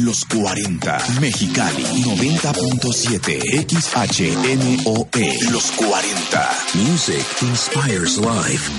Los 0.00 0.24
40, 0.26 0.98
Mexicali, 1.20 1.82
90.7, 1.82 3.66
XHNOE. 3.66 5.38
Los 5.50 5.72
40. 5.72 6.58
Music 6.74 7.24
inspires 7.42 8.18
life. 8.18 8.70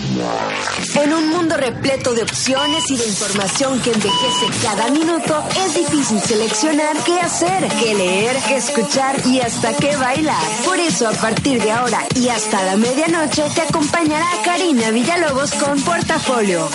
En 0.96 1.14
un 1.14 1.30
mundo 1.30 1.58
repleto 1.58 2.14
de 2.14 2.24
opciones 2.24 2.90
y 2.90 2.96
de 2.96 3.06
información 3.06 3.82
que 3.82 3.92
envejece 3.92 4.48
cada 4.62 4.90
minuto, 4.92 5.44
es 5.66 5.76
difícil 5.76 6.22
seleccionar 6.22 6.96
qué 7.04 7.20
hacer, 7.20 7.68
qué 7.80 7.96
leer, 7.96 8.38
qué 8.48 8.58
escuchar 8.58 9.22
y 9.26 9.42
hasta 9.42 9.74
qué 9.74 9.96
bailar. 9.98 10.44
Por 10.64 10.80
eso, 10.80 11.08
a 11.08 11.14
partir 11.14 11.62
de 11.62 11.72
ahora 11.72 12.06
y 12.16 12.30
hasta 12.30 12.64
la 12.64 12.78
medianoche, 12.78 13.44
te 13.56 13.62
acompañará 13.62 14.28
Karina 14.46 14.92
Villalobos 14.92 15.52
con 15.52 15.82
Portafolio. 15.82 16.70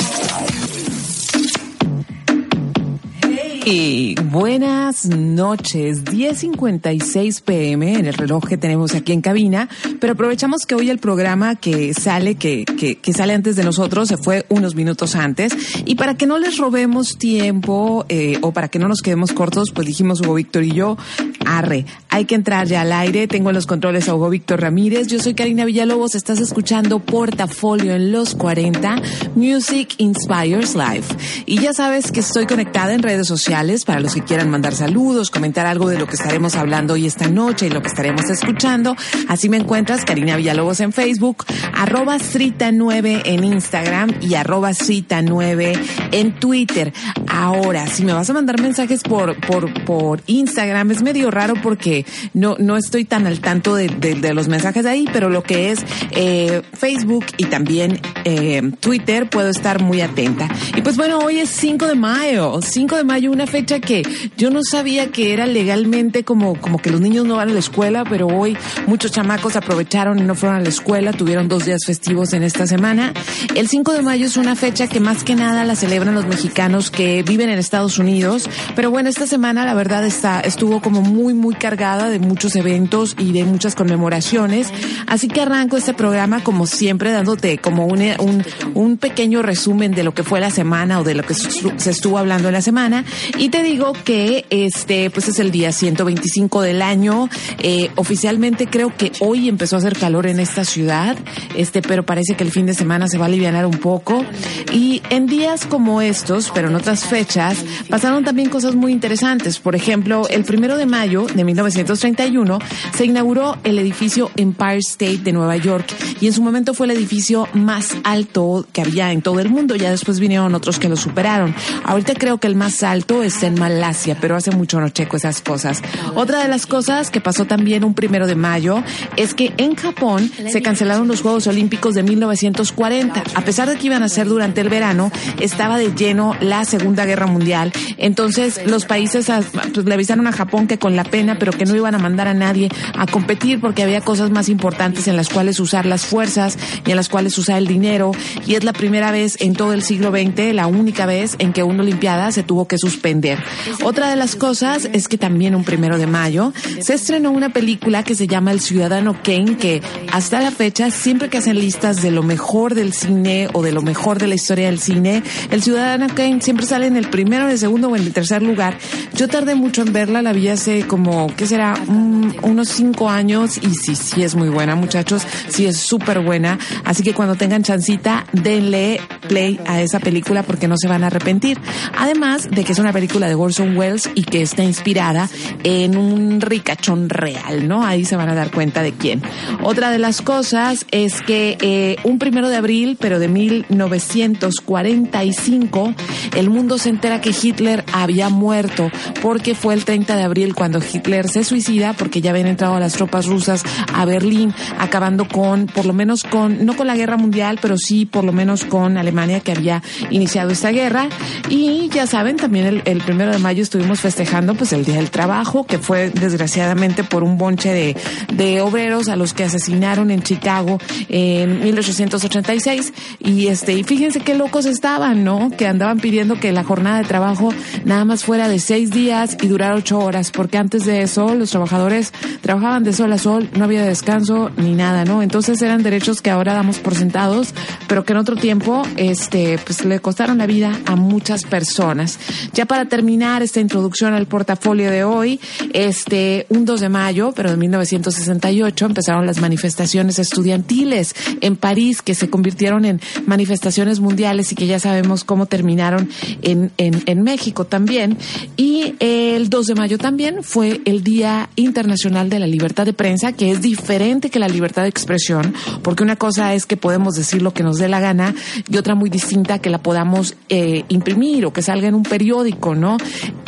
Y 3.67 4.15
buenas 4.17 5.07
noches, 5.07 6.05
10.56 6.05 7.41
pm 7.41 7.95
en 7.95 8.05
el 8.05 8.13
reloj 8.13 8.47
que 8.47 8.59
tenemos 8.59 8.95
aquí 8.95 9.13
en 9.13 9.23
cabina, 9.23 9.71
pero 10.01 10.13
aprovechamos 10.13 10.67
que 10.67 10.75
hoy 10.75 10.91
el 10.91 10.99
programa 10.99 11.57
que 11.57 11.95
sale, 11.95 12.35
que, 12.35 12.67
que, 12.67 12.97
que 12.97 13.13
sale 13.15 13.33
antes 13.33 13.57
de 13.57 13.65
nosotros, 13.65 14.09
se 14.09 14.19
fue 14.19 14.45
unos 14.51 14.75
minutos 14.75 15.15
antes, 15.15 15.57
y 15.87 15.95
para 15.95 16.15
que 16.15 16.27
no 16.27 16.39
les 16.39 16.59
robemos 16.59 17.17
tiempo 17.17 18.05
eh, 18.11 18.37
o 18.43 18.53
para 18.53 18.69
que 18.69 18.79
no 18.79 18.87
nos 18.87 19.01
quedemos 19.01 19.33
cortos, 19.33 19.71
pues 19.75 19.87
dijimos 19.87 20.21
Hugo 20.21 20.35
Víctor 20.35 20.65
y 20.65 20.73
yo, 20.73 20.99
arre, 21.47 21.87
hay 22.11 22.27
que 22.27 22.35
entrar 22.35 22.67
ya 22.67 22.83
al 22.83 22.93
aire, 22.93 23.27
tengo 23.27 23.51
en 23.51 23.57
los 23.57 23.67
controles 23.67 24.09
a 24.09 24.15
Hugo 24.15 24.31
Víctor 24.31 24.61
Ramírez, 24.61 25.09
yo 25.09 25.19
soy 25.19 25.35
Karina 25.35 25.65
Villalobos, 25.65 26.15
estás 26.15 26.41
escuchando 26.41 27.01
Portafolio 27.01 27.95
en 27.95 28.13
los 28.13 28.35
40, 28.35 28.97
Music 29.35 29.95
Inspires 29.99 30.75
Life, 30.75 31.15
y 31.47 31.61
ya 31.61 31.73
sabes 31.73 32.13
que 32.13 32.21
estoy 32.21 32.47
conectada 32.47 32.95
en 32.95 33.03
redes 33.03 33.27
sociales, 33.27 33.85
para 33.85 34.01
los 34.01 34.15
que 34.15 34.23
quieran 34.23 34.51
mandar 34.51 34.75
saludos, 34.75 35.31
comentar 35.31 35.67
algo 35.67 35.89
de 35.89 35.99
lo 35.99 36.07
que 36.07 36.15
estaremos 36.15 36.55
hablando 36.57 36.95
hoy 36.95 37.07
esta 37.07 37.29
noche 37.29 37.67
y 37.67 37.71
lo 37.71 37.83
que 37.83 37.89
estaremos 37.89 38.29
escuchando. 38.31 38.97
Así 39.29 39.49
me 39.49 39.57
encuentras, 39.57 40.05
Karina 40.05 40.37
Villalobos 40.37 40.81
en 40.81 40.93
Facebook, 40.93 41.45
arroba 41.75 42.17
Srita9 42.17 43.23
en 43.25 43.45
Instagram 43.45 44.11
y 44.21 44.35
arroba 44.35 44.71
Srita9 44.71 45.79
en 46.13 46.39
Twitter. 46.39 46.93
Ahora, 47.29 47.87
si 47.87 48.05
me 48.05 48.13
vas 48.13 48.31
a 48.31 48.33
mandar 48.33 48.61
mensajes 48.61 49.03
por, 49.03 49.39
por, 49.41 49.85
por 49.85 50.21
Instagram, 50.27 50.91
es 50.93 51.03
medio 51.03 51.31
raro 51.35 51.55
porque 51.63 52.07
no, 52.33 52.57
no 52.59 52.77
estoy 52.77 53.05
tan 53.05 53.27
al 53.27 53.41
tanto 53.41 53.75
de, 53.75 53.89
de, 53.89 54.35
los 54.35 54.49
mensajes 54.49 54.87
ahí, 54.87 55.07
pero 55.13 55.29
lo 55.29 55.43
que 55.43 55.71
es 55.71 55.81
eh, 56.13 56.63
Facebook 56.73 57.27
y 57.37 57.45
también 57.45 58.01
eh, 58.25 58.63
Twitter 58.81 59.29
puedo 59.29 59.49
estar 59.49 59.83
muy 59.83 60.01
atenta. 60.01 60.49
Y 60.77 60.83
pues 60.83 60.97
bueno, 60.97 61.19
hoy 61.19 61.39
es 61.39 61.51
5 61.51 61.87
de 61.87 61.95
mayo, 61.95 62.61
5 62.63 62.97
de 62.97 63.05
mayo, 63.05 63.31
una 63.31 63.47
fecha 63.47 63.81
que 63.81 64.03
yo 64.37 64.51
no 64.51 64.61
sabía 64.63 65.11
que 65.13 65.33
era 65.33 65.47
legalmente 65.47 66.25
como, 66.25 66.61
como 66.61 66.79
que 66.79 66.91
los 66.91 67.01
niños 67.01 67.25
no 67.27 67.37
van 67.37 67.51
a 67.51 67.53
la 67.53 67.59
escuela, 67.59 68.05
pero 68.05 68.27
hoy 68.27 68.57
muchos 68.87 69.13
chamacos 69.13 69.57
aprovecharon 69.57 70.19
y 70.19 70.23
no 70.23 70.35
fueron 70.35 70.59
a 70.59 70.61
la 70.61 70.69
escuela, 70.69 71.13
tuvieron 71.13 71.49
dos 71.49 71.65
días 71.65 71.85
festivos 71.85 72.33
en 72.33 72.43
esta 72.43 72.67
semana. 72.67 73.13
El 73.55 73.69
5 73.69 73.93
de 73.93 74.03
mayo 74.03 74.27
es 74.27 74.37
una 74.37 74.57
fecha 74.57 74.87
que 74.89 75.01
más 75.01 75.25
que 75.25 75.35
nada 75.35 75.65
la 75.65 75.77
celebran 75.77 76.15
los 76.15 76.27
mexicanos 76.27 76.91
que 76.91 77.23
viven 77.23 77.49
en 77.49 77.59
Estados 77.59 77.99
Unidos, 77.99 78.49
pero 78.77 78.91
bueno, 78.91 79.09
esta 79.09 79.27
semana 79.27 79.65
la 79.65 79.75
verdad 79.75 80.05
está, 80.05 80.41
estuvo 80.41 80.81
como 80.81 81.01
muy, 81.01 81.24
muy 81.33 81.55
cargada 81.55 82.11
de 82.11 82.19
muchos 82.19 82.57
eventos 82.57 83.17
y 83.19 83.33
de 83.33 83.45
muchas 83.45 83.75
conmemoraciones, 83.75 84.69
así 85.07 85.29
que 85.29 85.41
arranco 85.41 85.77
este 85.79 85.95
programa 85.95 86.43
como 86.43 86.67
siempre 86.67 87.13
dándote 87.13 87.57
como 87.59 87.87
un, 87.87 88.03
un, 88.19 88.45
un 88.75 88.97
pequeño 88.99 89.41
resumen 89.41 89.93
de 89.93 90.03
lo 90.03 90.13
que 90.13 90.25
fue 90.25 90.41
la 90.41 90.51
semana 90.51 91.01
o 91.01 91.05
de 91.05 91.15
lo 91.15 91.23
que 91.23 91.35
se 91.35 91.91
estuvo 91.91 92.19
hablando 92.19 92.49
en 92.49 92.55
la 92.55 92.63
semana 92.63 93.05
y 93.39 93.49
te 93.49 93.63
digo 93.63 93.93
que 94.05 94.45
este, 94.51 95.11
pues 95.11 95.29
es 95.29 95.39
el 95.39 95.51
día 95.51 95.73
125 95.73 96.61
del 96.61 96.83
año. 96.83 97.29
Eh, 97.59 97.91
oficialmente 97.97 98.67
creo 98.67 98.95
que 98.97 99.13
hoy 99.21 99.49
empezó 99.49 99.77
a 99.77 99.79
hacer 99.79 99.97
calor 99.97 100.27
en 100.27 100.41
esta 100.41 100.65
ciudad, 100.65 101.17
este, 101.57 101.83
pero 101.83 102.05
parece 102.05 102.35
que 102.35 102.45
el 102.45 102.51
fin 102.51 102.67
de 102.67 102.75
semana 102.75 103.09
se 103.09 103.17
va 103.19 103.27
a 103.27 103.29
aliviar 103.29 103.55
un 103.67 103.79
poco. 103.79 104.25
Y 104.73 105.03
en 105.11 105.27
días 105.27 105.67
como 105.67 106.01
estos, 106.01 106.51
pero 106.55 106.69
en 106.69 106.75
otras 106.75 107.05
fechas, 107.05 107.59
pasaron 107.89 108.25
también 108.25 108.49
cosas 108.49 108.75
muy 108.75 108.93
interesantes. 108.93 109.59
Por 109.59 109.77
ejemplo, 109.77 110.27
el 110.29 110.45
primero 110.45 110.77
de 110.77 110.87
mayo 110.87 111.14
de 111.23 111.45
1931 111.45 112.59
se 112.93 113.05
inauguró 113.05 113.57
el 113.63 113.79
edificio 113.79 114.31
Empire 114.37 114.79
State 114.79 115.19
de 115.19 115.33
Nueva 115.33 115.57
York 115.57 115.87
y 116.21 116.27
en 116.27 116.33
su 116.33 116.43
momento 116.43 116.75
fue 116.75 116.87
el 116.87 116.93
edificio 116.93 117.49
más 117.55 117.97
alto 118.03 118.67
que 118.73 118.83
había 118.83 119.13
en 119.13 119.23
todo 119.23 119.39
el 119.39 119.49
mundo. 119.49 119.77
Ya 119.77 119.91
después 119.91 120.19
vinieron 120.19 120.55
otros 120.55 120.79
que 120.79 120.89
lo 120.89 120.97
superaron. 120.97 121.55
Ahorita 121.85 122.15
creo 122.15 122.39
que 122.39 122.49
el 122.49 122.57
más 122.57 122.83
alto 122.83 123.23
está 123.23 123.47
en 123.47 123.55
Malasia, 123.55 124.19
pero 124.21 124.35
hace 124.35 124.51
mucho 124.51 124.81
no 124.81 124.89
checo 124.89 125.17
esas 125.17 125.41
cosas. 125.41 125.83
Otra 126.17 126.43
de 126.43 126.49
las 126.49 126.67
cosas 126.67 127.11
que 127.11 127.21
pasó 127.21 127.45
también 127.45 127.85
un 127.85 127.95
primero 127.95 128.27
de 128.27 128.35
mayo 128.35 128.83
es 129.17 129.35
que 129.35 129.53
en 129.57 129.77
Japón 129.77 130.31
se 130.51 130.63
cancelaron 130.63 131.07
los 131.07 131.23
Juegos 131.23 131.47
Olímpicos 131.47 131.95
de 131.95 132.03
1940. 132.03 133.23
A 133.35 133.41
pesar 133.43 133.69
de 133.69 133.77
que 133.77 133.87
iban 133.87 134.03
a 134.03 134.09
ser 134.09 134.27
durante 134.27 134.61
el 134.61 134.69
verano, 134.69 135.13
estaba 135.41 135.79
de 135.79 135.95
lleno 135.95 136.35
la 136.41 136.65
Segunda 136.65 137.05
Guerra 137.07 137.27
Mundial. 137.27 137.73
Entonces 137.99 138.61
los 138.67 138.85
países 138.85 139.31
pues, 139.73 139.87
le 139.87 139.95
avisaron 139.95 140.27
a 140.27 140.33
Japón 140.33 140.67
que 140.67 140.79
con 140.79 140.97
la 140.97 141.04
pena, 141.05 141.39
pero 141.39 141.53
que 141.53 141.65
no 141.65 141.77
iban 141.77 141.95
a 141.95 141.99
mandar 141.99 142.29
a 142.29 142.35
nadie 142.35 142.69
a 142.97 143.07
competir 143.07 143.61
porque 143.61 143.83
había 143.83 144.01
cosas 144.01 144.31
más 144.31 144.49
importantes 144.49 145.09
en 145.09 145.17
las 145.17 145.29
cuales 145.29 145.61
usar 145.61 145.87
las 145.87 146.05
fuerzas 146.05 146.59
y 146.87 146.91
en 146.91 146.97
las 146.97 147.09
cuales 147.09 147.37
usar 147.39 147.59
el 147.59 147.67
dinero. 147.67 148.13
Y 148.47 148.55
es 148.55 148.65
la 148.65 148.73
primera 148.73 149.11
vez 149.11 149.37
en 149.41 149.55
todo 149.55 149.73
el 149.73 149.83
siglo 149.83 150.11
XX, 150.11 150.55
la 150.55 150.67
única 150.67 151.07
vez 151.07 151.37
en 151.39 151.53
que 151.53 151.63
una 151.63 151.83
Olimpiada 151.83 152.33
se 152.33 152.43
tuvo 152.43 152.67
que 152.67 152.79
suspender 152.79 153.39
otra 153.83 154.11
de 154.11 154.17
las 154.17 154.37
cosas 154.37 154.89
es 154.93 155.09
que 155.09 155.19
también 155.19 155.55
un 155.55 155.65
primero 155.65 155.99
de 155.99 156.07
mayo 156.07 156.53
se 156.81 156.95
estrenó 156.95 157.31
una 157.31 157.51
película 157.51 158.03
que 158.03 158.15
se 158.15 158.27
llama 158.27 158.53
El 158.53 158.61
Ciudadano 158.61 159.17
Kane, 159.23 159.57
que 159.57 159.83
hasta 160.13 160.41
la 160.41 160.51
fecha, 160.51 160.91
siempre 160.91 161.29
que 161.29 161.39
hacen 161.39 161.59
listas 161.59 162.03
de 162.03 162.11
lo 162.11 162.23
mejor 162.23 162.75
del 162.75 162.93
cine 162.93 163.49
o 163.53 163.63
de 163.63 163.73
lo 163.73 163.83
mejor 163.83 164.19
de 164.19 164.27
la 164.27 164.35
historia 164.35 164.67
del 164.67 164.81
cine, 164.81 165.23
El 165.51 165.63
Ciudadano 165.63 166.07
Kane 166.15 166.41
siempre 166.41 166.67
sale 166.67 166.87
en 166.87 166.97
el 166.97 167.09
primero, 167.09 167.45
en 167.45 167.51
el 167.51 167.59
segundo 167.59 167.89
o 167.89 167.97
en 167.97 168.03
el 168.03 168.13
tercer 168.13 168.43
lugar. 168.43 168.79
Yo 169.15 169.29
tardé 169.29 169.55
mucho 169.55 169.83
en 169.83 169.93
verla, 169.93 170.23
la 170.23 170.33
vi 170.33 170.49
hace 170.49 170.87
como, 170.95 171.27
¿qué 171.35 171.45
será? 171.45 171.75
unos 171.89 172.69
cinco 172.69 173.11
años 173.11 173.57
y 173.57 173.75
sí, 173.75 173.97
sí 173.97 174.23
es 174.23 174.37
muy 174.37 174.49
buena, 174.49 174.77
muchachos, 174.77 175.27
sí 175.49 175.67
es 175.67 175.77
súper 175.77 176.21
buena. 176.21 176.57
Así 176.85 177.03
que 177.03 177.15
cuando 177.15 177.35
tengan 177.35 177.65
chancita, 177.65 178.25
denle 178.33 179.01
play 179.29 179.59
a 179.67 179.83
esa 179.83 179.99
película 179.99 180.45
porque 180.45 180.69
no 180.69 180.77
se 180.77 180.87
van 180.87 181.03
a 181.03 181.09
arrepentir. 181.09 181.59
Además 181.99 182.49
de 182.49 182.63
que 182.63 182.71
es 182.71 182.79
una 182.79 182.93
película 182.93 183.27
de 183.27 183.35
Orson 183.35 183.77
Welles 183.77 184.09
y 184.15 184.23
que 184.23 184.41
está 184.41 184.63
inspirada 184.63 185.29
en 185.65 185.97
un 185.97 186.41
ricachón 186.41 187.09
real, 187.09 187.67
¿no? 187.67 187.85
Ahí 187.85 188.05
se 188.05 188.15
van 188.15 188.29
a 188.29 188.37
dar 188.37 188.53
cuenta 188.53 188.85
de 188.85 188.93
quién. 188.93 189.21
Otra 189.65 189.91
de 189.91 189.99
las 189.99 190.23
cosas 190.23 190.87
es 190.93 191.23
que 191.23 191.59
eh, 191.61 191.97
un 192.05 192.21
primero 192.21 192.49
de 192.49 192.55
abril, 192.55 192.97
pero 193.01 193.19
de 193.19 193.27
1945, 193.27 195.93
el 196.37 196.51
mundo 196.51 196.79
se 196.79 196.91
entera 196.91 197.21
que 197.21 197.31
Hitler 197.31 197.85
había 197.93 198.29
muerto 198.29 198.93
porque 199.23 199.57
fue 199.57 199.75
el 199.75 199.85
30 199.85 200.15
de 200.15 200.23
abril 200.23 200.55
cuando 200.55 200.84
Hitler 200.93 201.29
se 201.29 201.45
suicida 201.45 201.93
porque 201.93 202.21
ya 202.21 202.31
habían 202.31 202.47
entrado 202.47 202.79
las 202.79 202.95
tropas 202.95 203.27
rusas 203.27 203.63
a 203.93 204.05
Berlín, 204.05 204.55
acabando 204.79 205.27
con, 205.27 205.67
por 205.67 205.87
lo 205.87 205.93
menos 205.93 206.23
con, 206.25 206.65
no 206.65 206.77
con 206.77 206.87
la 206.87 206.97
guerra 206.97 207.17
mundial, 207.17 207.59
pero 207.61 207.77
sí 207.77 208.07
por 208.07 208.25
lo 208.25 208.33
menos 208.33 208.65
con 208.65 208.97
Alemania 208.97 209.41
que 209.41 209.53
había 209.53 209.83
iniciado 210.11 210.51
esta 210.51 210.71
guerra. 210.71 211.09
Y 211.49 211.89
ya 211.89 212.07
saben, 212.07 212.37
también 212.37 212.83
el, 212.85 213.01
primero 213.03 213.33
de 213.33 213.39
mayo 213.39 213.63
estuvimos 213.63 214.01
festejando 214.01 214.55
pues 214.55 214.73
el 214.73 214.85
Día 214.85 214.97
del 214.97 215.11
Trabajo, 215.11 215.65
que 215.67 215.79
fue 215.79 216.11
desgraciadamente 216.11 217.05
por 217.05 217.23
un 217.23 217.39
bonche 217.39 217.73
de, 217.73 217.97
de 218.33 218.61
obreros 218.61 219.09
a 219.09 219.17
los 219.17 219.35
que 219.35 219.45
asesinaron 219.45 220.11
en 220.11 220.23
Chicago 220.23 220.79
en 221.09 221.63
1886. 221.63 222.93
Y 223.21 223.49
este, 223.49 223.75
y 223.75 223.85
fíjense 223.85 224.21
qué 224.21 224.35
locos 224.35 224.67
estaban, 224.67 225.25
¿no? 225.25 225.51
Que 225.57 225.67
andaban 225.67 226.01
pidiendo 226.01 226.39
que 226.41 226.53
la 226.53 226.65
jornada 226.65 226.99
de 226.99 227.05
trabajo 227.05 227.53
nada 227.85 228.05
más 228.05 228.25
fuera 228.25 228.49
de 228.49 228.59
seis 228.59 228.91
días 228.91 229.37
y 229.41 229.47
durara 229.47 229.75
ocho 229.75 229.99
horas, 229.99 230.31
porque 230.31 230.59
antes 230.59 230.74
de 230.83 231.03
eso 231.03 231.35
los 231.35 231.51
trabajadores 231.51 232.13
trabajaban 232.41 232.83
de 232.83 232.93
sol 232.93 233.13
a 233.13 233.19
sol, 233.19 233.49
no 233.57 233.65
había 233.65 233.85
descanso 233.85 234.51
ni 234.57 234.75
nada, 234.75 235.05
¿no? 235.05 235.23
Entonces 235.23 235.63
eran 235.63 235.83
derechos 235.85 236.21
que 236.21 236.31
ahora 236.31 236.55
damos 236.55 236.79
por 236.79 236.97
sentados, 236.97 237.55
pero 237.87 238.05
que 238.05 238.13
en 238.13 238.19
otro 238.19 238.35
tiempo, 238.35 238.83
este, 238.97 239.59
pues 239.65 239.85
le 239.85 240.01
costaron 240.01 240.39
la 240.39 240.47
vida 240.47 240.77
a 240.87 240.97
muchas 240.97 241.45
personas. 241.45 242.19
Ya 242.53 242.67
para 242.67 242.87
terminar 242.87 243.43
esta 243.43 243.61
introducción 243.61 244.15
al 244.15 244.27
portafolio 244.27 244.91
de 244.91 245.05
hoy, 245.05 245.41
este, 245.73 246.47
un 246.49 246.65
2 246.65 246.81
de 246.81 246.89
mayo, 246.89 247.33
pero 247.37 247.51
de 247.51 247.57
1968, 247.57 248.87
empezaron 248.87 249.27
las 249.27 249.41
manifestaciones 249.41 250.19
estudiantiles 250.19 251.15
en 251.41 251.57
París, 251.57 252.03
que 252.03 252.15
se 252.15 252.29
convirtieron 252.29 252.85
en 252.85 253.01
manifestaciones 253.27 254.01
mundiales 254.01 254.51
y 254.51 254.57
que 254.57 254.67
ya 254.67 254.81
sabemos 254.81 255.23
cómo 255.23 255.47
terminaron 255.47 256.09
en 256.43 256.65
en, 256.79 257.03
en, 257.07 257.23
México 257.23 257.65
también. 257.65 258.19
Y 258.57 258.95
el 259.01 259.49
2 259.51 259.67
de 259.67 259.75
mayo 259.75 259.99
también 259.99 260.43
fue 260.55 260.83
el 260.85 261.03
Día 261.03 261.49
Internacional 261.57 262.31
de 262.31 262.39
la 262.39 262.47
Libertad 262.47 262.87
de 262.87 262.93
Prensa, 262.93 263.33
que 263.33 263.51
es 263.51 263.61
diferente 263.61 264.31
que 264.31 264.39
la 264.39 264.47
libertad 264.47 264.83
de 264.83 264.89
expresión, 264.89 265.53
porque 265.83 266.05
una 266.05 266.15
cosa 266.15 266.55
es 266.55 266.65
que 266.65 266.77
podemos 266.77 267.15
decir 267.15 267.43
lo 267.43 267.53
que 267.53 267.65
nos 267.65 267.79
dé 267.79 267.89
la 267.89 267.99
gana 267.99 268.33
y 268.71 268.77
otra 268.77 268.95
muy 268.95 269.11
distinta 269.11 269.59
que 269.59 269.69
la 269.69 269.79
podamos 269.79 270.37
eh, 270.49 270.85
imprimir 270.91 271.45
o 271.45 271.53
que 271.53 271.61
salga 271.61 271.89
en 271.89 271.97
un 271.97 272.05
periódico, 272.05 272.77
¿no? 272.77 272.99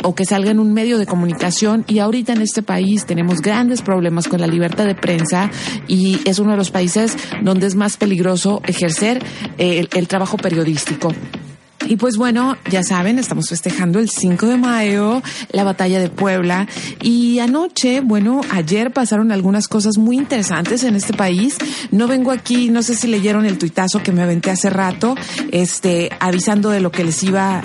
O 0.03 0.15
que 0.15 0.25
salga 0.25 0.51
en 0.51 0.59
un 0.59 0.73
medio 0.73 0.97
de 0.97 1.05
comunicación. 1.05 1.85
Y 1.87 1.99
ahorita 1.99 2.33
en 2.33 2.41
este 2.41 2.61
país 2.61 3.05
tenemos 3.05 3.39
grandes 3.39 3.81
problemas 3.81 4.27
con 4.27 4.41
la 4.41 4.47
libertad 4.47 4.85
de 4.85 4.95
prensa 4.95 5.49
y 5.87 6.19
es 6.25 6.39
uno 6.39 6.51
de 6.51 6.57
los 6.57 6.71
países 6.71 7.15
donde 7.41 7.67
es 7.67 7.75
más 7.75 7.95
peligroso 7.95 8.61
ejercer 8.67 9.23
eh, 9.57 9.87
el 9.93 10.07
trabajo 10.09 10.35
periodístico. 10.35 11.13
Y 11.85 11.95
pues 11.95 12.17
bueno, 12.17 12.57
ya 12.69 12.83
saben, 12.83 13.19
estamos 13.19 13.49
festejando 13.49 13.99
el 13.99 14.09
5 14.09 14.47
de 14.47 14.57
mayo, 14.57 15.21
la 15.51 15.63
batalla 15.63 15.99
de 15.99 16.09
Puebla. 16.09 16.67
Y 17.01 17.39
anoche, 17.39 18.01
bueno, 18.01 18.41
ayer 18.51 18.91
pasaron 18.91 19.31
algunas 19.31 19.67
cosas 19.67 19.97
muy 19.97 20.17
interesantes 20.17 20.83
en 20.83 20.95
este 20.95 21.13
país. 21.13 21.57
No 21.91 22.07
vengo 22.07 22.31
aquí, 22.31 22.69
no 22.69 22.81
sé 22.81 22.95
si 22.95 23.07
leyeron 23.07 23.45
el 23.45 23.57
tuitazo 23.57 24.03
que 24.03 24.11
me 24.11 24.21
aventé 24.21 24.51
hace 24.51 24.69
rato, 24.69 25.15
este, 25.51 26.09
avisando 26.19 26.71
de 26.71 26.81
lo 26.81 26.91
que 26.91 27.03
les 27.03 27.23
iba, 27.23 27.63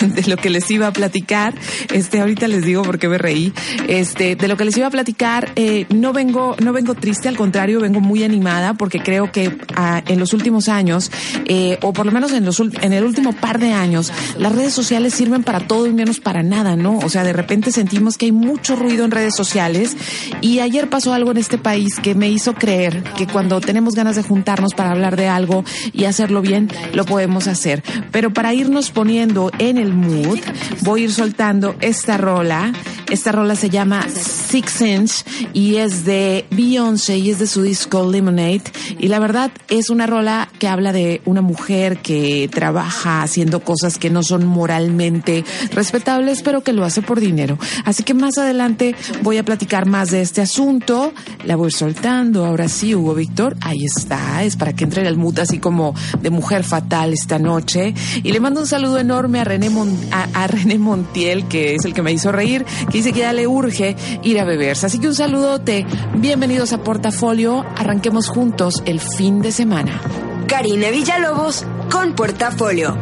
de 0.14 0.22
lo 0.28 0.36
que 0.36 0.50
les 0.50 0.70
iba 0.70 0.86
a 0.86 0.92
platicar. 0.92 1.54
Este, 1.92 2.20
ahorita 2.20 2.48
les 2.48 2.64
digo 2.64 2.82
porque 2.82 3.08
me 3.08 3.18
reí. 3.18 3.52
Este, 3.88 4.36
de 4.36 4.48
lo 4.48 4.56
que 4.56 4.64
les 4.64 4.76
iba 4.76 4.86
a 4.86 4.90
platicar, 4.90 5.52
eh, 5.56 5.86
no 5.90 6.12
vengo, 6.12 6.56
no 6.62 6.72
vengo 6.72 6.94
triste, 6.94 7.28
al 7.28 7.36
contrario, 7.36 7.80
vengo 7.80 8.00
muy 8.00 8.24
animada 8.24 8.74
porque 8.74 9.00
creo 9.00 9.32
que 9.32 9.56
ah, 9.74 10.02
en 10.06 10.18
los 10.18 10.32
últimos 10.32 10.68
años, 10.68 11.10
eh, 11.46 11.78
o 11.82 11.92
por 11.92 12.06
lo 12.06 12.12
menos 12.12 12.32
en 12.32 12.44
los, 12.44 12.60
en 12.60 12.92
el 12.92 13.04
último 13.04 13.32
par 13.32 13.58
de 13.58 13.72
años, 13.72 14.12
las 14.38 14.54
redes 14.54 14.72
sociales 14.72 15.14
sirven 15.14 15.42
para 15.42 15.60
todo 15.60 15.86
y 15.86 15.92
menos 15.92 16.20
para 16.20 16.42
nada, 16.42 16.76
¿no? 16.76 16.98
O 16.98 17.08
sea, 17.08 17.24
de 17.24 17.32
repente 17.32 17.72
sentimos 17.72 18.16
que 18.16 18.26
hay 18.26 18.32
mucho 18.32 18.76
ruido 18.76 19.04
en 19.04 19.10
redes 19.10 19.34
sociales 19.34 19.96
y 20.40 20.60
ayer 20.60 20.88
pasó 20.88 21.12
algo 21.12 21.30
en 21.30 21.38
este 21.38 21.58
país 21.58 21.96
que 22.02 22.14
me 22.14 22.28
hizo 22.28 22.54
creer 22.54 23.02
que 23.16 23.26
cuando 23.26 23.60
tenemos 23.60 23.94
ganas 23.94 24.16
de 24.16 24.22
juntarnos 24.22 24.74
para 24.74 24.90
hablar 24.90 25.16
de 25.16 25.28
algo 25.28 25.64
y 25.92 26.04
hacerlo 26.04 26.42
bien, 26.42 26.70
lo 26.92 27.04
podemos 27.04 27.46
hacer. 27.46 27.82
Pero 28.10 28.32
para 28.32 28.54
irnos 28.54 28.90
poniendo 28.90 29.50
en 29.58 29.78
el 29.78 29.85
mood, 29.92 30.38
voy 30.82 31.02
a 31.02 31.04
ir 31.04 31.12
soltando 31.12 31.76
esta 31.80 32.16
rola. 32.16 32.72
Esta 33.10 33.30
rola 33.30 33.54
se 33.54 33.70
llama 33.70 34.04
Six 34.08 34.80
Inch 34.80 35.12
y 35.52 35.76
es 35.76 36.04
de 36.04 36.44
Beyoncé 36.50 37.18
y 37.18 37.30
es 37.30 37.38
de 37.38 37.46
su 37.46 37.62
disco 37.62 38.10
Lemonade. 38.10 38.64
Y 38.98 39.06
la 39.06 39.20
verdad 39.20 39.52
es 39.68 39.90
una 39.90 40.08
rola 40.08 40.48
que 40.58 40.66
habla 40.66 40.92
de 40.92 41.22
una 41.24 41.40
mujer 41.40 41.98
que 41.98 42.50
trabaja 42.52 43.22
haciendo 43.22 43.60
cosas 43.60 43.98
que 43.98 44.10
no 44.10 44.24
son 44.24 44.44
moralmente 44.44 45.44
respetables, 45.72 46.42
pero 46.42 46.64
que 46.64 46.72
lo 46.72 46.84
hace 46.84 47.00
por 47.00 47.20
dinero. 47.20 47.58
Así 47.84 48.02
que 48.02 48.14
más 48.14 48.38
adelante 48.38 48.96
voy 49.22 49.38
a 49.38 49.44
platicar 49.44 49.86
más 49.86 50.10
de 50.10 50.22
este 50.22 50.40
asunto. 50.40 51.12
La 51.44 51.54
voy 51.54 51.70
soltando. 51.70 52.44
Ahora 52.44 52.68
sí, 52.68 52.94
Hugo 52.94 53.14
Víctor, 53.14 53.56
ahí 53.60 53.84
está. 53.84 54.42
Es 54.42 54.56
para 54.56 54.72
que 54.72 54.82
entre 54.82 55.02
en 55.02 55.06
el 55.06 55.16
mood 55.16 55.38
así 55.38 55.58
como 55.58 55.94
de 56.20 56.30
mujer 56.30 56.64
fatal 56.64 57.12
esta 57.12 57.38
noche. 57.38 57.94
Y 58.22 58.32
le 58.32 58.40
mando 58.40 58.60
un 58.60 58.66
saludo 58.66 58.98
enorme 58.98 59.40
a 59.40 59.44
René, 59.44 59.70
a, 60.10 60.46
René 60.46 60.78
Montiel, 60.78 61.48
que 61.48 61.74
es 61.74 61.84
el 61.84 61.92
que 61.92 62.00
me 62.00 62.12
hizo 62.12 62.32
reír, 62.32 62.64
que 62.90 62.98
dice 62.98 63.12
que 63.12 63.20
ya 63.20 63.32
le 63.32 63.46
urge 63.46 63.94
ir 64.22 64.40
a 64.40 64.44
beberse. 64.44 64.86
Así 64.86 64.98
que 64.98 65.08
un 65.08 65.14
saludote. 65.14 65.86
Bienvenidos 66.14 66.72
a 66.72 66.78
Portafolio. 66.78 67.64
Arranquemos 67.76 68.28
juntos 68.28 68.82
el 68.86 69.00
fin 69.00 69.42
de 69.42 69.52
semana. 69.52 70.00
Karina 70.46 70.90
Villalobos 70.90 71.66
con 71.90 72.14
Portafolio. 72.14 72.96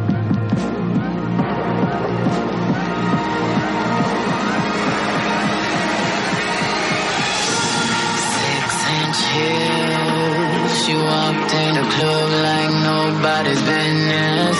She 10.85 10.93
walked 10.93 11.53
in 11.53 11.73
the 11.73 11.85
club 11.95 12.29
like 12.43 12.71
nobody's 12.83 13.61
business. 13.61 14.57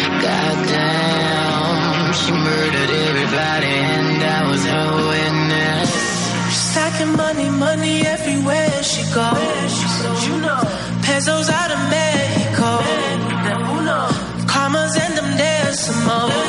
She 0.00 0.69
murdered 3.30 3.64
everybody 3.64 3.66
and 3.66 4.22
I 4.22 4.50
was 4.50 4.64
her 4.64 4.90
witness. 5.08 5.90
She's 6.48 6.70
stacking 6.70 7.16
money, 7.16 7.48
money 7.50 8.06
everywhere 8.06 8.82
she 8.82 9.02
goes. 9.14 9.72
You 10.26 10.40
know, 10.40 10.62
pesos 11.02 11.48
out 11.48 11.70
of 11.70 11.80
Mexico. 11.90 12.82
Commas 14.46 14.96
and 14.96 15.16
them 15.16 15.36
decimals. 15.36 16.32
She 16.32 16.39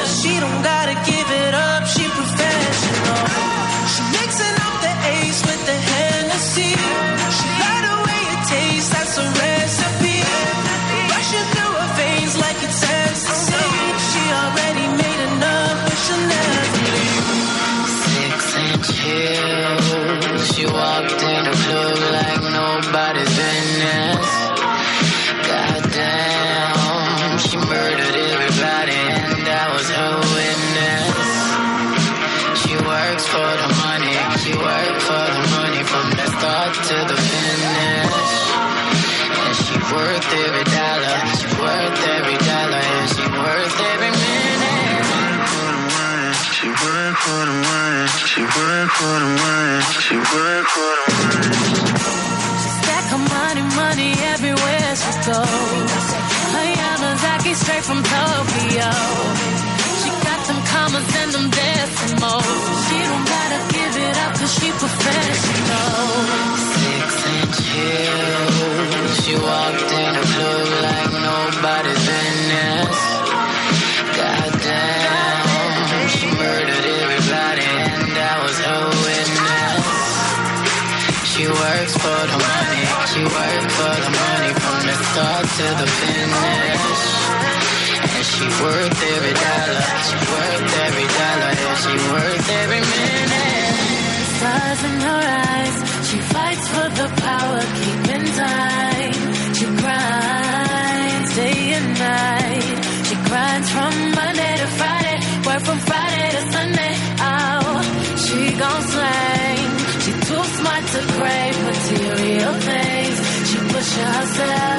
material 111.92 112.54
things. 112.54 113.50
She 113.50 113.58
push 113.58 113.94
herself 113.96 114.71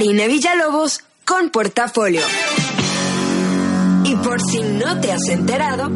Karina 0.00 0.28
Villalobos 0.28 1.00
con 1.26 1.50
portafolio. 1.50 2.22
Y 4.02 4.16
por 4.16 4.40
si 4.40 4.62
no 4.62 4.98
te 4.98 5.12
has 5.12 5.28
enterado, 5.28 5.90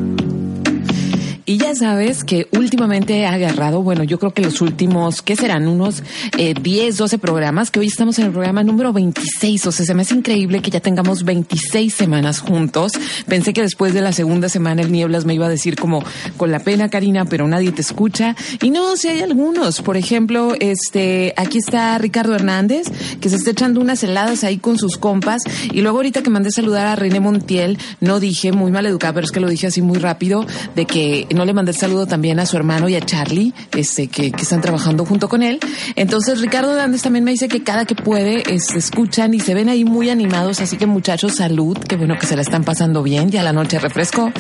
Y 1.47 1.59
ya 1.59 1.75
sabes 1.75 2.25
que 2.25 2.49
últimamente 2.53 3.27
ha 3.27 3.35
agarrado, 3.35 3.83
bueno, 3.83 4.03
yo 4.03 4.19
creo 4.19 4.33
que 4.33 4.41
los 4.41 4.63
últimos, 4.63 5.21
¿qué 5.21 5.37
serán? 5.37 5.69
Unos 5.69 6.03
eh, 6.39 6.55
10, 6.59 6.97
12 6.97 7.19
programas, 7.19 7.71
que 7.71 7.81
hoy 7.81 7.87
estamos 7.87 8.19
en 8.19 8.27
el 8.27 8.33
programa 8.33 8.65
número 8.65 8.95
26. 8.95 9.67
O 9.67 9.73
sea, 9.73 9.85
se 9.85 9.93
me 9.93 10.03
hace 10.03 10.15
increíble 10.15 10.63
que 10.63 10.71
ya 10.71 10.81
tengamos 10.81 11.23
26 11.25 11.93
semanas 11.93 12.41
juntos. 12.41 12.93
Pensé 13.29 13.53
que 13.53 13.61
después 13.61 13.93
de 13.93 14.01
la 14.01 14.13
segunda 14.13 14.49
semana 14.49 14.81
el 14.81 14.91
Nieblas 14.91 15.27
me 15.27 15.35
iba 15.35 15.45
a 15.45 15.51
decir 15.51 15.77
como, 15.77 16.03
con 16.39 16.51
la 16.51 16.61
pena, 16.61 16.89
Karina, 16.89 17.27
pero 17.27 17.47
nadie 17.47 17.73
te 17.73 17.83
escucha. 17.83 18.35
Y 18.63 18.71
no, 18.71 18.97
si 18.97 19.09
hay 19.09 19.21
algunos. 19.21 19.83
Por 19.83 19.99
ejemplo, 19.99 20.55
este, 20.59 21.35
aquí 21.37 21.59
está 21.59 21.99
Ricardo 21.99 22.35
Hernández, 22.35 22.87
que 23.21 23.29
se 23.29 23.37
está 23.37 23.51
echando 23.51 23.83
unas 23.83 24.03
heladas 24.03 24.45
ahí 24.45 24.57
con 24.57 24.79
sus 24.79 24.97
compas. 24.97 25.43
Y 25.71 25.83
luego 25.83 25.99
ahorita 25.99 26.23
que 26.23 26.31
mandé 26.31 26.51
saludar 26.51 26.87
a 26.87 26.97
René 26.97 27.21
Montiel, 27.21 27.77
no 28.01 28.19
dije, 28.19 28.53
muy 28.53 28.73
mal 28.73 28.87
educada, 28.87 29.13
pero 29.13 29.27
es 29.27 29.31
que 29.31 29.41
lo 29.41 29.49
dije 29.51 29.67
así 29.67 29.83
muy 29.83 29.99
rápido, 29.99 30.47
de 30.75 30.87
que 30.87 31.27
no 31.35 31.45
le 31.45 31.53
mandé 31.53 31.73
el 31.73 31.77
saludo 31.77 32.07
también 32.07 32.39
a 32.41 32.47
su 32.47 32.57
hermano 32.57 32.89
y 32.89 32.95
a 32.95 33.01
Charlie, 33.01 33.53
este, 33.77 34.09
que, 34.09 34.27
están 34.29 34.61
trabajando 34.61 35.05
junto 35.05 35.29
con 35.29 35.43
él. 35.43 35.59
Entonces, 35.97 36.41
Ricardo 36.41 36.73
Hernández 36.73 37.03
también 37.03 37.25
me 37.25 37.31
dice 37.33 37.49
que 37.49 37.63
cada 37.63 37.85
que 37.85 37.95
puede, 37.95 38.43
es- 38.55 38.71
escuchan 38.75 39.35
y 39.35 39.41
se 39.41 39.55
ven 39.55 39.69
ahí 39.69 39.85
muy 39.85 40.11
animados. 40.11 40.61
Así 40.61 40.77
que 40.77 40.87
muchachos, 40.87 41.35
salud, 41.37 41.77
que 41.79 41.97
bueno 41.97 42.17
que 42.19 42.27
se 42.27 42.37
la 42.37 42.43
están 42.43 42.65
pasando 42.65 43.03
bien, 43.03 43.31
ya 43.31 43.43
la 43.43 43.53
noche 43.53 43.79
refrescó. 43.79 44.33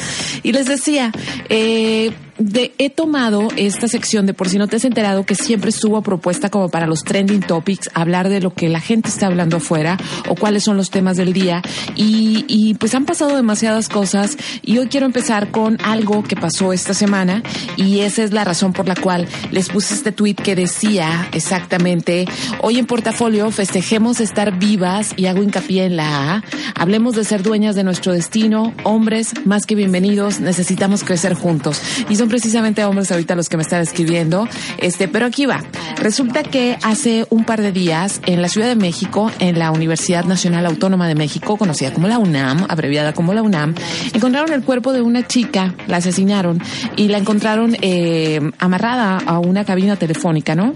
Y 0.42 0.52
les 0.52 0.66
decía, 0.66 1.12
eh, 1.48 2.12
de, 2.38 2.74
he 2.78 2.90
tomado 2.90 3.48
esta 3.56 3.88
sección 3.88 4.26
de 4.26 4.34
por 4.34 4.48
si 4.48 4.58
no 4.58 4.66
te 4.66 4.76
has 4.76 4.84
enterado 4.84 5.24
que 5.24 5.34
siempre 5.34 5.70
estuvo 5.70 6.02
propuesta 6.02 6.50
como 6.50 6.68
para 6.68 6.86
los 6.86 7.04
trending 7.04 7.40
topics, 7.40 7.90
hablar 7.94 8.28
de 8.28 8.40
lo 8.40 8.52
que 8.52 8.68
la 8.68 8.80
gente 8.80 9.08
está 9.08 9.26
hablando 9.26 9.58
afuera 9.58 9.98
o 10.28 10.34
cuáles 10.34 10.64
son 10.64 10.76
los 10.76 10.90
temas 10.90 11.16
del 11.16 11.32
día. 11.32 11.62
Y, 11.96 12.74
pues 12.80 12.94
han 12.94 13.04
pasado 13.04 13.36
demasiadas 13.36 13.88
cosas 13.88 14.36
y 14.62 14.78
hoy 14.78 14.88
quiero 14.88 15.06
empezar 15.06 15.50
con 15.50 15.78
algo 15.82 16.22
que 16.22 16.36
pasó 16.36 16.72
esta 16.72 16.92
semana 16.92 17.42
y 17.76 18.00
esa 18.00 18.22
es 18.22 18.32
la 18.32 18.44
razón 18.44 18.72
por 18.72 18.88
la 18.88 18.94
cual 18.94 19.26
les 19.50 19.68
puse 19.68 19.94
este 19.94 20.12
tweet 20.12 20.34
que 20.34 20.56
decía 20.56 21.28
exactamente, 21.32 22.26
hoy 22.60 22.78
en 22.78 22.86
portafolio 22.86 23.50
festejemos 23.50 24.20
estar 24.20 24.58
vivas 24.58 25.12
y 25.16 25.26
hago 25.26 25.42
hincapié 25.42 25.84
en 25.84 25.96
la 25.96 26.34
A, 26.34 26.44
hablemos 26.74 27.14
de 27.14 27.24
ser 27.24 27.42
dueñas 27.42 27.76
de 27.76 27.84
nuestro 27.84 28.12
destino, 28.12 28.74
hombres 28.82 29.32
más 29.44 29.66
que 29.66 29.74
bienvenidos, 29.74 30.40
necesitamos 30.40 31.04
crecer 31.04 31.34
juntos. 31.34 31.80
Y 32.08 32.16
precisamente 32.28 32.84
hombres 32.84 33.10
ahorita 33.10 33.34
los 33.34 33.48
que 33.48 33.56
me 33.56 33.62
están 33.62 33.80
escribiendo, 33.80 34.48
este, 34.78 35.08
pero 35.08 35.26
aquí 35.26 35.46
va. 35.46 35.62
Resulta 35.96 36.42
que 36.42 36.76
hace 36.82 37.26
un 37.30 37.44
par 37.44 37.62
de 37.62 37.72
días 37.72 38.20
en 38.26 38.42
la 38.42 38.48
Ciudad 38.48 38.68
de 38.68 38.76
México, 38.76 39.30
en 39.38 39.58
la 39.58 39.70
Universidad 39.70 40.24
Nacional 40.24 40.66
Autónoma 40.66 41.08
de 41.08 41.14
México, 41.14 41.56
conocida 41.56 41.92
como 41.92 42.08
la 42.08 42.18
UNAM, 42.18 42.66
abreviada 42.68 43.12
como 43.12 43.34
la 43.34 43.42
UNAM, 43.42 43.74
encontraron 44.12 44.52
el 44.52 44.62
cuerpo 44.62 44.92
de 44.92 45.02
una 45.02 45.26
chica, 45.26 45.74
la 45.86 45.98
asesinaron 45.98 46.60
y 46.96 47.08
la 47.08 47.18
encontraron 47.18 47.76
eh, 47.80 48.40
amarrada 48.58 49.18
a 49.18 49.38
una 49.38 49.64
cabina 49.64 49.96
telefónica, 49.96 50.54
¿no? 50.54 50.74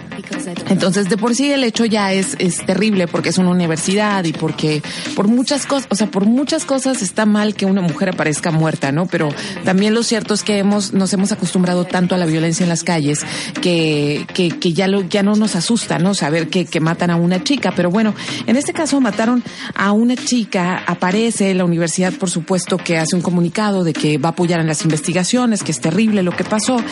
Entonces, 0.69 1.09
de 1.09 1.17
por 1.17 1.35
sí 1.35 1.51
el 1.53 1.65
hecho 1.65 1.85
ya 1.85 2.13
es, 2.13 2.37
es 2.39 2.65
terrible 2.65 3.07
porque 3.07 3.31
es 3.31 3.39
una 3.39 3.51
universidad 3.51 4.25
y 4.25 4.33
porque 4.33 4.83
por 5.15 5.29
muchas 5.29 5.67
cosas, 5.67 5.89
o 5.91 5.95
sea, 5.95 6.09
por 6.09 6.27
muchas 6.27 6.65
cosas 6.65 7.03
está 7.03 7.27
mal 7.27 7.55
que 7.55 7.67
una 7.67 7.81
mujer 7.81 8.11
aparezca 8.11 8.51
muerta, 8.51 8.93
¿no? 8.93 9.07
Pero 9.07 9.29
también 9.65 9.95
lo 9.95 10.03
cierto 10.03 10.35
es 10.35 10.43
que 10.43 10.59
hemos, 10.59 10.93
nos 10.93 11.13
hemos 11.13 11.33
acostumbrado 11.39 11.85
tanto 11.85 12.15
a 12.15 12.19
la 12.19 12.27
violencia 12.27 12.65
en 12.65 12.69
las 12.69 12.85
calles 12.85 13.25
que, 13.63 14.27
que, 14.35 14.73
ya 14.73 14.87
lo, 14.87 15.03
ya 15.03 15.23
no 15.23 15.35
nos 15.35 15.57
asusta, 15.57 15.99
¿no? 15.99 16.15
Saber 16.15 16.49
que, 16.49 16.67
que 16.67 16.81
matan 16.81 17.11
a 17.11 17.17
una 17.17 17.43
chica. 17.43 17.73
Pero 17.75 17.91
bueno, 17.91 18.15
en 18.47 18.57
este 18.57 18.73
caso 18.73 19.01
mataron 19.01 19.43
a 19.75 19.93
una 19.93 20.17
chica, 20.17 20.83
aparece 20.87 21.55
la 21.55 21.65
universidad, 21.65 22.13
por 22.13 22.29
supuesto, 22.29 22.77
que 22.77 22.99
hace 22.99 23.17
un 23.17 23.23
comunicado 23.23 23.85
de 23.85 23.93
que 23.93 24.19
va 24.19 24.31
a 24.31 24.33
apoyar 24.33 24.61
en 24.61 24.67
las 24.67 24.83
investigaciones, 24.83 25.63
que 25.63 25.73
es 25.73 25.81
terrible 25.81 26.23
lo 26.23 26.33
que 26.33 26.45
pasó. 26.45 26.83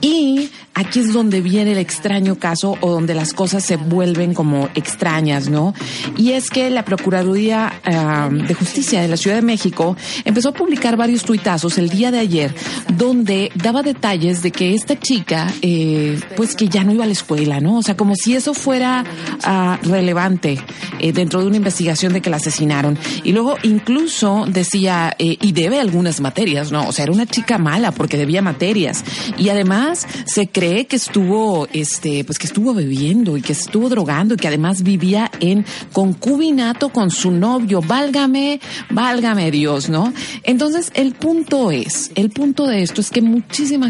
Y 0.00 0.50
aquí 0.74 1.00
es 1.00 1.12
donde 1.12 1.40
viene 1.40 1.72
el 1.72 1.78
extraño 1.78 2.36
caso 2.36 2.76
o 2.80 2.90
donde 2.90 3.14
las 3.14 3.32
cosas 3.32 3.64
se 3.64 3.76
vuelven 3.76 4.34
como 4.34 4.68
extrañas, 4.74 5.48
¿no? 5.48 5.74
Y 6.16 6.32
es 6.32 6.50
que 6.50 6.70
la 6.70 6.84
Procuraduría 6.84 7.80
ah, 7.84 8.28
de 8.30 8.54
Justicia 8.54 9.00
de 9.00 9.08
la 9.08 9.16
Ciudad 9.16 9.36
de 9.36 9.42
México 9.42 9.96
empezó 10.24 10.50
a 10.50 10.52
publicar 10.52 10.96
varios 10.96 11.24
tuitazos 11.24 11.78
el 11.78 11.88
día 11.88 12.10
de 12.10 12.18
ayer 12.18 12.54
donde 12.96 13.50
daba 13.54 13.82
detalles 13.92 14.42
de 14.42 14.50
que 14.50 14.74
esta 14.74 14.98
chica, 14.98 15.52
eh, 15.60 16.18
pues 16.36 16.56
que 16.56 16.68
ya 16.68 16.82
no 16.84 16.92
iba 16.92 17.04
a 17.04 17.06
la 17.06 17.12
escuela, 17.12 17.60
¿no? 17.60 17.78
O 17.78 17.82
sea, 17.82 17.96
como 17.96 18.14
si 18.16 18.34
eso 18.34 18.54
fuera 18.54 19.04
ah, 19.44 19.78
relevante 19.82 20.58
eh, 20.98 21.12
dentro 21.12 21.40
de 21.40 21.46
una 21.46 21.56
investigación 21.56 22.12
de 22.12 22.20
que 22.20 22.30
la 22.30 22.38
asesinaron. 22.38 22.98
Y 23.22 23.32
luego 23.32 23.56
incluso 23.62 24.46
decía, 24.48 25.14
eh, 25.18 25.36
y 25.40 25.52
debe 25.52 25.80
algunas 25.80 26.20
materias, 26.20 26.72
¿no? 26.72 26.88
O 26.88 26.92
sea, 26.92 27.04
era 27.04 27.12
una 27.12 27.26
chica 27.26 27.58
mala 27.58 27.92
porque 27.92 28.16
debía 28.16 28.40
materias. 28.40 29.04
Y 29.36 29.50
además 29.50 30.06
se 30.24 30.48
cree 30.48 30.86
que 30.86 30.96
estuvo, 30.96 31.68
este, 31.72 32.24
pues 32.24 32.38
que 32.38 32.46
estuvo 32.46 32.72
bebiendo 32.74 33.36
y 33.36 33.42
que 33.42 33.52
estuvo 33.52 33.88
drogando 33.88 34.34
y 34.34 34.36
que 34.38 34.48
además 34.48 34.82
vivía 34.82 35.30
en 35.40 35.66
concubinato 35.92 36.88
con 36.88 37.10
su 37.10 37.30
novio. 37.30 37.82
Válgame, 37.82 38.60
válgame 38.90 39.50
Dios, 39.50 39.90
¿no? 39.90 40.12
Entonces, 40.44 40.90
el 40.94 41.12
punto 41.12 41.70
es, 41.70 42.10
el 42.14 42.30
punto 42.30 42.66
de 42.66 42.82
esto 42.82 43.00
es 43.00 43.10
que 43.10 43.20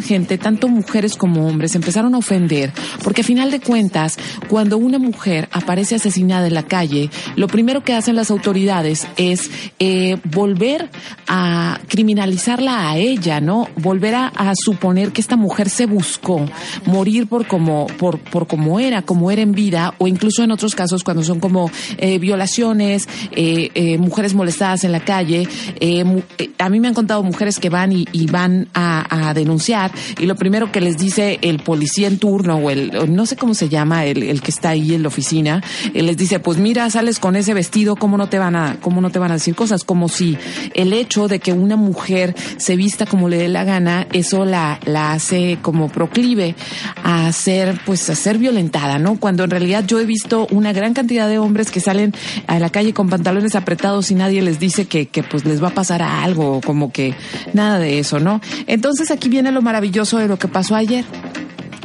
gente, 0.01 0.39
tanto 0.39 0.69
mujeres 0.69 1.17
como 1.17 1.47
hombres, 1.47 1.75
empezaron 1.75 2.15
a 2.15 2.19
ofender, 2.19 2.73
porque 3.03 3.23
a 3.23 3.25
final 3.25 3.51
de 3.51 3.61
cuentas, 3.61 4.17
cuando 4.49 4.79
una 4.79 4.99
mujer 4.99 5.49
aparece 5.53 5.97
asesinada 5.97 6.47
en 6.47 6.55
la 6.55 6.63
calle, 6.63 7.11
lo 7.37 7.49
primero 7.49 7.83
que 7.83 7.95
hacen 7.95 8.17
las 8.17 8.31
autoridades 8.31 9.07
es 9.17 9.51
eh, 9.79 10.17
volver 10.25 10.89
a 11.27 11.81
criminalizarla 11.89 12.91
a 12.91 12.97
ella, 12.97 13.41
¿no? 13.41 13.69
Volver 13.77 14.15
a, 14.15 14.31
suponer 14.55 15.13
que 15.13 15.21
esta 15.21 15.37
mujer 15.37 15.71
se 15.71 15.87
buscó 15.87 16.45
morir 16.85 17.27
por 17.27 17.47
como, 17.47 17.87
por, 17.87 18.19
por 18.19 18.47
era, 18.81 19.03
como 19.03 19.31
era 19.31 19.43
en 19.43 19.53
vida, 19.53 19.95
o 19.99 20.07
incluso 20.07 20.45
en 20.45 20.51
otros 20.51 20.75
casos 20.75 21.03
cuando 21.03 21.23
son 21.23 21.41
como 21.41 21.71
eh, 21.97 22.19
violaciones, 22.19 23.09
eh, 23.33 23.97
mujeres 23.99 24.35
molestadas 24.35 24.85
en 24.85 24.93
la 24.93 25.01
calle. 25.01 25.49
a 26.59 26.69
mí 26.69 26.81
me 26.81 26.89
han 26.89 26.95
contado 26.95 27.23
mujeres 27.23 27.59
que 27.59 27.71
van 27.71 27.93
y, 27.93 28.27
van 28.31 28.69
a 28.75 29.33
denunciar 29.35 29.82
y 30.19 30.27
lo 30.27 30.37
primero 30.37 30.71
que 30.71 30.81
les 30.81 30.99
dice 30.99 31.39
el 31.43 31.61
policía 31.61 32.09
en 32.09 32.19
turno 32.19 32.57
o 32.57 32.71
el, 32.71 33.15
no 33.15 33.27
sé 33.27 33.37
cómo 33.37 33.55
se 33.55 33.69
llama, 33.69 34.05
el, 34.05 34.23
el 34.23 34.43
que 34.43 34.51
está 34.51 34.71
ahí 34.71 34.95
en 34.95 35.03
la 35.03 35.09
oficina, 35.09 35.63
eh, 35.95 36.03
les 36.03 36.17
dice, 36.17 36.41
pues 36.41 36.59
mira, 36.59 36.89
sales 36.91 37.19
con 37.19 37.37
ese 37.37 37.55
vestido, 37.55 37.97
¿cómo 37.97 38.17
no 38.17 38.29
te 38.29 38.39
van 38.39 38.57
a, 38.57 38.77
cómo 38.81 39.01
no 39.01 39.11
te 39.11 39.19
van 39.19 39.31
a 39.31 39.35
decir 39.35 39.55
cosas? 39.55 39.85
Como 39.85 40.09
si 40.09 40.37
el 40.75 40.93
hecho 40.93 41.29
de 41.29 41.39
que 41.39 41.53
una 41.53 41.77
mujer 41.77 42.35
se 42.57 42.77
vista 42.77 43.07
como 43.07 43.29
le 43.29 43.39
dé 43.39 43.49
la 43.49 43.65
gana, 43.65 44.07
eso 44.13 44.45
la, 44.45 44.79
la 44.85 45.13
hace 45.13 45.59
como 45.63 45.89
proclive 45.89 46.55
a 47.05 47.31
ser, 47.33 47.81
pues 47.85 48.09
a 48.11 48.15
ser 48.15 48.39
violentada, 48.39 48.99
¿no? 48.99 49.19
Cuando 49.19 49.45
en 49.45 49.51
realidad 49.51 49.85
yo 49.87 50.01
he 50.01 50.05
visto 50.05 50.47
una 50.51 50.73
gran 50.73 50.95
cantidad 50.95 51.29
de 51.29 51.39
hombres 51.39 51.71
que 51.71 51.81
salen 51.81 52.15
a 52.47 52.59
la 52.59 52.71
calle 52.71 52.93
con 52.93 53.09
pantalones 53.09 53.55
apretados 53.55 54.11
y 54.11 54.15
nadie 54.15 54.43
les 54.43 54.59
dice 54.59 54.87
que, 54.87 55.07
que 55.07 55.23
pues 55.23 55.45
les 55.45 55.63
va 55.63 55.69
a 55.69 55.75
pasar 55.75 56.03
algo, 56.03 56.61
como 56.65 56.93
que 56.93 57.15
nada 57.53 57.79
de 57.79 57.99
eso, 57.99 58.21
¿no? 58.21 58.41
Entonces 58.67 59.11
aquí 59.11 59.29
viene 59.29 59.53
lo 59.53 59.63
maravilloso 59.73 60.19
de 60.19 60.29
lo 60.29 60.39
que 60.39 60.49
pasó 60.49 60.75
ayer. 60.75 61.07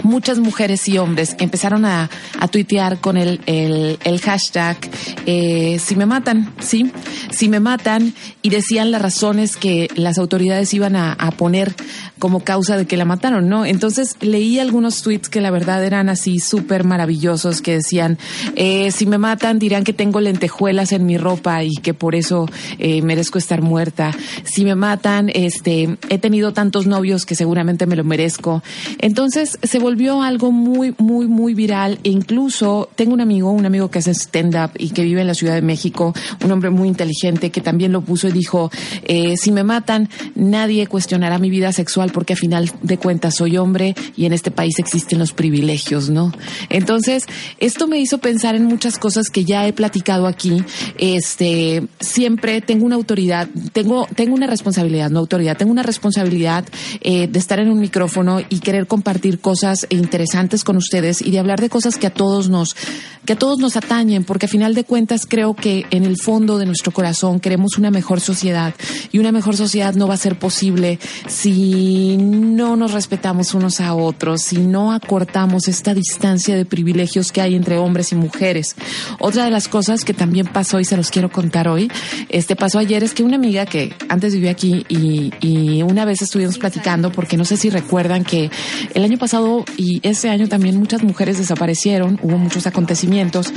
muchas 0.03 0.39
mujeres 0.39 0.87
y 0.89 0.97
hombres 0.97 1.35
empezaron 1.39 1.85
a, 1.85 2.09
a 2.37 2.47
tuitear 2.49 2.99
con 2.99 3.15
el, 3.15 3.39
el, 3.45 4.19
hashtag 4.21 4.77
eh, 5.25 5.79
si 5.79 5.95
me 5.95 6.05
matan, 6.05 6.53
sí, 6.59 6.91
si 7.31 7.47
me 7.47 7.59
matan 7.59 8.13
y 8.41 8.49
decían 8.49 8.91
las 8.91 9.01
razones 9.01 9.55
que 9.55 9.87
las 9.95 10.17
autoridades 10.17 10.73
iban 10.73 10.95
a 10.95 11.31
poner 11.37 11.73
como 12.19 12.41
causa 12.41 12.77
de 12.77 12.85
que 12.85 12.97
la 12.97 13.05
mataron, 13.05 13.49
¿no? 13.49 13.65
Entonces 13.65 14.15
leí 14.21 14.59
algunos 14.59 15.01
tweets 15.01 15.29
que 15.29 15.41
la 15.41 15.51
verdad 15.51 15.83
eran 15.83 16.09
así 16.09 16.39
súper 16.39 16.83
maravillosos 16.83 17.61
que 17.61 17.73
decían, 17.73 18.17
eh, 18.55 18.91
si 18.91 19.05
me 19.05 19.17
matan 19.17 19.59
dirán 19.59 19.83
que 19.83 19.93
tengo 19.93 20.19
lentejuelas 20.19 20.91
en 20.91 21.05
mi 21.05 21.17
ropa 21.17 21.63
y 21.63 21.75
que 21.75 21.93
por 21.93 22.15
eso 22.15 22.47
eh, 22.79 23.01
merezco 23.01 23.37
estar 23.37 23.61
muerta. 23.61 24.11
Si 24.43 24.65
me 24.65 24.75
matan, 24.75 25.29
este, 25.33 25.97
he 26.09 26.17
tenido 26.17 26.53
tantos 26.53 26.87
novios 26.87 27.25
que 27.25 27.35
seguramente 27.35 27.85
me 27.85 27.95
lo 27.95 28.03
merezco. 28.03 28.63
Entonces 28.99 29.57
se 29.61 29.79
volvió 29.79 30.21
algo 30.21 30.51
muy, 30.51 30.95
muy, 30.97 31.27
muy 31.27 31.53
viral. 31.53 31.99
E 32.03 32.09
incluso 32.09 32.89
tengo 32.95 33.13
un 33.13 33.21
amigo, 33.21 33.51
un 33.51 33.65
amigo 33.65 33.89
que 33.89 33.99
hace 33.99 34.11
stand-up 34.11 34.71
y 34.77 34.89
que 34.89 35.03
vive 35.03 35.21
en 35.21 35.27
la 35.27 35.33
Ciudad 35.33 35.55
de 35.55 35.61
México, 35.61 36.13
un 36.43 36.51
hombre 36.51 36.69
muy 36.69 36.87
inteligente 36.87 37.51
que 37.51 37.61
también 37.61 37.91
lo 37.91 38.01
puso 38.01 38.27
y 38.27 38.31
dijo, 38.31 38.71
eh, 39.03 39.37
si 39.37 39.51
me 39.51 39.63
matan, 39.63 40.09
nadie 40.35 40.87
cuestionará 40.87 41.39
mi 41.39 41.49
vida 41.49 41.71
sexual 41.71 42.06
porque 42.09 42.33
a 42.33 42.35
final 42.35 42.71
de 42.81 42.97
cuentas 42.97 43.35
soy 43.35 43.57
hombre 43.57 43.95
y 44.15 44.25
en 44.25 44.33
este 44.33 44.51
país 44.51 44.79
existen 44.79 45.19
los 45.19 45.33
privilegios, 45.33 46.09
¿no? 46.09 46.31
Entonces, 46.69 47.23
esto 47.59 47.87
me 47.87 47.99
hizo 47.99 48.17
pensar 48.19 48.55
en 48.55 48.65
muchas 48.65 48.97
cosas 48.97 49.29
que 49.29 49.45
ya 49.45 49.67
he 49.67 49.73
platicado 49.73 50.27
aquí. 50.27 50.63
Este, 50.97 51.87
siempre 51.99 52.61
tengo 52.61 52.85
una 52.85 52.95
autoridad, 52.95 53.47
tengo, 53.73 54.07
tengo 54.15 54.35
una 54.35 54.47
responsabilidad, 54.47 55.09
no 55.09 55.19
autoridad, 55.19 55.57
tengo 55.57 55.71
una 55.71 55.83
responsabilidad 55.83 56.65
eh, 57.01 57.27
de 57.27 57.39
estar 57.39 57.59
en 57.59 57.69
un 57.69 57.79
micrófono 57.79 58.39
y 58.49 58.59
querer 58.59 58.87
compartir 58.87 59.39
cosas 59.39 59.87
interesantes 59.89 60.63
con 60.63 60.77
ustedes 60.77 61.21
y 61.21 61.31
de 61.31 61.39
hablar 61.39 61.59
de 61.59 61.69
cosas 61.69 61.97
que 61.97 62.07
a 62.07 62.13
todos 62.13 62.49
nos, 62.49 62.75
que 63.25 63.33
a 63.33 63.37
todos 63.37 63.59
nos 63.59 63.75
atañen, 63.75 64.23
porque 64.23 64.45
a 64.45 64.49
final 64.49 64.73
de 64.73 64.83
cuentas 64.83 65.25
creo 65.27 65.53
que 65.53 65.85
en 65.91 66.03
el 66.03 66.17
fondo 66.17 66.57
de 66.57 66.65
nuestro 66.65 66.91
corazón 66.91 67.39
queremos 67.39 67.77
una 67.77 67.91
mejor 67.91 68.19
sociedad 68.19 68.73
y 69.11 69.19
una 69.19 69.31
mejor 69.31 69.55
sociedad 69.55 69.93
no 69.95 70.07
va 70.07 70.13
a 70.13 70.17
ser 70.17 70.39
posible 70.39 70.99
si 71.27 71.96
no 72.17 72.75
nos 72.75 72.91
respetamos 72.91 73.53
unos 73.53 73.79
a 73.79 73.95
otros, 73.95 74.41
si 74.41 74.57
no 74.57 74.91
acortamos 74.91 75.67
esta 75.67 75.93
distancia 75.93 76.55
de 76.55 76.65
privilegios 76.65 77.31
que 77.31 77.41
hay 77.41 77.55
entre 77.55 77.77
hombres 77.77 78.11
y 78.11 78.15
mujeres. 78.15 78.75
Otra 79.19 79.45
de 79.45 79.51
las 79.51 79.67
cosas 79.67 80.05
que 80.05 80.13
también 80.13 80.47
pasó 80.47 80.79
y 80.79 80.85
se 80.85 80.97
los 80.97 81.09
quiero 81.09 81.31
contar 81.31 81.67
hoy, 81.67 81.89
este 82.29 82.55
pasó 82.55 82.79
ayer 82.79 83.03
es 83.03 83.13
que 83.13 83.23
una 83.23 83.37
amiga 83.37 83.65
que 83.65 83.93
antes 84.09 84.33
vivía 84.33 84.51
aquí 84.51 84.85
y, 84.89 85.31
y 85.41 85.81
una 85.83 86.05
vez 86.05 86.21
estuvimos 86.21 86.57
platicando 86.57 87.11
porque 87.11 87.37
no 87.37 87.45
sé 87.45 87.57
si 87.57 87.69
recuerdan 87.69 88.23
que 88.23 88.51
el 88.93 89.03
año 89.03 89.17
pasado 89.17 89.65
y 89.77 89.99
ese 90.03 90.29
año 90.29 90.47
también 90.47 90.77
muchas 90.77 91.03
mujeres 91.03 91.37
desaparecieron, 91.37 92.19
hubo 92.21 92.37
muchos 92.37 92.67
acontecimientos. 92.67 93.51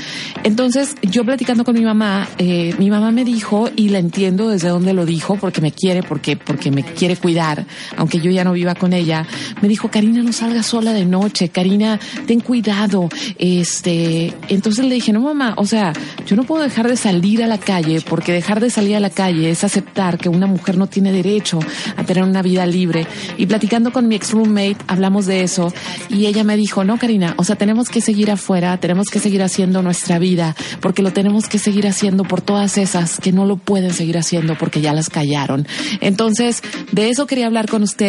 Entonces 0.44 0.94
yo 1.02 1.24
platicando 1.24 1.64
con 1.64 1.74
mi 1.74 1.82
mamá, 1.82 2.28
eh, 2.38 2.74
mi 2.78 2.90
mamá 2.90 3.10
me 3.10 3.24
dijo 3.24 3.68
y 3.76 3.88
la 3.88 3.98
entiendo 3.98 4.48
desde 4.48 4.68
dónde 4.68 4.94
lo 4.94 5.04
dijo 5.04 5.36
porque 5.36 5.60
me 5.60 5.72
quiere, 5.72 6.02
porque 6.02 6.36
porque 6.36 6.70
me 6.70 6.82
quiere 6.82 7.16
cuidar, 7.16 7.66
aunque 7.96 8.20
yo 8.20 8.29
ya 8.30 8.44
no 8.44 8.52
viva 8.52 8.74
con 8.74 8.92
ella. 8.92 9.26
Me 9.60 9.68
dijo 9.68 9.90
Karina 9.90 10.22
no 10.22 10.32
salgas 10.32 10.66
sola 10.66 10.92
de 10.92 11.04
noche, 11.04 11.48
Karina 11.48 11.98
ten 12.26 12.40
cuidado, 12.40 13.08
este. 13.38 14.34
Entonces 14.48 14.84
le 14.84 14.94
dije 14.94 15.12
no 15.12 15.20
mamá, 15.20 15.54
o 15.56 15.66
sea 15.66 15.92
yo 16.26 16.36
no 16.36 16.44
puedo 16.44 16.62
dejar 16.62 16.88
de 16.88 16.96
salir 16.96 17.42
a 17.42 17.46
la 17.46 17.58
calle 17.58 18.00
porque 18.00 18.32
dejar 18.32 18.60
de 18.60 18.70
salir 18.70 18.96
a 18.96 19.00
la 19.00 19.10
calle 19.10 19.50
es 19.50 19.64
aceptar 19.64 20.18
que 20.18 20.28
una 20.28 20.46
mujer 20.46 20.76
no 20.76 20.86
tiene 20.86 21.12
derecho 21.12 21.58
a 21.96 22.04
tener 22.04 22.24
una 22.24 22.42
vida 22.42 22.66
libre. 22.66 23.06
Y 23.36 23.46
platicando 23.46 23.92
con 23.92 24.08
mi 24.08 24.14
ex 24.14 24.32
roommate 24.32 24.76
hablamos 24.86 25.26
de 25.26 25.42
eso 25.42 25.72
y 26.08 26.26
ella 26.26 26.44
me 26.44 26.56
dijo, 26.56 26.84
no 26.84 26.98
Karina, 26.98 27.34
o 27.36 27.44
sea, 27.44 27.56
tenemos 27.56 27.88
que 27.88 28.00
seguir 28.00 28.30
afuera, 28.30 28.76
tenemos 28.78 29.08
que 29.08 29.18
seguir 29.18 29.42
haciendo 29.42 29.82
nuestra 29.82 30.18
vida 30.18 30.54
porque 30.80 31.02
lo 31.02 31.12
tenemos 31.12 31.48
que 31.48 31.58
seguir 31.58 31.86
haciendo 31.86 32.24
por 32.24 32.40
todas 32.40 32.78
esas 32.78 33.18
que 33.18 33.32
no 33.32 33.44
lo 33.44 33.56
pueden 33.56 33.92
seguir 33.92 34.18
haciendo 34.18 34.56
porque 34.56 34.80
ya 34.80 34.92
las 34.92 35.10
callaron. 35.10 35.66
Entonces, 36.00 36.62
de 36.92 37.10
eso 37.10 37.26
quería 37.26 37.46
hablar 37.46 37.68
con 37.68 37.82
ustedes 37.82 38.00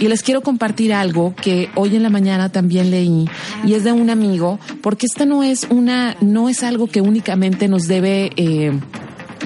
y 0.00 0.08
les 0.08 0.22
quiero 0.22 0.40
compartir 0.40 0.92
algo 0.92 1.34
que 1.34 1.68
hoy 1.74 1.96
en 1.96 2.02
la 2.02 2.10
mañana 2.10 2.48
también 2.48 2.90
leí 2.90 3.28
y 3.64 3.74
es 3.74 3.84
de 3.84 3.92
un 3.92 4.10
amigo 4.10 4.58
porque 4.82 5.06
esta 5.06 5.24
no 5.24 5.42
es 5.42 5.66
una, 5.70 6.16
no 6.20 6.48
es 6.48 6.62
algo 6.62 6.86
que 6.86 7.00
únicamente 7.00 7.68
nos 7.68 7.86
debe, 7.86 8.32
eh, 8.36 8.72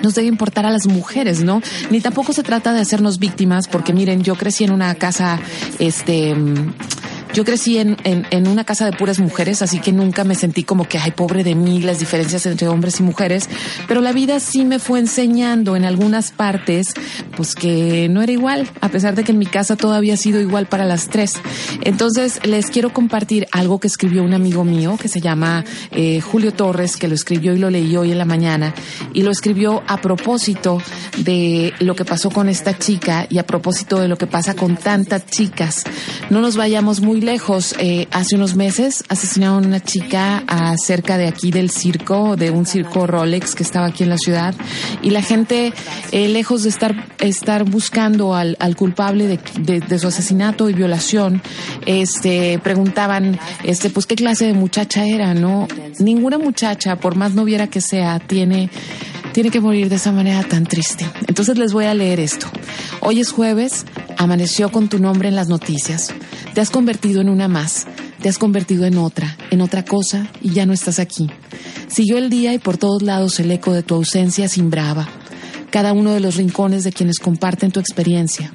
nos 0.02 0.14
debe 0.14 0.28
importar 0.28 0.66
a 0.66 0.70
las 0.70 0.86
mujeres, 0.86 1.42
¿no? 1.42 1.60
Ni 1.90 2.00
tampoco 2.00 2.32
se 2.32 2.42
trata 2.42 2.72
de 2.72 2.80
hacernos 2.80 3.18
víctimas, 3.18 3.68
porque 3.68 3.92
miren, 3.92 4.22
yo 4.22 4.34
crecí 4.36 4.64
en 4.64 4.72
una 4.72 4.94
casa, 4.94 5.40
este, 5.78 6.34
yo 7.34 7.44
crecí 7.44 7.78
en, 7.78 7.96
en, 8.04 8.48
una 8.48 8.64
casa 8.64 8.84
de 8.84 8.92
puras 8.92 9.18
mujeres, 9.20 9.62
así 9.62 9.78
que 9.80 9.92
nunca 9.92 10.24
me 10.24 10.34
sentí 10.34 10.64
como 10.64 10.88
que, 10.88 10.98
ay, 10.98 11.10
pobre 11.10 11.44
de 11.44 11.54
mí, 11.54 11.80
las 11.80 11.98
diferencias 11.98 12.46
entre 12.46 12.68
hombres 12.68 13.00
y 13.00 13.02
mujeres, 13.02 13.48
pero 13.86 14.00
la 14.00 14.12
vida 14.12 14.40
sí 14.40 14.64
me 14.64 14.78
fue 14.78 14.98
enseñando 14.98 15.76
en 15.76 15.84
algunas 15.84 16.30
partes, 16.30 16.94
pues 17.36 17.54
que 17.54 18.08
no 18.08 18.22
era 18.22 18.32
igual, 18.32 18.68
a 18.80 18.88
pesar 18.88 19.14
de 19.14 19.24
que 19.24 19.32
en 19.32 19.38
mi 19.38 19.46
casa 19.46 19.76
todo 19.76 19.92
había 19.92 20.16
sido 20.16 20.40
igual 20.40 20.66
para 20.66 20.84
las 20.84 21.08
tres. 21.08 21.34
Entonces, 21.82 22.40
les 22.44 22.66
quiero 22.66 22.92
compartir 22.92 23.46
algo 23.52 23.78
que 23.78 23.88
escribió 23.88 24.22
un 24.22 24.34
amigo 24.34 24.64
mío 24.64 24.96
que 25.00 25.08
se 25.08 25.20
llama 25.20 25.64
eh, 25.90 26.20
Julio 26.20 26.52
Torres, 26.52 26.96
que 26.96 27.08
lo 27.08 27.14
escribió 27.14 27.54
y 27.54 27.58
lo 27.58 27.70
leí 27.70 27.96
hoy 27.96 28.12
en 28.12 28.18
la 28.18 28.24
mañana, 28.24 28.74
y 29.12 29.22
lo 29.22 29.30
escribió 29.30 29.82
a 29.86 30.00
propósito 30.00 30.82
de 31.18 31.74
lo 31.80 31.94
que 31.94 32.04
pasó 32.04 32.30
con 32.30 32.48
esta 32.48 32.78
chica 32.78 33.26
y 33.28 33.38
a 33.38 33.46
propósito 33.46 34.00
de 34.00 34.08
lo 34.08 34.16
que 34.16 34.26
pasa 34.26 34.54
con 34.54 34.76
tantas 34.76 35.26
chicas. 35.26 35.84
No 36.30 36.40
nos 36.40 36.56
vayamos 36.56 37.00
muy 37.00 37.17
lejos. 37.20 37.74
Eh, 37.78 38.06
hace 38.10 38.36
unos 38.36 38.54
meses 38.56 39.04
asesinaron 39.08 39.64
a 39.64 39.68
una 39.68 39.80
chica 39.80 40.44
cerca 40.76 41.18
de 41.18 41.26
aquí 41.26 41.50
del 41.50 41.70
circo, 41.70 42.36
de 42.36 42.50
un 42.50 42.66
circo 42.66 43.06
Rolex 43.06 43.54
que 43.54 43.62
estaba 43.62 43.86
aquí 43.86 44.04
en 44.04 44.10
la 44.10 44.18
ciudad. 44.18 44.54
Y 45.02 45.10
la 45.10 45.22
gente, 45.22 45.72
eh, 46.12 46.28
lejos 46.28 46.62
de 46.62 46.68
estar, 46.68 46.94
estar 47.20 47.64
buscando 47.64 48.34
al, 48.34 48.56
culpable 48.76 49.26
de, 49.26 49.40
de, 49.60 49.80
de, 49.80 49.98
su 49.98 50.08
asesinato 50.08 50.68
y 50.68 50.74
violación, 50.74 51.42
este, 51.86 52.58
preguntaban, 52.58 53.38
este, 53.64 53.90
pues 53.90 54.06
qué 54.06 54.14
clase 54.14 54.46
de 54.46 54.54
muchacha 54.54 55.04
era, 55.06 55.34
¿no? 55.34 55.68
Ninguna 55.98 56.38
muchacha, 56.38 56.96
por 56.96 57.16
más 57.16 57.34
noviera 57.34 57.68
que 57.68 57.80
sea, 57.80 58.18
tiene 58.18 58.70
tiene 59.38 59.52
que 59.52 59.60
morir 59.60 59.88
de 59.88 59.94
esa 59.94 60.10
manera 60.10 60.42
tan 60.42 60.66
triste. 60.66 61.08
Entonces 61.28 61.56
les 61.58 61.72
voy 61.72 61.84
a 61.84 61.94
leer 61.94 62.18
esto. 62.18 62.48
Hoy 62.98 63.20
es 63.20 63.30
jueves, 63.30 63.86
amaneció 64.16 64.72
con 64.72 64.88
tu 64.88 64.98
nombre 64.98 65.28
en 65.28 65.36
las 65.36 65.46
noticias. 65.46 66.12
Te 66.54 66.60
has 66.60 66.70
convertido 66.70 67.20
en 67.20 67.28
una 67.28 67.46
más, 67.46 67.86
te 68.20 68.28
has 68.28 68.36
convertido 68.36 68.84
en 68.84 68.98
otra, 68.98 69.36
en 69.52 69.60
otra 69.60 69.84
cosa 69.84 70.26
y 70.42 70.50
ya 70.50 70.66
no 70.66 70.72
estás 70.72 70.98
aquí. 70.98 71.30
Siguió 71.86 72.18
el 72.18 72.30
día 72.30 72.52
y 72.52 72.58
por 72.58 72.78
todos 72.78 73.02
lados 73.02 73.38
el 73.38 73.52
eco 73.52 73.72
de 73.72 73.84
tu 73.84 73.94
ausencia 73.94 74.48
simbraba. 74.48 75.06
Cada 75.70 75.92
uno 75.92 76.10
de 76.10 76.18
los 76.18 76.34
rincones 76.34 76.82
de 76.82 76.90
quienes 76.90 77.20
comparten 77.20 77.70
tu 77.70 77.78
experiencia. 77.78 78.52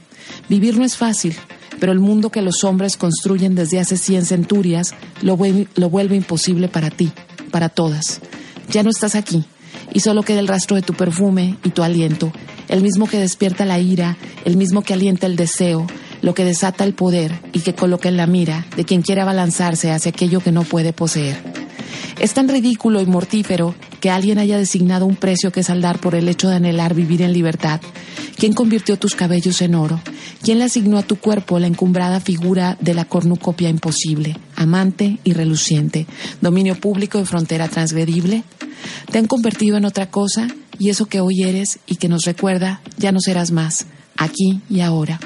Vivir 0.49 0.77
no 0.77 0.83
es 0.83 0.97
fácil, 0.97 1.33
pero 1.79 1.93
el 1.93 2.01
mundo 2.01 2.29
que 2.29 2.41
los 2.41 2.65
hombres 2.65 2.97
construyen 2.97 3.55
desde 3.55 3.79
hace 3.79 3.95
cien 3.95 4.25
centurias 4.25 4.93
lo 5.21 5.37
vuelve, 5.37 5.69
lo 5.75 5.89
vuelve 5.89 6.17
imposible 6.17 6.67
para 6.67 6.89
ti, 6.89 7.09
para 7.51 7.69
todas. 7.69 8.19
Ya 8.69 8.83
no 8.83 8.89
estás 8.89 9.15
aquí 9.15 9.45
y 9.93 9.99
solo 9.99 10.23
queda 10.23 10.39
el 10.39 10.47
rastro 10.47 10.75
de 10.75 10.81
tu 10.81 10.93
perfume 10.93 11.57
y 11.63 11.69
tu 11.69 11.83
aliento, 11.83 12.31
el 12.67 12.81
mismo 12.81 13.07
que 13.07 13.19
despierta 13.19 13.65
la 13.65 13.79
ira, 13.79 14.17
el 14.45 14.57
mismo 14.57 14.81
que 14.81 14.93
alienta 14.93 15.27
el 15.27 15.35
deseo, 15.35 15.87
lo 16.21 16.33
que 16.33 16.45
desata 16.45 16.83
el 16.83 16.93
poder 16.93 17.39
y 17.53 17.59
que 17.59 17.75
coloca 17.75 18.09
en 18.09 18.17
la 18.17 18.27
mira 18.27 18.65
de 18.75 18.85
quien 18.85 19.01
quiere 19.01 19.21
abalanzarse 19.21 19.91
hacia 19.91 20.09
aquello 20.09 20.39
que 20.39 20.51
no 20.51 20.63
puede 20.63 20.93
poseer. 20.93 21.62
Es 22.19 22.33
tan 22.33 22.47
ridículo 22.47 23.01
y 23.01 23.05
mortífero 23.05 23.75
que 23.99 24.09
alguien 24.09 24.39
haya 24.39 24.57
designado 24.57 25.05
un 25.05 25.15
precio 25.15 25.51
que 25.51 25.63
saldar 25.63 25.99
por 25.99 26.15
el 26.15 26.27
hecho 26.27 26.49
de 26.49 26.55
anhelar 26.55 26.93
vivir 26.93 27.21
en 27.21 27.33
libertad. 27.33 27.81
¿Quién 28.37 28.53
convirtió 28.53 28.97
tus 28.97 29.15
cabellos 29.15 29.61
en 29.61 29.75
oro? 29.75 30.01
¿Quién 30.41 30.59
le 30.59 30.65
asignó 30.65 30.97
a 30.97 31.03
tu 31.03 31.17
cuerpo 31.17 31.59
la 31.59 31.67
encumbrada 31.67 32.19
figura 32.19 32.77
de 32.81 32.93
la 32.93 33.05
cornucopia 33.05 33.69
imposible, 33.69 34.37
amante 34.55 35.19
y 35.23 35.33
reluciente, 35.33 36.07
dominio 36.41 36.75
público 36.75 37.19
y 37.19 37.25
frontera 37.25 37.69
transgredible? 37.69 38.43
Te 39.11 39.19
han 39.19 39.27
convertido 39.27 39.77
en 39.77 39.85
otra 39.85 40.09
cosa 40.09 40.47
y 40.77 40.89
eso 40.89 41.05
que 41.05 41.21
hoy 41.21 41.43
eres 41.43 41.79
y 41.85 41.95
que 41.95 42.09
nos 42.09 42.25
recuerda 42.25 42.81
ya 42.97 43.11
no 43.11 43.19
serás 43.19 43.51
más, 43.51 43.85
aquí 44.17 44.61
y 44.69 44.81
ahora. 44.81 45.19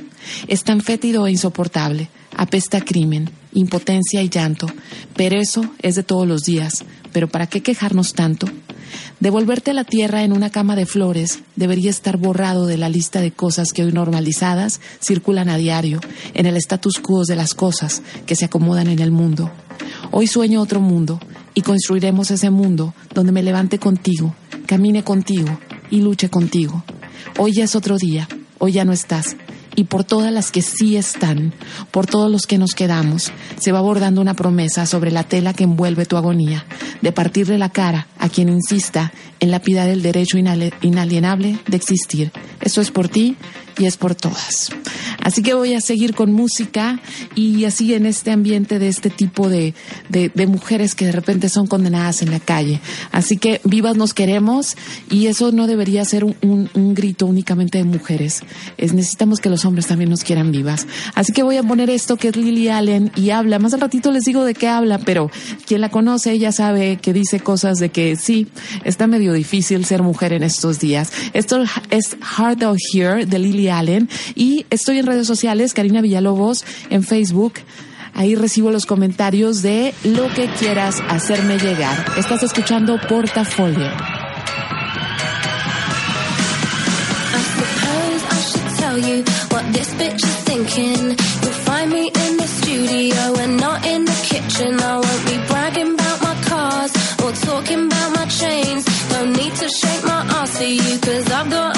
Es 0.47 0.63
tan 0.63 0.81
fétido 0.81 1.25
e 1.25 1.31
insoportable, 1.31 2.09
apesta 2.35 2.77
a 2.77 2.81
crimen, 2.81 3.31
impotencia 3.57 4.21
y 4.21 4.29
llanto, 4.29 4.67
pero 5.15 5.39
eso 5.39 5.61
es 5.81 5.95
de 5.95 6.03
todos 6.03 6.27
los 6.27 6.43
días. 6.43 6.85
Pero 7.11 7.27
¿para 7.27 7.47
qué 7.47 7.61
quejarnos 7.61 8.13
tanto? 8.13 8.47
Devolverte 9.19 9.71
a 9.71 9.73
la 9.73 9.83
tierra 9.83 10.23
en 10.23 10.31
una 10.31 10.51
cama 10.51 10.75
de 10.75 10.85
flores 10.85 11.39
debería 11.55 11.89
estar 11.89 12.17
borrado 12.17 12.67
de 12.67 12.77
la 12.77 12.87
lista 12.87 13.19
de 13.19 13.31
cosas 13.31 13.73
que 13.73 13.83
hoy 13.83 13.91
normalizadas 13.91 14.79
circulan 15.01 15.49
a 15.49 15.57
diario 15.57 15.99
en 16.35 16.45
el 16.45 16.55
status 16.57 16.99
quo 16.99 17.23
de 17.25 17.35
las 17.35 17.55
cosas 17.55 18.03
que 18.25 18.35
se 18.35 18.45
acomodan 18.45 18.87
en 18.87 18.99
el 18.99 19.11
mundo. 19.11 19.51
Hoy 20.11 20.27
sueño 20.27 20.61
otro 20.61 20.79
mundo 20.79 21.19
y 21.55 21.61
construiremos 21.61 22.29
ese 22.29 22.51
mundo 22.51 22.93
donde 23.13 23.31
me 23.31 23.43
levante 23.43 23.79
contigo, 23.79 24.35
camine 24.67 25.03
contigo 25.03 25.59
y 25.89 26.01
luche 26.01 26.29
contigo. 26.29 26.83
Hoy 27.39 27.53
ya 27.53 27.63
es 27.63 27.75
otro 27.75 27.97
día, 27.97 28.27
hoy 28.59 28.73
ya 28.73 28.85
no 28.85 28.93
estás 28.93 29.35
y 29.77 29.83
por 29.83 30.03
todas 30.03 30.33
las 30.33 30.51
que 30.51 30.63
sí 30.63 30.97
están, 30.97 31.53
por 31.91 32.07
todos 32.07 32.31
los 32.31 32.47
que 32.47 32.57
nos 32.57 32.71
quedamos, 32.73 33.31
se 33.59 33.71
va 33.71 33.79
bordando 33.79 34.19
una 34.21 34.33
promesa 34.33 34.87
sobre 34.87 35.11
la 35.11 35.23
tela 35.23 35.53
que 35.53 35.65
envuelve 35.65 36.07
tu 36.07 36.17
agonía, 36.17 36.65
de 37.03 37.11
partirle 37.11 37.59
la 37.59 37.69
cara 37.69 38.07
a 38.17 38.27
quien 38.27 38.49
insista 38.49 39.13
en 39.39 39.51
lapidar 39.51 39.87
el 39.87 40.01
derecho 40.01 40.39
inalienable 40.39 41.59
de 41.67 41.77
existir. 41.77 42.31
Esto 42.59 42.81
es 42.81 42.89
por 42.89 43.07
ti 43.07 43.37
y 43.77 43.85
es 43.85 43.97
por 43.97 44.15
todas. 44.15 44.71
Así 45.21 45.41
que 45.41 45.53
voy 45.53 45.73
a 45.73 45.81
seguir 45.81 46.15
con 46.15 46.31
música 46.31 46.99
y 47.35 47.65
así 47.65 47.93
en 47.93 48.05
este 48.05 48.31
ambiente 48.31 48.79
de 48.79 48.87
este 48.87 49.09
tipo 49.09 49.49
de, 49.49 49.73
de, 50.09 50.47
mujeres 50.47 50.95
que 50.95 51.05
de 51.05 51.11
repente 51.11 51.49
son 51.49 51.67
condenadas 51.67 52.21
en 52.21 52.31
la 52.31 52.39
calle. 52.39 52.79
Así 53.11 53.37
que 53.37 53.59
vivas 53.65 53.97
nos 53.97 54.13
queremos 54.13 54.77
y 55.09 55.27
eso 55.27 55.51
no 55.51 55.67
debería 55.67 56.05
ser 56.05 56.23
un, 56.23 56.35
un, 56.41 56.93
grito 56.93 57.25
únicamente 57.25 57.77
de 57.77 57.83
mujeres. 57.83 58.41
Es, 58.77 58.93
necesitamos 58.93 59.39
que 59.39 59.49
los 59.49 59.65
hombres 59.65 59.87
también 59.87 60.09
nos 60.09 60.23
quieran 60.23 60.51
vivas. 60.51 60.87
Así 61.13 61.33
que 61.33 61.43
voy 61.43 61.57
a 61.57 61.63
poner 61.63 61.89
esto 61.89 62.15
que 62.15 62.29
es 62.29 62.37
Lily 62.37 62.69
Allen 62.69 63.11
y 63.15 63.31
habla. 63.31 63.59
Más 63.59 63.73
al 63.73 63.81
ratito 63.81 64.11
les 64.11 64.23
digo 64.23 64.45
de 64.45 64.53
qué 64.53 64.69
habla, 64.69 64.97
pero 64.99 65.29
quien 65.65 65.81
la 65.81 65.89
conoce 65.89 66.31
ella 66.31 66.51
sabe 66.53 66.97
que 66.97 67.11
dice 67.11 67.41
cosas 67.41 67.79
de 67.79 67.89
que 67.89 68.15
sí, 68.15 68.47
está 68.85 69.07
medio 69.07 69.33
difícil 69.33 69.83
ser 69.85 70.03
mujer 70.03 70.31
en 70.31 70.43
estos 70.43 70.79
días. 70.79 71.11
Esto 71.33 71.63
es 71.89 72.15
Hard 72.37 72.63
Out 72.63 72.79
Here 72.93 73.25
de 73.25 73.39
Lily 73.39 73.66
Allen 73.71 74.09
y 74.35 74.65
estoy 74.69 74.99
en 74.99 75.05
redes 75.05 75.27
sociales, 75.27 75.73
Karina 75.73 76.01
Villalobos 76.01 76.65
en 76.89 77.03
Facebook. 77.03 77.53
Ahí 78.13 78.35
recibo 78.35 78.71
los 78.71 78.85
comentarios 78.85 79.61
de 79.61 79.93
lo 80.03 80.33
que 80.33 80.47
quieras 80.47 81.03
hacerme 81.07 81.59
llegar. 81.59 81.95
Estás 82.17 82.43
escuchando 82.43 82.99
Portafolio. 83.07 83.91
you 88.97 89.23
what 89.51 89.65
this 89.73 89.93
bitch 89.93 90.23
is 90.23 90.35
thinking. 90.49 91.09
You'll 91.41 91.61
find 91.69 91.91
me 91.91 92.07
in 92.07 92.37
the 92.37 92.47
studio 92.47 93.35
and 93.43 93.59
not 93.59 93.85
in 93.85 94.05
the 94.05 94.17
kitchen. 94.23 94.75
Be 95.29 95.37
bragging 95.47 95.93
about 95.93 96.21
my 96.23 96.35
cars 96.49 96.91
about 97.75 98.15
my 98.15 98.25
chains. 98.25 98.85
Need 99.37 99.55
to 99.55 99.67
shake 99.67 100.03
my 100.05 100.21
ass 100.39 100.57
for 100.57 100.63
you, 100.63 100.99
cause 100.99 101.31
I've 101.31 101.49
got 101.49 101.76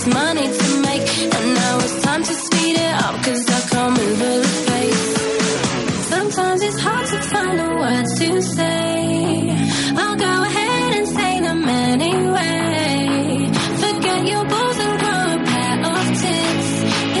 there's 0.00 0.14
money 0.14 0.46
to 0.46 0.80
make. 0.80 1.34
And 1.34 1.54
now 1.54 1.78
it's 1.78 2.02
time 2.02 2.22
to 2.22 2.34
speed 2.34 2.76
it 2.76 2.94
up, 3.04 3.14
cause 3.24 3.44
I 3.48 3.60
can't 3.68 3.98
move 3.98 4.18
the 4.18 4.64
pace. 4.66 6.08
Sometimes 6.08 6.62
it's 6.62 6.80
hard 6.80 7.06
to 7.06 7.22
find 7.22 7.58
the 7.58 7.74
words 7.76 8.18
to 8.18 8.42
say. 8.42 9.50
I'll 9.96 10.16
go 10.16 10.44
ahead 10.44 10.96
and 10.96 11.08
say 11.08 11.40
them 11.40 11.68
anyway. 11.68 13.50
Forget 13.82 14.26
your 14.26 14.44
balls 14.44 14.78
and 14.78 15.00
grow 15.00 15.22
a 15.34 15.44
pair 15.50 15.76
of 15.92 16.06
tits. 16.22 16.70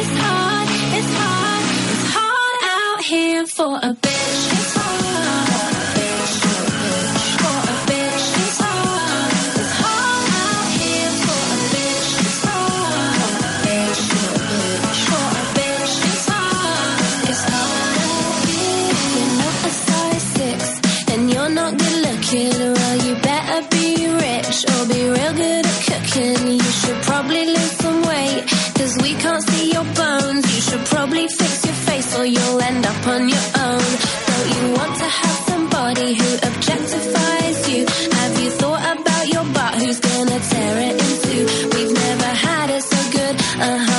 It's 0.00 0.14
hard, 0.22 0.68
it's 0.98 1.12
hard, 1.20 1.64
it's 1.92 2.06
hard 2.14 2.56
out 2.74 3.02
here 3.02 3.46
for 3.46 3.76
a 3.76 3.94
bitch. 3.94 4.19
should 30.70 30.86
probably 30.86 31.26
fix 31.26 31.64
your 31.66 31.74
face 31.88 32.16
or 32.16 32.24
you'll 32.24 32.60
end 32.62 32.86
up 32.86 33.06
on 33.08 33.28
your 33.28 33.46
own. 33.66 33.88
Don't 34.28 34.48
you 34.54 34.62
want 34.78 34.94
to 35.02 35.08
have 35.20 35.36
somebody 35.50 36.14
who 36.14 36.28
objectifies 36.48 37.58
you? 37.72 37.82
Have 38.20 38.34
you 38.42 38.50
thought 38.50 38.84
about 38.96 39.24
your 39.34 39.44
butt? 39.56 39.74
Who's 39.82 39.98
gonna 39.98 40.38
tear 40.52 40.74
it 40.88 40.94
in 41.04 41.12
two? 41.26 41.44
We've 41.74 41.94
never 42.06 42.30
had 42.46 42.70
it 42.70 42.82
so 42.82 43.00
good. 43.18 43.34
Uh-huh. 43.68 43.89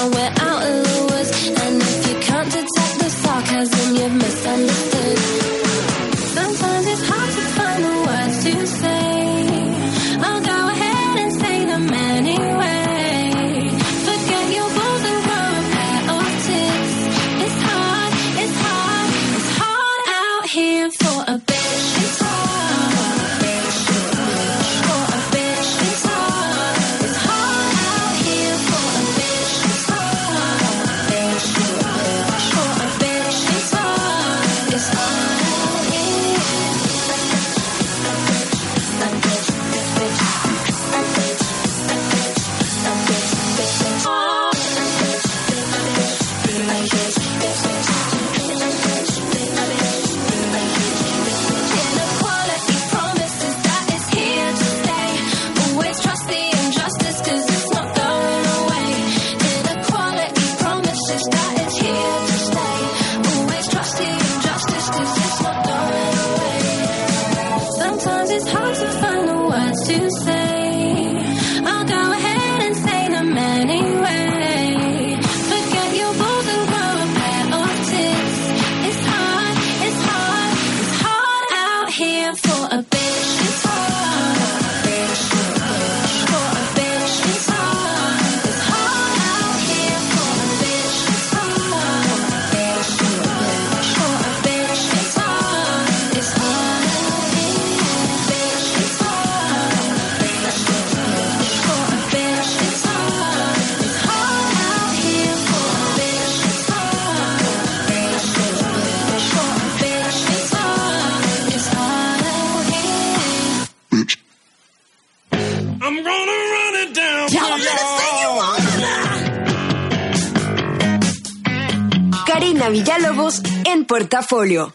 Portafolio. 123.87 124.73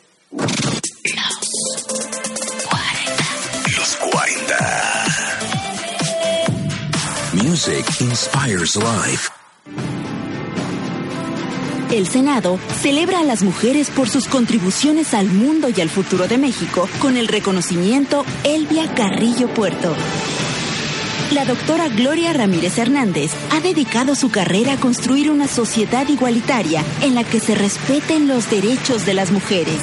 Los 3.76 3.96
40. 4.10 5.04
Music 7.34 7.84
inspires 8.00 8.74
life. 8.74 9.30
El 11.92 12.08
Senado 12.08 12.58
celebra 12.82 13.20
a 13.20 13.24
las 13.24 13.44
mujeres 13.44 13.90
por 13.90 14.08
sus 14.08 14.26
contribuciones 14.26 15.14
al 15.14 15.28
mundo 15.28 15.68
y 15.68 15.80
al 15.80 15.88
futuro 15.88 16.26
de 16.26 16.38
México 16.38 16.88
con 17.00 17.16
el 17.16 17.28
reconocimiento 17.28 18.24
Elvia 18.42 18.92
Carrillo 18.94 19.46
Puerto. 19.46 19.94
La 21.32 21.44
doctora 21.44 21.88
Gloria 21.88 22.32
Ramírez 22.32 22.78
Hernández 22.78 23.32
ha 23.50 23.60
dedicado 23.60 24.14
su 24.14 24.30
carrera 24.30 24.74
a 24.74 24.76
construir 24.76 25.28
una 25.28 25.48
sociedad 25.48 26.06
igualitaria 26.08 26.84
en 27.02 27.16
la 27.16 27.24
que 27.24 27.40
se 27.40 27.56
respeten 27.56 28.28
los 28.28 28.48
derechos 28.48 29.04
de 29.04 29.14
las 29.14 29.32
mujeres. 29.32 29.80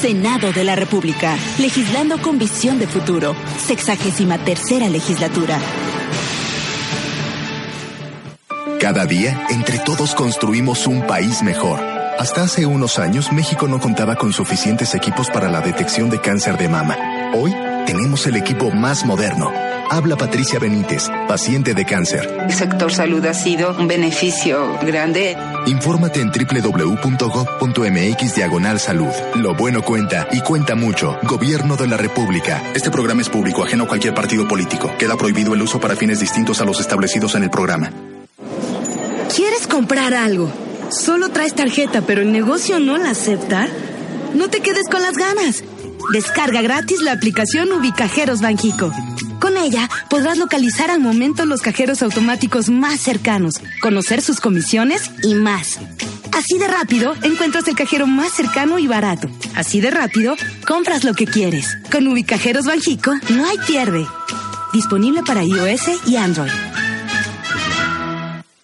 Senado 0.00 0.52
de 0.52 0.64
la 0.64 0.74
República, 0.74 1.36
legislando 1.58 2.20
con 2.22 2.38
visión 2.38 2.78
de 2.78 2.86
futuro. 2.86 3.36
Sexagésima 3.58 4.38
tercera 4.38 4.88
legislatura. 4.88 5.58
Cada 8.80 9.04
día, 9.04 9.46
entre 9.50 9.78
todos 9.80 10.14
construimos 10.14 10.86
un 10.86 11.06
país 11.06 11.42
mejor. 11.42 11.78
Hasta 12.18 12.44
hace 12.44 12.64
unos 12.64 12.98
años, 12.98 13.32
México 13.32 13.68
no 13.68 13.78
contaba 13.78 14.16
con 14.16 14.32
suficientes 14.32 14.94
equipos 14.94 15.28
para 15.28 15.50
la 15.50 15.60
detección 15.60 16.08
de 16.08 16.22
cáncer 16.22 16.56
de 16.56 16.70
mama. 16.70 16.96
Hoy, 17.34 17.54
tenemos 17.84 18.26
el 18.26 18.36
equipo 18.36 18.70
más 18.70 19.04
moderno. 19.04 19.69
Habla 19.92 20.16
Patricia 20.16 20.60
Benítez, 20.60 21.10
paciente 21.26 21.74
de 21.74 21.84
cáncer. 21.84 22.32
El 22.44 22.52
sector 22.52 22.92
salud 22.92 23.26
ha 23.26 23.34
sido 23.34 23.74
un 23.76 23.88
beneficio 23.88 24.78
grande. 24.82 25.36
Infórmate 25.66 26.20
en 26.20 26.30
www.gov.mx 26.30 27.74
diagonal 28.36 28.78
salud. 28.78 29.10
Lo 29.34 29.56
bueno 29.56 29.82
cuenta 29.82 30.28
y 30.30 30.42
cuenta 30.42 30.76
mucho. 30.76 31.18
Gobierno 31.24 31.74
de 31.74 31.88
la 31.88 31.96
República. 31.96 32.62
Este 32.72 32.92
programa 32.92 33.20
es 33.22 33.28
público, 33.28 33.64
ajeno 33.64 33.82
a 33.82 33.88
cualquier 33.88 34.14
partido 34.14 34.46
político. 34.46 34.92
Queda 34.96 35.16
prohibido 35.16 35.54
el 35.54 35.62
uso 35.62 35.80
para 35.80 35.96
fines 35.96 36.20
distintos 36.20 36.60
a 36.60 36.64
los 36.64 36.78
establecidos 36.78 37.34
en 37.34 37.42
el 37.42 37.50
programa. 37.50 37.90
¿Quieres 39.34 39.66
comprar 39.66 40.14
algo? 40.14 40.52
Solo 40.90 41.30
traes 41.30 41.56
tarjeta, 41.56 42.02
pero 42.02 42.22
el 42.22 42.30
negocio 42.30 42.78
no 42.78 42.96
la 42.96 43.10
acepta. 43.10 43.66
No 44.34 44.48
te 44.50 44.60
quedes 44.60 44.88
con 44.88 45.02
las 45.02 45.14
ganas. 45.14 45.64
Descarga 46.12 46.62
gratis 46.62 47.02
la 47.02 47.10
aplicación 47.10 47.72
Ubicajeros 47.72 48.40
Banjico. 48.40 48.92
Ella 49.62 49.90
podrás 50.08 50.38
localizar 50.38 50.90
al 50.90 51.00
momento 51.00 51.44
los 51.44 51.60
cajeros 51.60 52.02
automáticos 52.02 52.70
más 52.70 53.00
cercanos, 53.00 53.54
conocer 53.82 54.22
sus 54.22 54.40
comisiones 54.40 55.10
y 55.22 55.34
más. 55.34 55.78
Así 56.32 56.58
de 56.58 56.66
rápido 56.66 57.14
encuentras 57.22 57.68
el 57.68 57.76
cajero 57.76 58.06
más 58.06 58.32
cercano 58.32 58.78
y 58.78 58.86
barato. 58.86 59.28
Así 59.54 59.80
de 59.80 59.90
rápido 59.90 60.34
compras 60.66 61.04
lo 61.04 61.14
que 61.14 61.26
quieres. 61.26 61.76
Con 61.92 62.08
Ubicajeros 62.08 62.64
Banjico 62.64 63.12
no 63.30 63.46
hay 63.46 63.58
pierde. 63.66 64.06
Disponible 64.72 65.22
para 65.24 65.44
iOS 65.44 66.06
y 66.06 66.16
Android. 66.16 66.69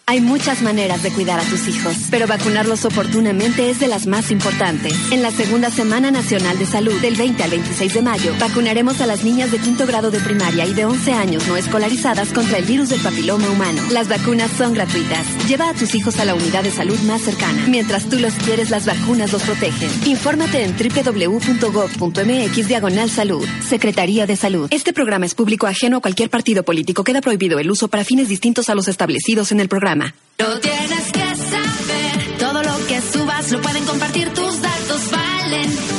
Hay 0.08 0.20
muchas 0.20 0.62
maneras 0.62 1.02
de 1.02 1.10
cuidar 1.10 1.40
a 1.40 1.42
tus 1.42 1.66
hijos, 1.66 1.96
pero 2.12 2.28
vacunarlos 2.28 2.84
oportunamente 2.84 3.70
es 3.70 3.80
de 3.80 3.88
las 3.88 4.06
más 4.06 4.30
importantes. 4.30 4.94
En 5.10 5.20
la 5.20 5.32
segunda 5.32 5.68
Semana 5.68 6.12
Nacional 6.12 6.56
de 6.60 6.64
Salud, 6.64 7.00
del 7.00 7.16
20 7.16 7.42
al 7.42 7.50
26 7.50 7.92
de 7.92 8.02
mayo, 8.02 8.32
vacunaremos 8.38 9.00
a 9.00 9.06
las 9.06 9.24
niñas 9.24 9.50
de 9.50 9.58
quinto 9.58 9.84
grado 9.84 10.12
de 10.12 10.20
primaria 10.20 10.64
y 10.64 10.74
de 10.74 10.84
11 10.84 11.12
años 11.12 11.48
no 11.48 11.56
escolarizadas 11.56 12.32
contra 12.32 12.58
el 12.58 12.66
virus 12.66 12.90
del 12.90 13.00
papiloma 13.00 13.50
humano. 13.50 13.82
Las 13.90 14.06
vacunas 14.06 14.48
son 14.52 14.74
gratuitas. 14.74 15.26
Lleva 15.48 15.70
a 15.70 15.74
tus 15.74 15.92
hijos 15.96 16.20
a 16.20 16.24
la 16.24 16.36
unidad 16.36 16.62
de 16.62 16.70
salud 16.70 17.00
más 17.00 17.22
cercana. 17.22 17.66
Mientras 17.66 18.08
tú 18.08 18.20
los 18.20 18.34
quieres, 18.34 18.70
las 18.70 18.86
vacunas 18.86 19.32
los 19.32 19.42
protegen. 19.42 19.90
Infórmate 20.06 20.62
en 20.62 20.76
www.gov.mx 20.76 22.68
diagonal 22.68 23.10
salud. 23.10 23.44
Secretaría 23.68 24.24
de 24.24 24.36
Salud. 24.36 24.68
Este 24.70 24.92
programa 24.92 25.26
es 25.26 25.34
público 25.34 25.66
ajeno 25.66 25.96
a 25.96 26.00
cualquier 26.00 26.30
partido 26.30 26.62
político. 26.62 27.02
Queda 27.02 27.20
prohibido 27.20 27.58
el 27.58 27.68
uso 27.72 27.88
para 27.88 28.04
fines 28.04 28.28
distintos 28.28 28.68
a 28.68 28.76
los 28.76 28.86
establecidos 28.86 29.50
en 29.50 29.58
el 29.58 29.68
programa. 29.68 29.95
No 29.98 30.60
tienes 30.60 31.12
que 31.12 31.36
saber, 31.36 32.38
todo 32.38 32.62
lo 32.62 32.86
que 32.86 33.00
subas 33.00 33.50
lo 33.50 33.60
pueden 33.62 33.84
compartir, 33.84 34.28
tus 34.34 34.60
datos 34.60 35.10
valen. 35.10 35.95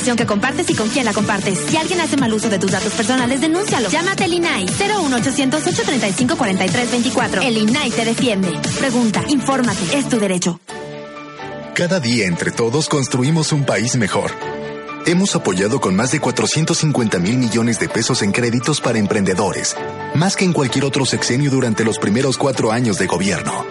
Que 0.00 0.26
compartes 0.26 0.68
y 0.70 0.74
con 0.74 0.88
quién 0.88 1.04
la 1.04 1.12
compartes. 1.12 1.58
Si 1.68 1.76
alguien 1.76 2.00
hace 2.00 2.16
mal 2.16 2.32
uso 2.32 2.48
de 2.48 2.58
tus 2.58 2.70
datos 2.70 2.92
personales, 2.94 3.40
denúncialo. 3.40 3.90
Llámate 3.90 4.24
al 4.24 4.32
INAI 4.32 4.64
01800 4.64 5.60
835 5.60 6.36
4324. 6.36 7.42
El 7.42 7.58
INAI 7.58 7.90
te 7.90 8.04
defiende. 8.04 8.58
Pregunta, 8.78 9.22
infórmate, 9.28 9.98
es 9.98 10.08
tu 10.08 10.18
derecho. 10.18 10.58
Cada 11.74 12.00
día 12.00 12.26
entre 12.26 12.50
todos 12.50 12.88
construimos 12.88 13.52
un 13.52 13.64
país 13.64 13.96
mejor. 13.96 14.32
Hemos 15.06 15.36
apoyado 15.36 15.80
con 15.80 15.94
más 15.96 16.12
de 16.12 16.20
450 16.20 17.18
mil 17.18 17.38
millones 17.38 17.78
de 17.78 17.88
pesos 17.88 18.22
en 18.22 18.32
créditos 18.32 18.80
para 18.80 18.98
emprendedores, 18.98 19.76
más 20.14 20.36
que 20.36 20.44
en 20.44 20.52
cualquier 20.52 20.84
otro 20.84 21.06
sexenio 21.06 21.50
durante 21.50 21.84
los 21.84 21.98
primeros 21.98 22.36
cuatro 22.36 22.72
años 22.72 22.98
de 22.98 23.06
gobierno. 23.06 23.64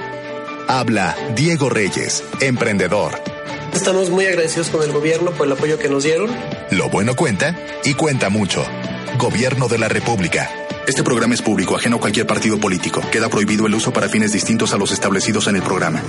Habla 0.67 1.15
Diego 1.35 1.69
Reyes, 1.69 2.23
emprendedor. 2.39 3.38
Estamos 3.73 4.09
muy 4.09 4.25
agradecidos 4.25 4.69
con 4.69 4.83
el 4.83 4.91
gobierno 4.91 5.31
por 5.31 5.45
el 5.45 5.53
apoyo 5.53 5.77
que 5.77 5.89
nos 5.89 6.03
dieron. 6.03 6.29
Lo 6.71 6.89
bueno 6.89 7.15
cuenta 7.15 7.55
y 7.83 7.93
cuenta 7.93 8.29
mucho. 8.29 8.65
Gobierno 9.17 9.67
de 9.67 9.77
la 9.77 9.87
República. 9.87 10.49
Este 10.87 11.03
programa 11.03 11.35
es 11.35 11.41
público, 11.41 11.75
ajeno 11.75 11.97
a 11.97 11.99
cualquier 11.99 12.25
partido 12.25 12.59
político. 12.59 13.01
Queda 13.11 13.29
prohibido 13.29 13.67
el 13.67 13.75
uso 13.75 13.93
para 13.93 14.09
fines 14.09 14.31
distintos 14.31 14.73
a 14.73 14.77
los 14.77 14.91
establecidos 14.91 15.47
en 15.47 15.55
el 15.55 15.61
programa. 15.61 16.01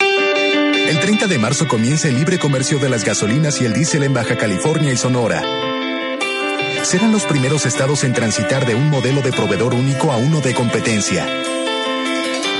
El 0.00 0.98
30 0.98 1.26
de 1.26 1.38
marzo 1.38 1.68
comienza 1.68 2.08
el 2.08 2.16
libre 2.16 2.38
comercio 2.38 2.78
de 2.78 2.88
las 2.88 3.04
gasolinas 3.04 3.60
y 3.60 3.66
el 3.66 3.74
diésel 3.74 4.02
en 4.02 4.14
Baja 4.14 4.36
California 4.36 4.92
y 4.92 4.96
Sonora. 4.96 5.42
Serán 6.82 7.12
los 7.12 7.24
primeros 7.24 7.66
estados 7.66 8.02
en 8.04 8.12
transitar 8.12 8.66
de 8.66 8.74
un 8.74 8.90
modelo 8.90 9.22
de 9.22 9.32
proveedor 9.32 9.74
único 9.74 10.10
a 10.10 10.16
uno 10.16 10.40
de 10.40 10.54
competencia. 10.54 11.26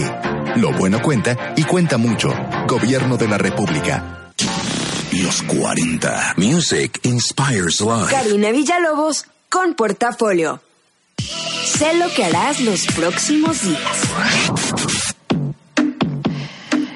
Lo 0.57 0.71
bueno 0.73 1.01
cuenta 1.01 1.53
y 1.55 1.63
cuenta 1.63 1.97
mucho. 1.97 2.29
Gobierno 2.67 3.17
de 3.17 3.27
la 3.27 3.39
República. 3.39 4.31
Los 5.11 5.41
40. 5.43 6.35
Music 6.37 6.99
inspires 7.03 7.81
life. 7.81 8.11
Karina 8.11 8.51
Villalobos 8.51 9.25
con 9.49 9.73
portafolio. 9.73 10.61
Sé 11.79 11.93
lo 11.97 12.13
que 12.13 12.25
harás 12.25 12.59
los 12.59 12.87
próximos 12.87 13.63
días. 13.63 13.79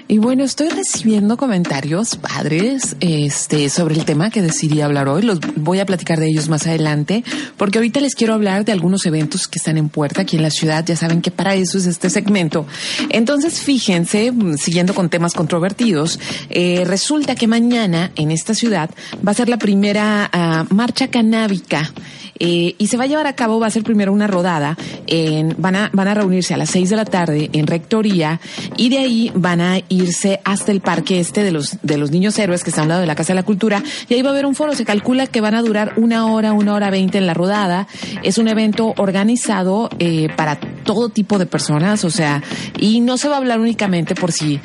Y 0.09 0.17
bueno, 0.17 0.43
estoy 0.43 0.67
recibiendo 0.67 1.37
comentarios, 1.37 2.17
padres, 2.17 2.97
este, 2.99 3.69
sobre 3.69 3.95
el 3.95 4.03
tema 4.03 4.29
que 4.29 4.41
decidí 4.41 4.81
hablar 4.81 5.07
hoy. 5.07 5.21
Los 5.21 5.39
voy 5.55 5.79
a 5.79 5.85
platicar 5.85 6.19
de 6.19 6.27
ellos 6.27 6.49
más 6.49 6.67
adelante, 6.67 7.23
porque 7.55 7.77
ahorita 7.77 8.01
les 8.01 8.13
quiero 8.13 8.33
hablar 8.33 8.65
de 8.65 8.73
algunos 8.73 9.05
eventos 9.05 9.47
que 9.47 9.57
están 9.57 9.77
en 9.77 9.87
puerta 9.87 10.23
aquí 10.23 10.35
en 10.35 10.43
la 10.43 10.51
ciudad. 10.51 10.85
Ya 10.85 10.97
saben 10.97 11.21
que 11.21 11.31
para 11.31 11.55
eso 11.55 11.77
es 11.77 11.85
este 11.85 12.09
segmento. 12.09 12.67
Entonces, 13.09 13.61
fíjense, 13.61 14.33
siguiendo 14.57 14.93
con 14.93 15.09
temas 15.09 15.33
controvertidos, 15.33 16.19
eh, 16.49 16.83
resulta 16.85 17.35
que 17.35 17.47
mañana 17.47 18.11
en 18.17 18.31
esta 18.31 18.53
ciudad 18.53 18.89
va 19.25 19.31
a 19.31 19.35
ser 19.35 19.47
la 19.47 19.57
primera 19.57 20.29
ah, 20.33 20.65
marcha 20.71 21.07
canábica 21.07 21.93
eh, 22.39 22.75
y 22.77 22.87
se 22.87 22.97
va 22.97 23.03
a 23.03 23.07
llevar 23.07 23.27
a 23.27 23.33
cabo, 23.33 23.59
va 23.59 23.67
a 23.67 23.71
ser 23.71 23.83
primero 23.83 24.11
una 24.11 24.27
rodada, 24.27 24.77
en, 25.07 25.55
van, 25.57 25.75
a, 25.75 25.89
van 25.93 26.07
a 26.07 26.13
reunirse 26.13 26.53
a 26.53 26.57
las 26.57 26.69
seis 26.69 26.89
de 26.89 26.95
la 26.95 27.05
tarde 27.05 27.49
en 27.53 27.67
Rectoría 27.67 28.39
y 28.77 28.89
de 28.89 28.97
ahí 28.97 29.31
van 29.35 29.61
a 29.61 29.79
irse 29.89 30.39
hasta 30.43 30.71
el 30.71 30.81
parque 30.81 31.19
este 31.19 31.43
de 31.43 31.51
los, 31.51 31.77
de 31.81 31.97
los 31.97 32.11
niños 32.11 32.37
héroes 32.39 32.63
que 32.63 32.69
está 32.69 32.81
a 32.81 32.83
un 32.83 32.89
lado 32.89 33.01
de 33.01 33.07
la 33.07 33.15
Casa 33.15 33.33
de 33.33 33.35
la 33.35 33.43
Cultura 33.43 33.83
y 34.09 34.13
ahí 34.13 34.21
va 34.21 34.29
a 34.29 34.33
haber 34.33 34.45
un 34.45 34.55
foro, 34.55 34.73
se 34.73 34.85
calcula 34.85 35.27
que 35.27 35.41
van 35.41 35.55
a 35.55 35.61
durar 35.61 35.93
una 35.97 36.27
hora, 36.27 36.53
una 36.53 36.73
hora 36.73 36.89
veinte 36.89 37.17
en 37.17 37.27
la 37.27 37.33
rodada, 37.33 37.87
es 38.23 38.37
un 38.37 38.47
evento 38.47 38.93
organizado 38.97 39.89
eh, 39.99 40.27
para 40.35 40.59
todo 40.83 41.09
tipo 41.09 41.39
de 41.39 41.45
personas, 41.45 42.03
o 42.03 42.09
sea, 42.09 42.43
y 42.79 42.99
no 42.99 43.17
se 43.17 43.29
va 43.29 43.35
a 43.35 43.37
hablar 43.37 43.59
únicamente 43.59 44.15
por 44.15 44.31
si 44.31 44.59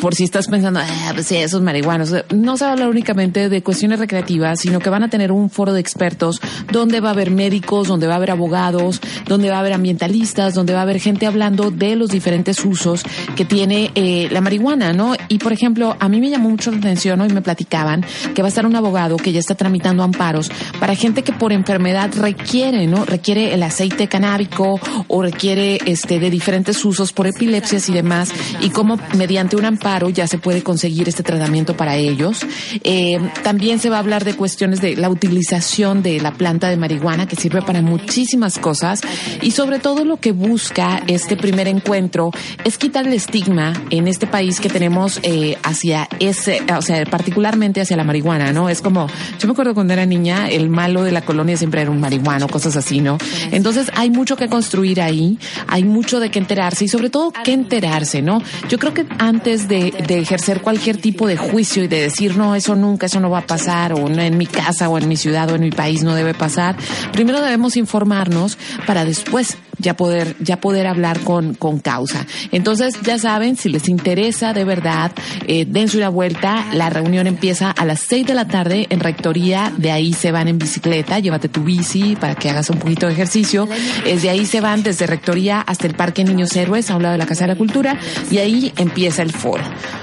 por 0.00 0.14
si 0.14 0.24
estás 0.24 0.48
pensando, 0.48 0.80
ah, 0.80 1.10
pues 1.14 1.26
sí, 1.26 1.36
esos 1.36 1.62
marihuanos. 1.62 2.12
No 2.34 2.56
se 2.56 2.64
va 2.64 2.70
a 2.70 2.72
hablar 2.74 2.88
únicamente 2.88 3.48
de 3.48 3.62
cuestiones 3.62 3.98
recreativas, 3.98 4.60
sino 4.60 4.78
que 4.80 4.90
van 4.90 5.02
a 5.02 5.08
tener 5.08 5.32
un 5.32 5.50
foro 5.50 5.72
de 5.72 5.80
expertos 5.80 6.40
donde 6.70 7.00
va 7.00 7.10
a 7.10 7.12
haber 7.12 7.30
médicos, 7.30 7.88
donde 7.88 8.06
va 8.06 8.14
a 8.14 8.16
haber 8.16 8.30
abogados, 8.30 9.00
donde 9.26 9.50
va 9.50 9.56
a 9.56 9.60
haber 9.60 9.72
ambientalistas, 9.72 10.54
donde 10.54 10.72
va 10.72 10.80
a 10.80 10.82
haber 10.82 11.00
gente 11.00 11.26
hablando 11.26 11.70
de 11.70 11.96
los 11.96 12.10
diferentes 12.10 12.64
usos 12.64 13.02
que 13.34 13.44
tiene 13.44 13.90
eh, 13.94 14.28
la 14.30 14.40
marihuana, 14.40 14.92
¿no? 14.92 15.14
Y 15.28 15.38
por 15.38 15.52
ejemplo, 15.52 15.96
a 15.98 16.08
mí 16.08 16.20
me 16.20 16.30
llamó 16.30 16.50
mucho 16.50 16.70
la 16.70 16.78
atención, 16.78 17.18
¿no? 17.18 17.26
Y 17.26 17.32
me 17.32 17.42
platicaban 17.42 18.04
que 18.34 18.42
va 18.42 18.48
a 18.48 18.50
estar 18.50 18.66
un 18.66 18.76
abogado 18.76 19.16
que 19.16 19.32
ya 19.32 19.40
está 19.40 19.54
tramitando 19.54 20.02
amparos 20.02 20.50
para 20.78 20.94
gente 20.94 21.22
que 21.22 21.32
por 21.32 21.52
enfermedad 21.52 22.10
requiere, 22.16 22.86
¿no? 22.86 23.04
Requiere 23.04 23.54
el 23.54 23.62
aceite 23.62 24.08
canábico 24.08 24.80
o 25.08 25.22
requiere 25.22 25.78
este 25.86 26.18
de 26.18 26.30
diferentes 26.30 26.84
usos 26.84 27.12
por 27.12 27.26
epilepsias 27.26 27.88
y 27.88 27.92
demás, 27.92 28.32
y 28.60 28.70
cómo 28.70 28.98
mediante 29.16 29.56
un 29.56 29.64
amparo 29.64 29.85
ya 30.12 30.26
se 30.26 30.38
puede 30.38 30.62
conseguir 30.62 31.08
este 31.08 31.22
tratamiento 31.22 31.76
para 31.76 31.94
ellos. 31.94 32.40
Eh, 32.82 33.20
también 33.44 33.78
se 33.78 33.88
va 33.88 33.96
a 33.96 33.98
hablar 34.00 34.24
de 34.24 34.34
cuestiones 34.34 34.80
de 34.80 34.96
la 34.96 35.08
utilización 35.08 36.02
de 36.02 36.20
la 36.20 36.32
planta 36.32 36.68
de 36.68 36.76
marihuana 36.76 37.28
que 37.28 37.36
sirve 37.36 37.62
para 37.62 37.82
muchísimas 37.82 38.58
cosas 38.58 39.00
y 39.42 39.52
sobre 39.52 39.78
todo 39.78 40.04
lo 40.04 40.16
que 40.16 40.32
busca 40.32 41.02
este 41.06 41.36
primer 41.36 41.68
encuentro 41.68 42.32
es 42.64 42.78
quitar 42.78 43.06
el 43.06 43.12
estigma 43.12 43.74
en 43.90 44.08
este 44.08 44.26
país 44.26 44.58
que 44.58 44.68
tenemos 44.68 45.20
eh, 45.22 45.56
hacia 45.62 46.08
ese, 46.18 46.62
o 46.76 46.82
sea, 46.82 47.04
particularmente 47.06 47.80
hacia 47.80 47.96
la 47.96 48.04
marihuana, 48.04 48.52
¿no? 48.52 48.68
Es 48.68 48.82
como, 48.82 49.06
yo 49.38 49.46
me 49.46 49.52
acuerdo 49.52 49.72
cuando 49.72 49.92
era 49.92 50.04
niña, 50.04 50.48
el 50.48 50.68
malo 50.68 51.04
de 51.04 51.12
la 51.12 51.22
colonia 51.22 51.56
siempre 51.56 51.82
era 51.82 51.92
un 51.92 52.00
marihuano, 52.00 52.48
cosas 52.48 52.76
así, 52.76 53.00
¿no? 53.00 53.18
Entonces 53.52 53.92
hay 53.94 54.10
mucho 54.10 54.36
que 54.36 54.48
construir 54.48 55.00
ahí, 55.00 55.38
hay 55.68 55.84
mucho 55.84 56.18
de 56.18 56.30
qué 56.32 56.40
enterarse 56.40 56.86
y 56.86 56.88
sobre 56.88 57.08
todo 57.08 57.32
qué 57.44 57.52
enterarse, 57.52 58.20
¿no? 58.20 58.42
Yo 58.68 58.78
creo 58.78 58.92
que 58.92 59.06
antes 59.18 59.68
de 59.68 59.75
de, 59.76 60.18
ejercer 60.18 60.60
cualquier 60.60 60.96
tipo 60.96 61.26
de 61.26 61.36
juicio 61.36 61.84
y 61.84 61.88
de 61.88 62.00
decir, 62.00 62.36
no, 62.36 62.54
eso 62.54 62.74
nunca, 62.76 63.06
eso 63.06 63.20
no 63.20 63.30
va 63.30 63.38
a 63.38 63.46
pasar, 63.46 63.92
o 63.92 64.08
no, 64.08 64.22
en 64.22 64.36
mi 64.36 64.46
casa, 64.46 64.88
o 64.88 64.98
en 64.98 65.08
mi 65.08 65.16
ciudad, 65.16 65.50
o 65.50 65.54
en 65.54 65.62
mi 65.62 65.70
país 65.70 66.02
no 66.02 66.14
debe 66.14 66.34
pasar, 66.34 66.76
primero 67.12 67.40
debemos 67.40 67.76
informarnos 67.76 68.58
para 68.86 69.04
después 69.04 69.58
ya 69.78 69.96
poder, 69.96 70.36
ya 70.40 70.60
poder 70.60 70.86
hablar 70.86 71.20
con, 71.20 71.54
con 71.54 71.78
causa. 71.78 72.26
Entonces, 72.52 72.94
ya 73.02 73.18
saben, 73.18 73.56
si 73.56 73.68
les 73.68 73.88
interesa 73.88 74.52
de 74.52 74.64
verdad, 74.64 75.12
eh, 75.46 75.66
dense 75.68 75.96
una 75.96 76.08
vuelta. 76.08 76.66
La 76.72 76.90
reunión 76.90 77.26
empieza 77.26 77.70
a 77.70 77.84
las 77.84 78.00
seis 78.00 78.26
de 78.26 78.34
la 78.34 78.46
tarde 78.46 78.86
en 78.90 79.00
Rectoría. 79.00 79.72
De 79.76 79.90
ahí 79.90 80.12
se 80.12 80.32
van 80.32 80.48
en 80.48 80.58
bicicleta. 80.58 81.18
Llévate 81.18 81.48
tu 81.48 81.62
bici 81.62 82.16
para 82.16 82.34
que 82.34 82.50
hagas 82.50 82.70
un 82.70 82.78
poquito 82.78 83.06
de 83.06 83.12
ejercicio. 83.12 83.68
Desde 84.04 84.30
ahí 84.30 84.46
se 84.46 84.60
van 84.60 84.82
desde 84.82 85.06
Rectoría 85.06 85.60
hasta 85.60 85.86
el 85.86 85.94
Parque 85.94 86.24
Niños 86.24 86.54
Héroes, 86.56 86.90
a 86.90 86.96
un 86.96 87.02
lado 87.02 87.12
de 87.12 87.18
la 87.18 87.26
Casa 87.26 87.44
de 87.44 87.52
la 87.52 87.58
Cultura. 87.58 87.98
Y 88.30 88.38
ahí 88.38 88.72
empieza 88.76 89.22
el 89.22 89.32
foro. 89.32 89.62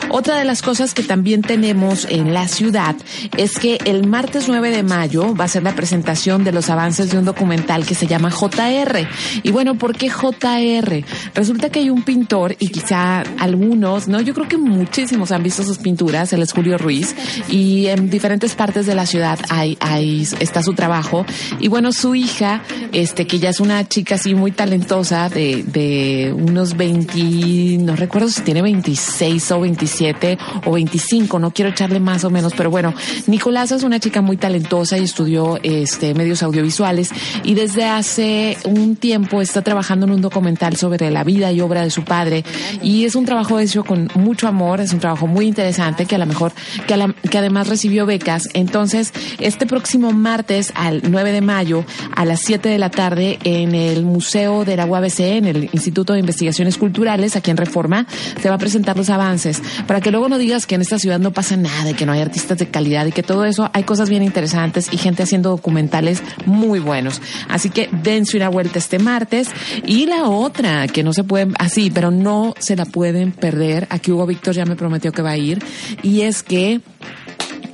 Otra 0.10 0.38
de 0.38 0.46
las 0.46 0.62
cosas 0.62 0.94
que 0.94 1.04
también 1.04 1.42
tenemos 1.42 2.06
en 2.10 2.34
la 2.34 2.48
ciudad 2.48 2.96
es 3.38 3.58
que 3.58 3.80
el 3.86 4.08
martes 4.08 4.48
9 4.48 4.70
de 4.70 4.84
mayo 4.84 5.36
va 5.36 5.46
a 5.46 5.48
ser 5.48 5.64
la 5.64 5.76
presentación 5.76 6.44
de 6.44 6.52
los 6.52 6.70
avances 6.70 7.10
de 7.12 7.18
un 7.18 7.26
documental 7.26 7.86
que 7.86 7.96
se 7.96 8.06
llama 8.06 8.30
JR. 8.30 9.08
Y 9.42 9.52
bueno, 9.52 9.63
bueno, 9.64 9.80
¿por 9.80 9.96
qué 9.96 10.10
JR? 10.10 11.06
Resulta 11.34 11.70
que 11.70 11.80
hay 11.80 11.90
un 11.90 12.04
pintor 12.04 12.54
y 12.60 12.68
quizá 12.68 13.22
algunos, 13.40 14.10
¿no? 14.10 14.20
Yo 14.20 14.34
creo 14.34 14.50
que 14.50 14.58
muchísimos 14.58 15.32
han 15.32 15.42
visto 15.42 15.64
sus 15.64 15.78
pinturas, 15.78 16.34
él 16.34 16.42
es 16.42 16.52
Julio 16.52 16.78
Ruiz, 16.78 17.16
y 17.48 17.88
en 17.88 18.10
diferentes 18.10 18.56
partes 18.56 18.86
de 18.86 18.94
la 18.94 19.06
ciudad 19.06 19.40
hay, 19.48 19.78
hay, 19.80 20.28
está 20.42 20.62
su 20.62 20.74
trabajo. 20.74 21.26
Y 21.62 21.70
bueno, 21.70 21.94
su 21.94 22.14
hija, 22.14 22.62
este, 22.92 23.26
que 23.26 23.40
ya 23.40 23.52
es 23.52 23.62
una 23.62 23.88
chica 23.88 24.16
así 24.16 24.36
muy 24.36 24.52
talentosa 24.52 25.30
de, 25.30 25.64
de 25.64 26.34
unos 26.36 26.76
20, 26.76 27.78
no 27.84 27.96
recuerdo 27.96 28.28
si 28.28 28.42
tiene 28.42 28.62
26 28.62 29.50
o 29.52 29.62
27 29.62 30.38
o 30.66 30.74
25, 30.74 31.40
no 31.40 31.52
quiero 31.52 31.72
echarle 31.72 32.02
más 32.02 32.26
o 32.26 32.30
menos, 32.30 32.52
pero 32.54 32.70
bueno, 32.70 32.94
Nicolás 33.28 33.72
es 33.72 33.84
una 33.84 34.02
chica 34.02 34.22
muy 34.22 34.36
talentosa 34.36 34.98
y 34.98 35.06
estudió 35.06 35.58
este 35.64 36.14
medios 36.16 36.44
audiovisuales 36.44 37.12
y 37.46 37.54
desde 37.54 37.86
hace 37.86 38.58
un 38.66 38.98
tiempo 38.98 39.42
está 39.54 39.62
trabajando 39.62 40.08
en 40.08 40.14
un 40.14 40.22
documental 40.22 40.76
sobre 40.78 41.12
la 41.12 41.24
vida 41.24 41.52
y 41.52 41.62
obra 41.62 41.84
de 41.84 41.92
su 41.92 42.04
padre 42.04 42.44
y 42.82 43.06
es 43.06 43.14
un 43.14 43.24
trabajo 43.24 43.60
hecho 43.60 43.84
con 43.84 44.10
mucho 44.16 44.48
amor, 44.48 44.82
es 44.82 44.94
un 44.94 45.00
trabajo 45.00 45.28
muy 45.28 45.46
interesante 45.46 46.08
que 46.08 46.16
a 46.16 46.18
lo 46.18 46.26
mejor, 46.26 46.54
que, 46.88 47.14
que 47.30 47.38
además 47.38 47.68
recibió 47.68 48.08
becas. 48.08 48.50
Entonces, 48.56 49.14
este 49.40 49.68
próximo 49.68 50.12
martes 50.12 50.74
al 50.74 51.04
9 51.08 51.32
de 51.32 51.42
mayo 51.42 51.86
a 52.16 52.26
las 52.26 52.40
7 52.42 52.68
de 52.68 52.80
la 52.80 52.90
tarde 52.90 53.38
en 53.44 53.76
el 53.76 54.04
Museo 54.06 54.66
de 54.66 54.76
la 54.76 54.88
UABC, 54.88 55.20
en 55.20 55.46
el 55.46 55.70
Instituto 55.72 56.14
de 56.14 56.20
Investigaciones 56.20 56.80
Culturales, 56.80 57.36
aquí 57.36 57.52
en 57.52 57.58
Reforma, 57.58 58.08
se 58.42 58.50
va 58.50 58.56
a 58.56 58.58
presentar 58.58 58.98
los 58.98 59.12
avances 59.12 59.62
para 59.86 60.02
que 60.02 60.10
luego 60.10 60.30
no 60.30 60.40
digas 60.40 60.66
que 60.66 60.74
en 60.74 60.82
esta 60.82 60.98
ciudad 60.98 61.20
no 61.20 61.30
pasa 61.30 61.58
nada 61.58 61.92
y 61.92 61.94
que 61.94 62.08
no 62.08 62.12
hay 62.12 62.22
artistas 62.22 62.58
de 62.58 62.66
calidad 62.70 63.06
y 63.06 63.12
que 63.12 63.22
todo 63.22 63.46
eso, 63.46 63.70
hay 63.74 63.84
cosas 63.84 64.10
bien 64.10 64.24
interesantes 64.24 64.90
y 64.92 64.98
gente 64.98 65.22
haciendo 65.22 65.52
documentales 65.52 66.24
muy 66.48 66.80
buenos. 66.80 67.22
Así 67.50 67.70
que 67.70 67.88
dense 68.02 68.36
una 68.36 68.50
vuelta 68.50 68.80
este 68.80 68.98
martes 68.98 69.43
y 69.86 70.06
la 70.06 70.26
otra, 70.30 70.88
que 70.88 71.04
no 71.04 71.14
se 71.14 71.24
pueden, 71.24 71.54
así, 71.60 71.92
pero 71.92 72.12
no 72.12 72.54
se 72.60 72.76
la 72.76 72.86
pueden 72.86 73.32
perder. 73.32 73.88
Aquí 73.90 74.12
Hugo 74.12 74.26
Víctor 74.26 74.54
ya 74.56 74.66
me 74.66 74.76
prometió 74.76 75.12
que 75.12 75.22
va 75.22 75.32
a 75.32 75.38
ir. 75.38 75.64
Y 76.02 76.22
es 76.22 76.44
que, 76.44 76.82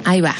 ahí 0.05 0.21
va. 0.21 0.35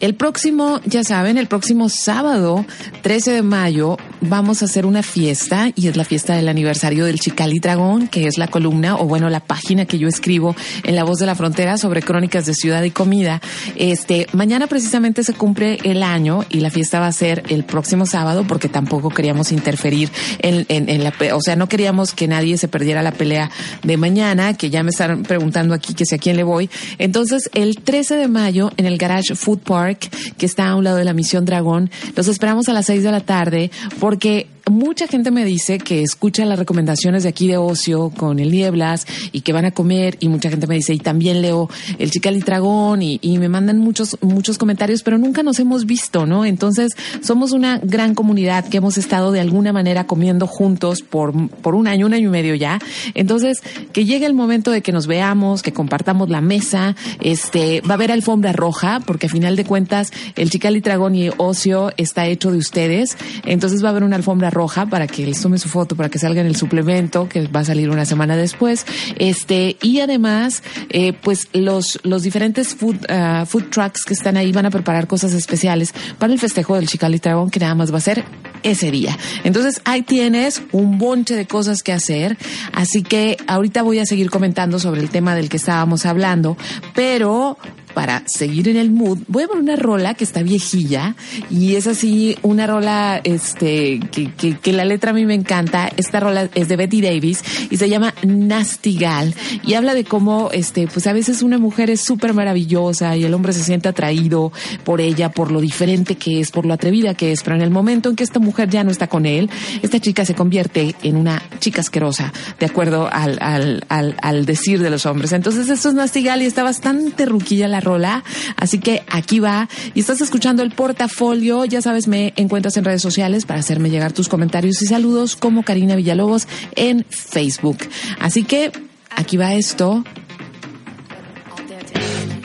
El 0.00 0.14
próximo, 0.14 0.80
ya 0.84 1.04
saben, 1.04 1.38
el 1.38 1.46
próximo 1.46 1.88
sábado, 1.88 2.64
13 3.02 3.32
de 3.32 3.42
mayo, 3.42 3.96
vamos 4.22 4.62
a 4.62 4.66
hacer 4.66 4.86
una 4.86 5.02
fiesta 5.02 5.70
y 5.74 5.88
es 5.88 5.96
la 5.96 6.04
fiesta 6.04 6.34
del 6.34 6.48
aniversario 6.48 7.04
del 7.04 7.18
Chicali 7.18 7.58
Dragón, 7.58 8.08
que 8.08 8.26
es 8.26 8.38
la 8.38 8.48
columna 8.48 8.96
o 8.96 9.06
bueno, 9.06 9.28
la 9.28 9.40
página 9.40 9.84
que 9.84 9.98
yo 9.98 10.08
escribo 10.08 10.56
en 10.84 10.96
La 10.96 11.04
Voz 11.04 11.18
de 11.18 11.26
la 11.26 11.34
Frontera 11.34 11.76
sobre 11.76 12.02
crónicas 12.02 12.46
de 12.46 12.54
ciudad 12.54 12.82
y 12.82 12.90
comida. 12.90 13.40
Este, 13.76 14.26
mañana 14.32 14.66
precisamente 14.66 15.24
se 15.24 15.34
cumple 15.34 15.78
el 15.84 16.02
año 16.02 16.44
y 16.48 16.60
la 16.60 16.70
fiesta 16.70 17.00
va 17.00 17.08
a 17.08 17.12
ser 17.12 17.42
el 17.48 17.64
próximo 17.64 18.06
sábado 18.06 18.44
porque 18.46 18.68
tampoco 18.68 19.10
queríamos 19.10 19.52
interferir 19.52 20.10
en, 20.38 21.04
la, 21.04 21.12
o 21.34 21.40
sea, 21.40 21.56
no 21.56 21.68
queríamos 21.68 22.12
que 22.12 22.28
nadie 22.28 22.56
se 22.58 22.68
perdiera 22.68 23.02
la 23.02 23.12
pelea 23.12 23.50
de 23.82 23.96
mañana, 23.96 24.54
que 24.54 24.70
ya 24.70 24.82
me 24.82 24.90
están 24.90 25.24
preguntando 25.24 25.74
aquí 25.74 25.94
que 25.94 26.06
si 26.06 26.14
a 26.14 26.18
quién 26.18 26.36
le 26.36 26.44
voy. 26.44 26.70
Entonces, 26.98 27.50
el 27.54 27.76
13 27.76 28.16
de 28.16 28.28
mayo 28.28 28.70
en 28.76 28.86
el 28.86 28.98
Garage 28.98 29.34
Food 29.34 29.60
Park 29.60 30.10
que 30.36 30.46
está 30.46 30.68
a 30.68 30.76
un 30.76 30.84
lado 30.84 30.96
de 30.96 31.04
la 31.04 31.12
Misión 31.12 31.44
Dragón. 31.44 31.90
Los 32.16 32.28
esperamos 32.28 32.68
a 32.68 32.72
las 32.72 32.86
seis 32.86 33.02
de 33.02 33.10
la 33.10 33.20
tarde 33.20 33.70
porque 34.12 34.46
mucha 34.70 35.06
gente 35.06 35.30
me 35.30 35.44
dice 35.44 35.78
que 35.78 36.02
escucha 36.02 36.44
las 36.44 36.58
recomendaciones 36.58 37.22
de 37.22 37.28
aquí 37.28 37.48
de 37.48 37.56
ocio 37.56 38.10
con 38.16 38.38
el 38.38 38.50
Nieblas 38.50 39.06
y 39.32 39.40
que 39.40 39.52
van 39.52 39.64
a 39.64 39.70
comer 39.70 40.16
y 40.20 40.28
mucha 40.28 40.50
gente 40.50 40.66
me 40.66 40.76
dice 40.76 40.94
y 40.94 40.98
también 40.98 41.42
leo 41.42 41.68
el 41.98 42.10
Chicali 42.10 42.40
Dragón 42.40 43.02
y, 43.02 43.18
y 43.22 43.38
me 43.38 43.48
mandan 43.48 43.78
muchos 43.78 44.16
muchos 44.20 44.58
comentarios 44.58 45.02
pero 45.02 45.18
nunca 45.18 45.42
nos 45.42 45.58
hemos 45.58 45.86
visto 45.86 46.26
no 46.26 46.44
entonces 46.44 46.92
somos 47.22 47.52
una 47.52 47.78
gran 47.78 48.14
comunidad 48.14 48.68
que 48.68 48.78
hemos 48.78 48.98
estado 48.98 49.32
de 49.32 49.40
alguna 49.40 49.72
manera 49.72 50.04
comiendo 50.04 50.46
juntos 50.46 51.02
por 51.02 51.32
por 51.48 51.74
un 51.74 51.86
año 51.86 52.06
un 52.06 52.14
año 52.14 52.28
y 52.28 52.32
medio 52.32 52.54
ya. 52.54 52.78
Entonces 53.14 53.62
que 53.92 54.04
llegue 54.04 54.26
el 54.26 54.34
momento 54.34 54.70
de 54.70 54.82
que 54.82 54.92
nos 54.92 55.06
veamos 55.06 55.62
que 55.62 55.72
compartamos 55.72 56.28
la 56.28 56.40
mesa 56.40 56.96
este 57.20 57.80
va 57.82 57.90
a 57.90 57.94
haber 57.94 58.12
alfombra 58.12 58.52
roja 58.52 59.00
porque 59.06 59.26
a 59.26 59.30
final 59.30 59.56
de 59.56 59.64
cuentas 59.64 60.12
el 60.36 60.50
Chicali 60.50 60.80
Dragón 60.80 61.14
y 61.14 61.30
ocio 61.36 61.92
está 61.96 62.26
hecho 62.26 62.50
de 62.50 62.58
ustedes. 62.58 63.16
Entonces 63.44 63.82
va 63.82 63.88
a 63.88 63.90
haber 63.90 64.04
una 64.04 64.16
alfombra 64.16 64.50
roja 64.52 64.86
para 64.86 65.06
que 65.06 65.26
les 65.26 65.40
tome 65.40 65.58
su 65.58 65.68
foto, 65.68 65.96
para 65.96 66.08
que 66.08 66.18
salga 66.18 66.40
en 66.40 66.46
el 66.46 66.56
suplemento, 66.56 67.28
que 67.28 67.46
va 67.48 67.60
a 67.60 67.64
salir 67.64 67.90
una 67.90 68.04
semana 68.04 68.36
después. 68.36 68.86
Este, 69.16 69.76
y 69.82 70.00
además, 70.00 70.62
eh, 70.90 71.12
pues 71.12 71.48
los, 71.52 71.98
los 72.04 72.22
diferentes 72.22 72.74
food, 72.74 72.96
uh, 73.10 73.46
food 73.46 73.70
trucks 73.70 74.04
que 74.04 74.14
están 74.14 74.36
ahí 74.36 74.52
van 74.52 74.66
a 74.66 74.70
preparar 74.70 75.06
cosas 75.06 75.32
especiales 75.32 75.92
para 76.18 76.32
el 76.32 76.38
festejo 76.38 76.76
del 76.76 76.86
Chicali 76.86 77.18
Dragón, 77.18 77.50
que 77.50 77.60
nada 77.60 77.74
más 77.74 77.92
va 77.92 77.98
a 77.98 78.02
ser 78.02 78.24
ese 78.62 78.90
día. 78.90 79.16
Entonces 79.44 79.80
ahí 79.84 80.02
tienes 80.02 80.62
un 80.72 80.98
bonche 80.98 81.34
de 81.34 81.46
cosas 81.46 81.82
que 81.82 81.92
hacer. 81.92 82.36
Así 82.72 83.02
que 83.02 83.36
ahorita 83.46 83.82
voy 83.82 83.98
a 83.98 84.06
seguir 84.06 84.30
comentando 84.30 84.78
sobre 84.78 85.00
el 85.00 85.10
tema 85.10 85.34
del 85.34 85.48
que 85.48 85.56
estábamos 85.56 86.06
hablando, 86.06 86.56
pero 86.94 87.58
para 87.92 88.22
seguir 88.26 88.68
en 88.68 88.76
el 88.76 88.90
mood, 88.90 89.18
voy 89.28 89.44
a 89.44 89.48
poner 89.48 89.62
una 89.62 89.76
rola 89.76 90.14
que 90.14 90.24
está 90.24 90.42
viejilla 90.42 91.14
y 91.50 91.76
es 91.76 91.86
así 91.86 92.36
una 92.42 92.66
rola 92.66 93.20
este 93.22 94.00
que, 94.10 94.72
la 94.72 94.84
letra 94.84 95.10
a 95.10 95.14
mí 95.14 95.26
me 95.26 95.34
encanta. 95.34 95.90
Esta 95.96 96.20
rola 96.20 96.48
es 96.54 96.68
de 96.68 96.76
Betty 96.76 97.00
Davis 97.00 97.42
y 97.70 97.76
se 97.76 97.88
llama 97.88 98.14
Nastigal 98.22 99.34
y 99.64 99.74
habla 99.74 99.94
de 99.94 100.04
cómo 100.04 100.50
este 100.52 100.86
pues 100.86 101.06
a 101.06 101.12
veces 101.12 101.42
una 101.42 101.58
mujer 101.58 101.90
es 101.90 102.00
súper 102.00 102.32
maravillosa 102.32 103.16
y 103.16 103.24
el 103.24 103.34
hombre 103.34 103.52
se 103.52 103.62
siente 103.62 103.88
atraído 103.88 104.52
por 104.84 105.00
ella, 105.00 105.30
por 105.30 105.52
lo 105.52 105.60
diferente 105.60 106.16
que 106.16 106.40
es, 106.40 106.50
por 106.50 106.64
lo 106.64 106.74
atrevida 106.74 107.14
que 107.14 107.32
es, 107.32 107.42
pero 107.42 107.56
en 107.56 107.62
el 107.62 107.70
momento 107.70 108.08
en 108.08 108.16
que 108.16 108.24
esta 108.24 108.38
mujer 108.38 108.51
ya 108.68 108.84
no 108.84 108.90
está 108.90 109.06
con 109.08 109.26
él, 109.26 109.50
esta 109.82 110.00
chica 110.00 110.24
se 110.24 110.34
convierte 110.34 110.94
en 111.02 111.16
una 111.16 111.42
chica 111.60 111.80
asquerosa, 111.80 112.32
de 112.58 112.66
acuerdo 112.66 113.08
al, 113.10 113.38
al, 113.40 113.84
al, 113.88 114.16
al 114.22 114.46
decir 114.46 114.80
de 114.80 114.90
los 114.90 115.06
hombres. 115.06 115.32
Entonces 115.32 115.68
esto 115.68 115.88
es 115.88 115.94
Nastigal 115.94 116.42
y 116.42 116.46
está 116.46 116.62
bastante 116.62 117.26
ruquilla 117.26 117.68
la 117.68 117.80
rola. 117.80 118.24
Así 118.56 118.78
que 118.78 119.02
aquí 119.10 119.40
va. 119.40 119.68
Y 119.94 120.00
estás 120.00 120.20
escuchando 120.20 120.62
el 120.62 120.70
portafolio. 120.72 121.64
Ya 121.64 121.82
sabes, 121.82 122.08
me 122.08 122.32
encuentras 122.36 122.76
en 122.76 122.84
redes 122.84 123.02
sociales 123.02 123.44
para 123.44 123.60
hacerme 123.60 123.90
llegar 123.90 124.12
tus 124.12 124.28
comentarios 124.28 124.80
y 124.82 124.86
saludos 124.86 125.36
como 125.36 125.62
Karina 125.62 125.96
Villalobos 125.96 126.46
en 126.76 127.04
Facebook. 127.08 127.78
Así 128.20 128.44
que 128.44 128.72
aquí 129.10 129.36
va 129.36 129.54
esto. 129.54 130.04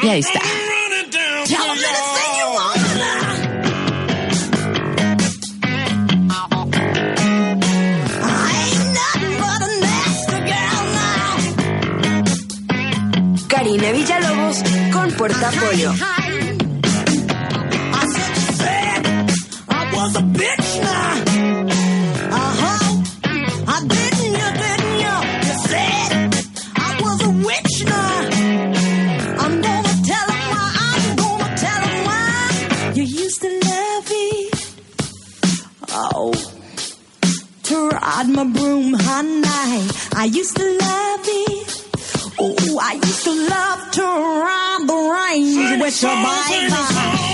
Y 0.04 0.08
ahí 0.08 0.20
está. 0.20 0.42
Karina 13.68 13.92
Villalobos 13.92 14.64
con 14.94 15.12
Portafolio. 15.12 15.94
ride 37.92 38.30
my 38.30 38.44
broom, 38.46 38.94
honey. 38.94 39.88
I 40.16 40.30
used 40.32 40.56
to 40.56 40.64
love 40.64 41.22
it. 41.26 41.57
Oh, 42.40 42.80
I 42.80 42.94
used 42.94 43.24
to 43.24 43.32
love 43.32 43.92
to 43.92 44.02
ride 44.02 44.84
the 44.86 44.94
range 44.94 45.82
with 45.82 46.02
your 46.02 46.16
baby. 46.16 47.27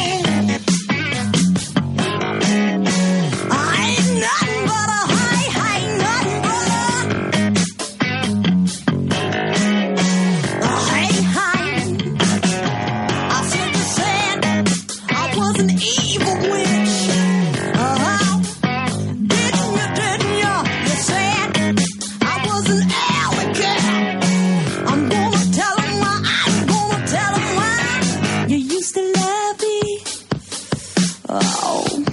Oh, 31.30 32.06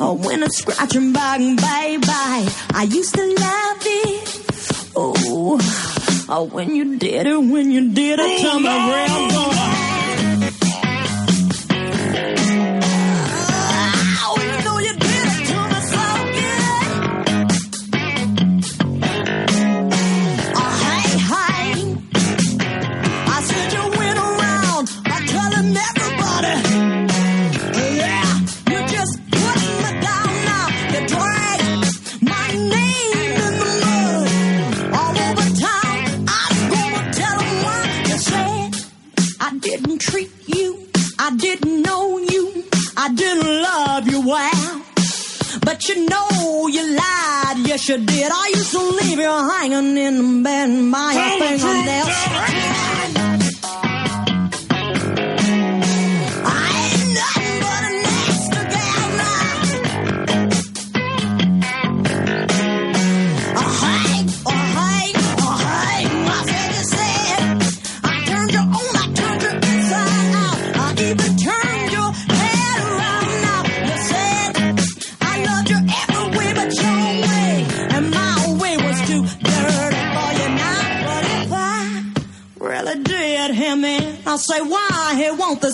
oh, 0.00 0.12
when 0.14 0.42
I'm 0.42 0.50
scratching 0.50 1.12
back, 1.12 1.38
baby. 1.38 2.06
I 2.08 2.86
used 2.90 3.14
to 3.14 3.22
love 3.22 3.82
it. 3.82 4.92
Oh, 4.96 6.26
oh, 6.28 6.44
when 6.44 6.74
you 6.74 6.98
did 6.98 7.26
it, 7.26 7.36
when 7.36 7.70
you 7.70 7.92
did 7.92 8.18
it 8.20 8.40
to 8.42 8.60
me 8.60 8.68
real 8.68 9.95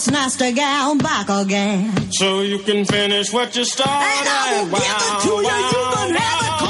this 0.04 0.12
nasty 0.12 0.52
gal 0.52 0.96
back 0.96 1.28
again. 1.28 2.10
So 2.12 2.40
you 2.40 2.58
can 2.58 2.84
finish 2.84 3.32
what 3.32 3.54
you 3.54 3.64
started. 3.64 3.92
And 3.92 4.28
I 4.28 4.64
will 4.64 4.70
give 4.70 4.82
it 4.82 5.22
to 5.22 5.28
you. 5.28 5.56
You 5.70 5.82
can 5.94 6.14
have 6.14 6.56
it. 6.56 6.61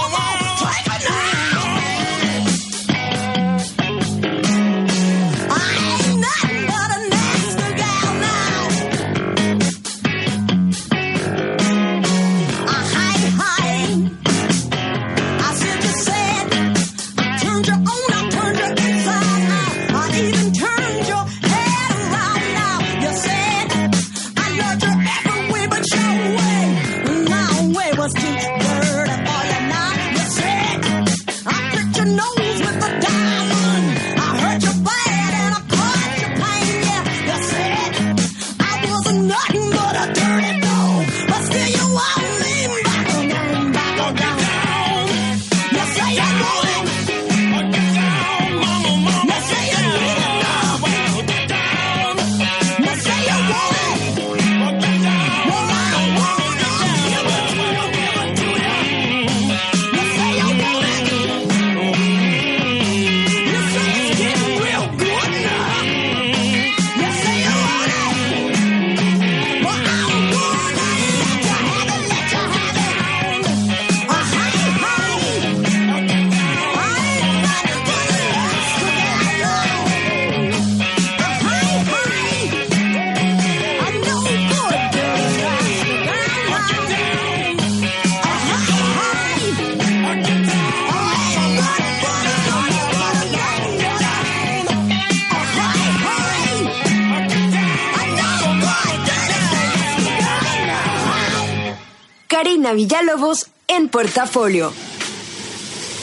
Portafolio. 104.03 104.72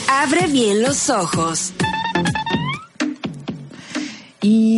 Abre 0.08 0.46
bien 0.46 0.80
los 0.80 1.10
ojos. 1.10 1.72
Y 4.40 4.69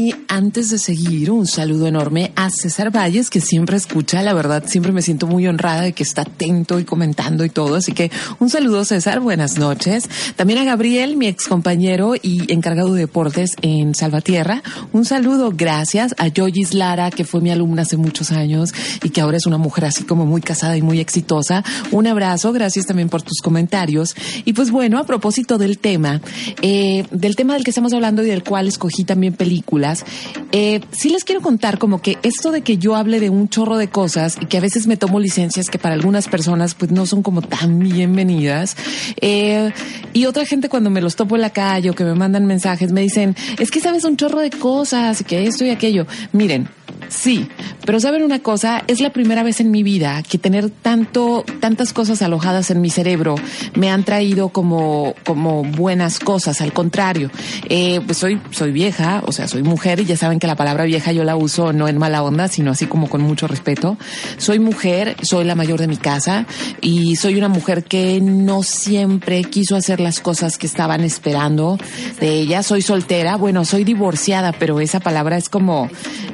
antes 0.42 0.70
de 0.70 0.78
seguir, 0.78 1.30
un 1.30 1.46
saludo 1.46 1.86
enorme 1.86 2.32
a 2.34 2.50
César 2.50 2.90
Valles, 2.90 3.30
que 3.30 3.40
siempre 3.40 3.76
escucha, 3.76 4.22
la 4.22 4.34
verdad, 4.34 4.64
siempre 4.66 4.90
me 4.90 5.00
siento 5.00 5.28
muy 5.28 5.46
honrada 5.46 5.82
de 5.82 5.92
que 5.92 6.02
está 6.02 6.22
atento 6.22 6.80
y 6.80 6.84
comentando 6.84 7.44
y 7.44 7.48
todo. 7.48 7.76
Así 7.76 7.92
que 7.92 8.10
un 8.40 8.50
saludo, 8.50 8.84
César, 8.84 9.20
buenas 9.20 9.56
noches. 9.56 10.10
También 10.34 10.58
a 10.58 10.64
Gabriel, 10.64 11.16
mi 11.16 11.28
ex 11.28 11.46
compañero 11.46 12.14
y 12.20 12.52
encargado 12.52 12.92
de 12.92 13.02
deportes 13.02 13.54
en 13.62 13.94
Salvatierra. 13.94 14.64
Un 14.92 15.04
saludo, 15.04 15.52
gracias 15.56 16.12
a 16.18 16.28
Joyis 16.36 16.74
Lara, 16.74 17.12
que 17.12 17.22
fue 17.22 17.40
mi 17.40 17.52
alumna 17.52 17.82
hace 17.82 17.96
muchos 17.96 18.32
años 18.32 18.74
y 19.04 19.10
que 19.10 19.20
ahora 19.20 19.36
es 19.36 19.46
una 19.46 19.58
mujer 19.58 19.84
así 19.84 20.02
como 20.02 20.26
muy 20.26 20.40
casada 20.40 20.76
y 20.76 20.82
muy 20.82 20.98
exitosa. 20.98 21.62
Un 21.92 22.08
abrazo, 22.08 22.52
gracias 22.52 22.86
también 22.86 23.08
por 23.08 23.22
tus 23.22 23.38
comentarios. 23.40 24.16
Y 24.44 24.54
pues 24.54 24.72
bueno, 24.72 24.98
a 24.98 25.06
propósito 25.06 25.56
del 25.56 25.78
tema, 25.78 26.20
eh, 26.62 27.06
del 27.12 27.36
tema 27.36 27.54
del 27.54 27.62
que 27.62 27.70
estamos 27.70 27.92
hablando 27.92 28.24
y 28.24 28.26
del 28.26 28.42
cual 28.42 28.66
escogí 28.66 29.04
también 29.04 29.34
películas, 29.34 30.04
eh, 30.52 30.80
sí 30.90 31.08
les 31.10 31.24
quiero 31.24 31.40
contar 31.40 31.78
como 31.78 32.00
que 32.00 32.18
esto 32.22 32.50
de 32.50 32.62
que 32.62 32.78
yo 32.78 32.96
hable 32.96 33.20
de 33.20 33.30
un 33.30 33.48
chorro 33.48 33.76
de 33.76 33.88
cosas 33.88 34.36
y 34.40 34.46
que 34.46 34.58
a 34.58 34.60
veces 34.60 34.86
me 34.86 34.96
tomo 34.96 35.20
licencias 35.20 35.70
que 35.70 35.78
para 35.78 35.94
algunas 35.94 36.28
personas 36.28 36.74
pues 36.74 36.90
no 36.90 37.06
son 37.06 37.22
como 37.22 37.42
tan 37.42 37.78
bienvenidas. 37.78 38.76
Eh, 39.20 39.72
y 40.12 40.26
otra 40.26 40.44
gente 40.44 40.68
cuando 40.68 40.90
me 40.90 41.00
los 41.00 41.16
topo 41.16 41.36
en 41.36 41.42
la 41.42 41.50
calle 41.50 41.90
o 41.90 41.94
que 41.94 42.04
me 42.04 42.14
mandan 42.14 42.46
mensajes 42.46 42.92
me 42.92 43.00
dicen, 43.00 43.36
es 43.58 43.70
que 43.70 43.80
sabes 43.80 44.04
un 44.04 44.16
chorro 44.16 44.40
de 44.40 44.50
cosas, 44.50 45.22
que 45.24 45.46
esto 45.46 45.64
y 45.64 45.70
aquello. 45.70 46.06
Miren, 46.32 46.68
Sí, 47.08 47.48
pero 47.84 48.00
saben 48.00 48.22
una 48.22 48.38
cosa, 48.38 48.82
es 48.86 49.00
la 49.00 49.10
primera 49.10 49.42
vez 49.42 49.60
en 49.60 49.70
mi 49.70 49.82
vida 49.82 50.22
que 50.22 50.38
tener 50.38 50.70
tanto, 50.70 51.44
tantas 51.60 51.92
cosas 51.92 52.22
alojadas 52.22 52.70
en 52.70 52.80
mi 52.80 52.90
cerebro 52.90 53.34
me 53.74 53.90
han 53.90 54.04
traído 54.04 54.48
como, 54.48 55.14
como 55.24 55.62
buenas 55.62 56.18
cosas. 56.18 56.60
Al 56.60 56.72
contrario, 56.72 57.30
eh, 57.68 58.00
pues 58.06 58.18
soy, 58.18 58.40
soy 58.50 58.72
vieja, 58.72 59.22
o 59.26 59.32
sea, 59.32 59.48
soy 59.48 59.62
mujer 59.62 60.00
y 60.00 60.04
ya 60.04 60.16
saben 60.16 60.38
que 60.38 60.46
la 60.46 60.56
palabra 60.56 60.84
vieja 60.84 61.12
yo 61.12 61.24
la 61.24 61.36
uso 61.36 61.72
no 61.72 61.88
en 61.88 61.98
mala 61.98 62.22
onda, 62.22 62.48
sino 62.48 62.70
así 62.70 62.86
como 62.86 63.08
con 63.08 63.20
mucho 63.20 63.46
respeto. 63.46 63.96
Soy 64.38 64.58
mujer, 64.58 65.16
soy 65.22 65.44
la 65.44 65.54
mayor 65.54 65.80
de 65.80 65.88
mi 65.88 65.96
casa 65.96 66.46
y 66.80 67.16
soy 67.16 67.36
una 67.36 67.48
mujer 67.48 67.84
que 67.84 68.20
no 68.20 68.62
siempre 68.62 69.44
quiso 69.44 69.76
hacer 69.76 70.00
las 70.00 70.20
cosas 70.20 70.58
que 70.58 70.66
estaban 70.66 71.02
esperando 71.02 71.78
de 72.20 72.40
ella. 72.40 72.62
Soy 72.62 72.82
soltera, 72.82 73.36
bueno, 73.36 73.64
soy 73.64 73.84
divorciada, 73.84 74.52
pero 74.52 74.80
esa 74.80 75.00
palabra 75.00 75.36
es 75.36 75.48
como, 75.48 75.88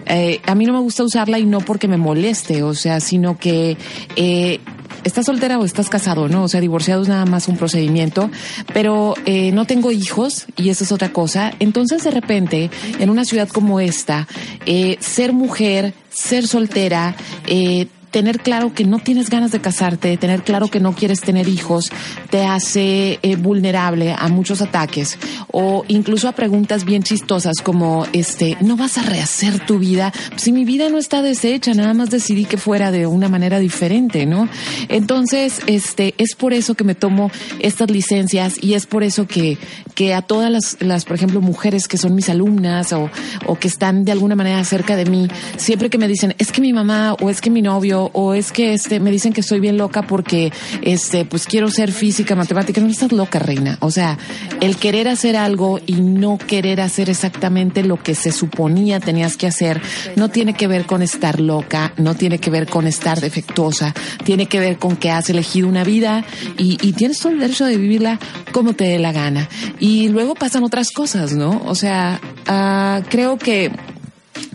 eh, 0.07 0.41
a 0.49 0.55
mí 0.55 0.65
no 0.65 0.73
me 0.73 0.81
gusta 0.81 1.05
usarla 1.05 1.39
y 1.39 1.45
no 1.45 1.61
porque 1.61 1.89
me 1.89 1.99
moleste, 1.99 2.63
o 2.63 2.75
sea, 2.75 3.01
sino 3.01 3.39
que 3.39 3.77
eh, 4.17 4.61
estás 5.05 5.27
soltera 5.27 5.59
o 5.59 5.65
estás 5.65 5.91
casado, 5.91 6.29
¿no? 6.29 6.45
O 6.45 6.49
sea, 6.49 6.61
divorciado 6.61 7.03
es 7.03 7.09
nada 7.09 7.27
más 7.27 7.49
un 7.49 7.59
procedimiento, 7.59 8.31
pero 8.73 9.15
eh, 9.27 9.53
no 9.53 9.67
tengo 9.67 9.93
hijos 9.93 10.47
y 10.57 10.71
eso 10.71 10.85
es 10.85 10.93
otra 10.93 11.13
cosa. 11.13 11.53
Entonces, 11.59 12.03
de 12.03 12.11
repente, 12.11 12.71
en 12.99 13.11
una 13.11 13.27
ciudad 13.27 13.49
como 13.49 13.79
esta, 13.79 14.27
eh, 14.65 14.97
ser 15.01 15.35
mujer, 15.35 15.93
ser 16.09 16.47
soltera, 16.47 17.15
eh, 17.47 17.87
tener 18.11 18.41
claro 18.41 18.73
que 18.73 18.85
no 18.85 18.99
tienes 18.99 19.31
ganas 19.31 19.53
de 19.53 19.61
casarte, 19.61 20.17
tener 20.17 20.43
claro 20.43 20.69
que 20.69 20.81
no 20.81 20.95
quieres 20.95 21.21
tener 21.21 21.49
hijos, 21.49 21.91
te 22.31 22.45
hace 22.45 23.19
eh, 23.23 23.37
vulnerable 23.37 24.15
a 24.19 24.29
muchos 24.29 24.63
ataques 24.63 25.19
o 25.53 25.85
incluso 25.89 26.29
a 26.29 26.33
preguntas 26.33 26.85
bien 26.85 27.03
chistosas 27.03 27.57
como, 27.63 28.07
este, 28.13 28.57
¿no 28.61 28.77
vas 28.77 28.99
a 28.99 29.03
rehacer 29.03 29.65
tu 29.67 29.79
vida? 29.79 30.13
Si 30.37 30.53
mi 30.53 30.65
vida 30.65 30.89
no 30.89 30.99
está 30.99 31.23
deshecha, 31.23 31.75
nada 31.75 31.95
más 31.95 32.11
decidí 32.11 32.45
que 32.45 32.57
fuera 32.57 32.91
de 32.91 33.07
una 33.07 33.29
manera 33.29 33.59
diferente, 33.59 34.27
¿no? 34.27 34.49
Entonces, 34.89 35.61
este, 35.67 36.15
es 36.19 36.35
por 36.35 36.53
eso 36.53 36.75
que 36.75 36.85
me 36.85 36.95
tomo 36.95 37.31
estas 37.59 37.91
licencias 37.91 38.63
y 38.63 38.75
es 38.75 38.87
por 38.87 39.03
eso 39.03 39.27
que, 39.27 39.59
que 39.95 40.15
a 40.15 40.23
todas 40.23 40.51
las, 40.51 40.77
las, 40.81 41.05
por 41.05 41.17
ejemplo, 41.17 41.41
mujeres 41.41 41.89
que 41.89 41.99
son 41.99 42.15
mis 42.15 42.29
alumnas 42.29 42.93
o, 42.93 43.11
o 43.47 43.59
que 43.59 43.69
están 43.69 44.05
de 44.05 44.13
alguna 44.13 44.37
manera 44.37 44.63
cerca 44.65 44.97
de 44.97 45.05
mí, 45.05 45.29
siempre 45.57 45.91
que 45.91 45.99
me 45.99 46.09
dicen, 46.09 46.35
es 46.39 46.53
que 46.53 46.61
mi 46.61 46.73
mamá 46.73 47.15
o 47.15 47.31
es 47.31 47.41
que 47.41 47.51
mi 47.51 47.63
novio 47.63 47.98
o 48.07 48.35
es 48.35 48.53
que 48.53 48.73
este 48.73 49.01
me 49.01 49.11
dicen 49.11 49.33
que 49.33 49.41
estoy 49.41 49.61
bien 49.61 49.77
loca 49.77 50.03
porque 50.03 50.53
este 50.83 51.25
pues 51.25 51.47
quiero 51.47 51.71
ser 51.71 51.93
física, 51.93 52.35
matemática, 52.35 52.81
no 52.81 52.89
estás 52.89 53.13
loca, 53.13 53.39
reina. 53.39 53.79
O 53.81 53.91
sea, 53.91 54.19
el 54.61 54.77
querer 54.77 55.09
hacer 55.09 55.37
algo 55.37 55.81
y 55.87 55.95
no 55.95 56.39
querer 56.39 56.81
hacer 56.81 57.11
exactamente 57.11 57.83
lo 57.83 58.03
que 58.03 58.15
se 58.15 58.33
suponía 58.33 59.01
tenías 59.01 59.37
que 59.37 59.47
hacer 59.47 59.81
no 60.17 60.29
tiene 60.29 60.55
que 60.55 60.67
ver 60.67 60.87
con 60.87 61.03
estar 61.03 61.41
loca, 61.41 61.93
no 61.97 62.15
tiene 62.15 62.39
que 62.39 62.51
ver 62.51 62.69
con 62.69 62.87
estar 62.87 63.21
defectuosa, 63.21 63.95
tiene 64.25 64.47
que 64.47 64.61
ver 64.61 64.79
con 64.79 64.97
que 64.97 65.11
has 65.11 65.31
elegido 65.31 65.69
una 65.69 65.85
vida 65.85 66.25
y, 66.57 66.77
tienes 66.99 67.21
todo 67.21 67.33
el 67.33 67.39
derecho 67.39 67.65
de 67.65 67.77
vivirla 67.77 68.19
como 68.51 68.73
te 68.73 68.85
dé 68.85 68.99
la 68.99 69.13
gana. 69.13 69.49
Y 69.79 70.09
luego 70.09 70.35
pasan 70.35 70.65
otras 70.65 70.91
cosas, 70.91 71.33
¿no? 71.33 71.63
O 71.67 71.75
sea, 71.75 72.21
uh, 72.49 73.09
creo 73.09 73.39
que 73.39 73.71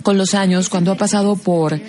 con 0.01 0.17
los 0.17 0.33
años, 0.33 0.69
cuando 0.69 0.91
ha 0.91 0.95
pasado 0.95 1.35
por 1.35 1.79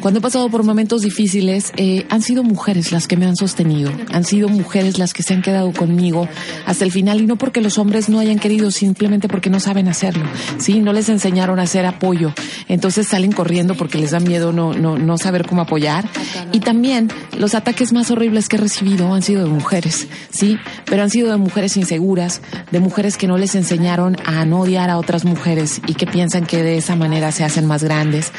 cuando 0.00 0.18
he 0.18 0.22
pasado 0.22 0.48
por 0.48 0.64
momentos 0.64 1.02
difíciles, 1.02 1.72
eh, 1.76 2.06
han 2.10 2.22
sido 2.22 2.42
mujeres 2.42 2.92
las 2.92 3.06
que 3.06 3.16
me 3.16 3.26
han 3.26 3.36
sostenido, 3.36 3.90
han 4.12 4.24
sido 4.24 4.48
mujeres 4.48 4.98
las 4.98 5.12
que 5.12 5.22
se 5.22 5.34
han 5.34 5.42
quedado 5.42 5.72
conmigo 5.72 6.28
hasta 6.66 6.84
el 6.84 6.92
final 6.92 7.20
y 7.20 7.26
no 7.26 7.36
porque 7.36 7.60
los 7.60 7.78
hombres 7.78 8.08
no 8.08 8.18
hayan 8.18 8.38
querido, 8.38 8.70
simplemente 8.70 9.28
porque 9.28 9.50
no 9.50 9.60
saben 9.60 9.88
hacerlo, 9.88 10.24
sí, 10.58 10.80
no 10.80 10.92
les 10.92 11.08
enseñaron 11.08 11.58
a 11.58 11.62
hacer 11.62 11.86
apoyo, 11.86 12.32
entonces 12.68 13.08
salen 13.08 13.32
corriendo 13.32 13.74
porque 13.74 13.98
les 13.98 14.12
da 14.12 14.20
miedo 14.20 14.52
no, 14.52 14.72
no, 14.72 14.98
no 14.98 15.18
saber 15.18 15.46
cómo 15.46 15.62
apoyar. 15.62 16.08
Y 16.52 16.60
también 16.60 17.08
los 17.36 17.54
ataques 17.54 17.92
más 17.92 18.10
horribles 18.10 18.48
que 18.48 18.56
he 18.56 18.60
recibido 18.60 19.12
han 19.14 19.22
sido 19.22 19.44
de 19.44 19.50
mujeres, 19.50 20.08
sí, 20.30 20.58
pero 20.84 21.02
han 21.02 21.10
sido 21.10 21.30
de 21.30 21.36
mujeres 21.36 21.76
inseguras, 21.76 22.40
de 22.70 22.80
mujeres 22.80 23.16
que 23.16 23.26
no 23.26 23.36
les 23.36 23.54
enseñaron 23.54 24.16
a 24.24 24.44
no 24.44 24.60
odiar 24.60 24.90
a 24.90 24.98
otras 24.98 25.24
mujeres 25.24 25.80
y 25.86 25.94
que 25.94 26.06
piensan 26.06 26.46
que 26.46 26.62
de 26.62 26.76
esa 26.76 26.96
manera 26.96 27.32
se 27.32 27.44
hacen 27.44 27.66
más 27.66 27.82
grandes. 27.82 28.32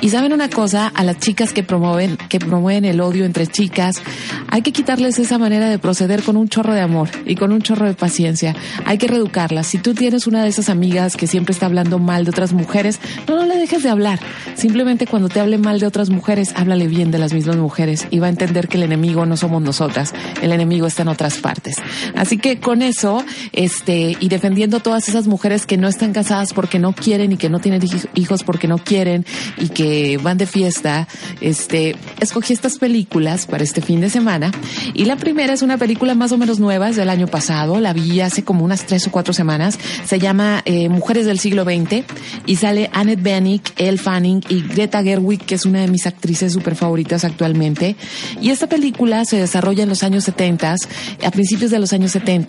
Y 0.00 0.10
saben 0.10 0.32
una 0.32 0.48
cosa, 0.48 0.92
a 1.02 1.04
las 1.04 1.18
chicas 1.18 1.52
que 1.52 1.64
promueven, 1.64 2.16
que 2.28 2.38
promueven 2.38 2.84
el 2.84 3.00
odio 3.00 3.24
entre 3.24 3.46
chicas, 3.48 4.00
hay 4.48 4.62
que 4.62 4.72
quitarles 4.72 5.18
esa 5.18 5.36
manera 5.36 5.68
de 5.68 5.78
proceder 5.78 6.22
con 6.22 6.36
un 6.36 6.48
chorro 6.48 6.74
de 6.74 6.80
amor 6.80 7.08
y 7.26 7.34
con 7.34 7.52
un 7.52 7.60
chorro 7.60 7.86
de 7.86 7.94
paciencia. 7.94 8.54
Hay 8.86 8.98
que 8.98 9.08
reeducarlas. 9.08 9.66
Si 9.66 9.78
tú 9.78 9.94
tienes 9.94 10.26
una 10.26 10.44
de 10.44 10.48
esas 10.48 10.68
amigas 10.68 11.16
que 11.16 11.26
siempre 11.26 11.52
está 11.52 11.66
hablando 11.66 11.98
mal 11.98 12.24
de 12.24 12.30
otras 12.30 12.52
mujeres, 12.52 13.00
no, 13.26 13.34
no 13.36 13.46
le 13.46 13.56
dejes 13.56 13.82
de 13.82 13.90
hablar. 13.90 14.20
Simplemente 14.54 15.06
cuando 15.06 15.28
te 15.28 15.40
hable 15.40 15.58
mal 15.58 15.80
de 15.80 15.86
otras 15.86 16.08
mujeres, 16.08 16.52
háblale 16.54 16.86
bien 16.86 17.10
de 17.10 17.18
las 17.18 17.32
mismas 17.32 17.56
mujeres 17.56 18.06
y 18.10 18.20
va 18.20 18.28
a 18.28 18.30
entender 18.30 18.68
que 18.68 18.76
el 18.76 18.84
enemigo 18.84 19.26
no 19.26 19.36
somos 19.36 19.60
nosotras. 19.60 20.14
El 20.40 20.52
enemigo 20.52 20.86
está 20.86 21.02
en 21.02 21.08
otras 21.08 21.38
partes. 21.38 21.76
Así 22.14 22.38
que 22.38 22.60
con 22.60 22.80
eso, 22.80 23.24
este, 23.52 24.16
y 24.20 24.28
defendiendo 24.28 24.78
todas 24.78 25.08
esas 25.08 25.26
mujeres 25.26 25.66
que 25.66 25.76
no 25.76 25.88
están 25.88 26.12
casadas 26.12 26.52
porque 26.54 26.78
no 26.78 26.94
quieren 26.94 27.32
y 27.32 27.36
que 27.36 27.48
no 27.48 27.58
tienen 27.58 27.82
hijos 28.14 28.44
porque 28.44 28.68
no 28.68 28.78
quieren 28.78 29.26
y 29.58 29.68
que 29.68 30.18
van 30.18 30.38
de 30.38 30.46
fiesta, 30.46 30.91
este, 31.40 31.96
escogí 32.20 32.52
estas 32.52 32.78
películas 32.78 33.46
para 33.46 33.64
este 33.64 33.80
fin 33.80 34.00
de 34.00 34.10
semana. 34.10 34.50
Y 34.94 35.04
la 35.04 35.16
primera 35.16 35.52
es 35.52 35.62
una 35.62 35.78
película 35.78 36.14
más 36.14 36.32
o 36.32 36.38
menos 36.38 36.60
nueva, 36.60 36.88
es 36.88 36.96
del 36.96 37.10
año 37.10 37.26
pasado, 37.26 37.80
la 37.80 37.92
vi 37.92 38.20
hace 38.20 38.44
como 38.44 38.64
unas 38.64 38.86
tres 38.86 39.06
o 39.06 39.10
cuatro 39.10 39.32
semanas, 39.32 39.78
se 40.04 40.18
llama 40.18 40.62
eh, 40.64 40.88
Mujeres 40.88 41.26
del 41.26 41.38
siglo 41.38 41.64
XX 41.64 42.04
y 42.46 42.56
sale 42.56 42.90
Annette 42.92 43.22
Bening, 43.22 43.62
Elle 43.76 43.98
Fanning 43.98 44.42
y 44.48 44.62
Greta 44.62 45.02
Gerwig, 45.02 45.40
que 45.40 45.54
es 45.54 45.64
una 45.64 45.80
de 45.80 45.88
mis 45.88 46.06
actrices 46.06 46.52
super 46.52 46.74
favoritas 46.74 47.24
actualmente. 47.24 47.96
Y 48.40 48.50
esta 48.50 48.68
película 48.68 49.24
se 49.24 49.38
desarrolla 49.38 49.82
en 49.82 49.88
los 49.88 50.02
años 50.02 50.24
70, 50.24 50.76
a 51.24 51.30
principios 51.30 51.70
de 51.70 51.78
los 51.78 51.92
años 51.92 52.12
70 52.12 52.42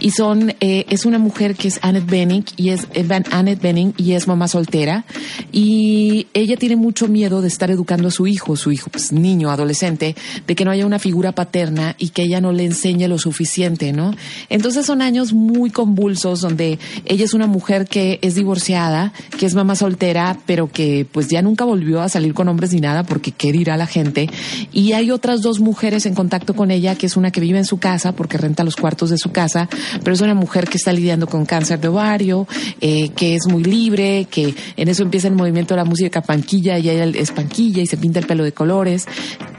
y 0.00 0.10
son, 0.10 0.54
eh, 0.60 0.84
es 0.88 1.04
una 1.04 1.18
mujer 1.18 1.54
que 1.54 1.68
es 1.68 1.78
Annette 1.82 2.08
Bening 2.08 2.44
y 2.56 2.70
es 2.70 2.86
eh, 2.94 3.06
Annette 3.30 3.60
Bening 3.60 3.94
y 3.96 4.12
es 4.12 4.26
mamá 4.26 4.48
soltera. 4.48 5.04
Y 5.52 6.28
ella 6.34 6.56
tiene 6.56 6.76
mucho 6.76 7.08
miedo 7.08 7.42
de 7.42 7.48
estar 7.48 7.70
educando 7.80 8.08
a 8.08 8.10
su 8.10 8.26
hijo, 8.26 8.56
su 8.56 8.70
hijo 8.70 8.90
pues 8.90 9.10
niño, 9.10 9.50
adolescente, 9.50 10.14
de 10.46 10.54
que 10.54 10.66
no 10.66 10.70
haya 10.70 10.84
una 10.84 10.98
figura 10.98 11.32
paterna 11.32 11.96
y 11.98 12.10
que 12.10 12.22
ella 12.22 12.40
no 12.40 12.52
le 12.52 12.64
enseñe 12.64 13.08
lo 13.08 13.18
suficiente, 13.18 13.92
¿no? 13.92 14.14
Entonces 14.50 14.84
son 14.84 15.00
años 15.00 15.32
muy 15.32 15.70
convulsos 15.70 16.42
donde 16.42 16.78
ella 17.06 17.24
es 17.24 17.32
una 17.32 17.46
mujer 17.46 17.86
que 17.86 18.18
es 18.20 18.34
divorciada, 18.34 19.14
que 19.38 19.46
es 19.46 19.54
mamá 19.54 19.76
soltera, 19.76 20.38
pero 20.44 20.70
que 20.70 21.06
pues 21.10 21.28
ya 21.28 21.40
nunca 21.40 21.64
volvió 21.64 22.02
a 22.02 22.10
salir 22.10 22.34
con 22.34 22.48
hombres 22.48 22.72
ni 22.74 22.80
nada 22.80 23.02
porque 23.04 23.32
qué 23.32 23.50
dirá 23.50 23.78
la 23.78 23.86
gente. 23.86 24.28
Y 24.72 24.92
hay 24.92 25.10
otras 25.10 25.40
dos 25.40 25.58
mujeres 25.58 26.04
en 26.04 26.14
contacto 26.14 26.54
con 26.54 26.70
ella, 26.70 26.96
que 26.96 27.06
es 27.06 27.16
una 27.16 27.30
que 27.30 27.40
vive 27.40 27.58
en 27.58 27.64
su 27.64 27.78
casa 27.78 28.12
porque 28.12 28.36
renta 28.36 28.62
los 28.62 28.76
cuartos 28.76 29.08
de 29.08 29.16
su 29.16 29.32
casa, 29.32 29.70
pero 30.04 30.12
es 30.12 30.20
una 30.20 30.34
mujer 30.34 30.68
que 30.68 30.76
está 30.76 30.92
lidiando 30.92 31.26
con 31.26 31.46
cáncer 31.46 31.80
de 31.80 31.88
ovario, 31.88 32.46
eh, 32.82 33.08
que 33.10 33.36
es 33.36 33.46
muy 33.46 33.64
libre, 33.64 34.26
que 34.30 34.54
en 34.76 34.88
eso 34.88 35.02
empieza 35.02 35.28
el 35.28 35.34
movimiento 35.34 35.74
de 35.74 35.78
la 35.78 35.84
música 35.86 36.20
panquilla 36.20 36.78
y 36.78 36.90
ella 36.90 37.04
es 37.04 37.30
panquilla 37.30 37.69
y 37.78 37.86
se 37.86 37.96
pinta 37.96 38.18
el 38.18 38.26
pelo 38.26 38.44
de 38.44 38.52
colores. 38.52 39.06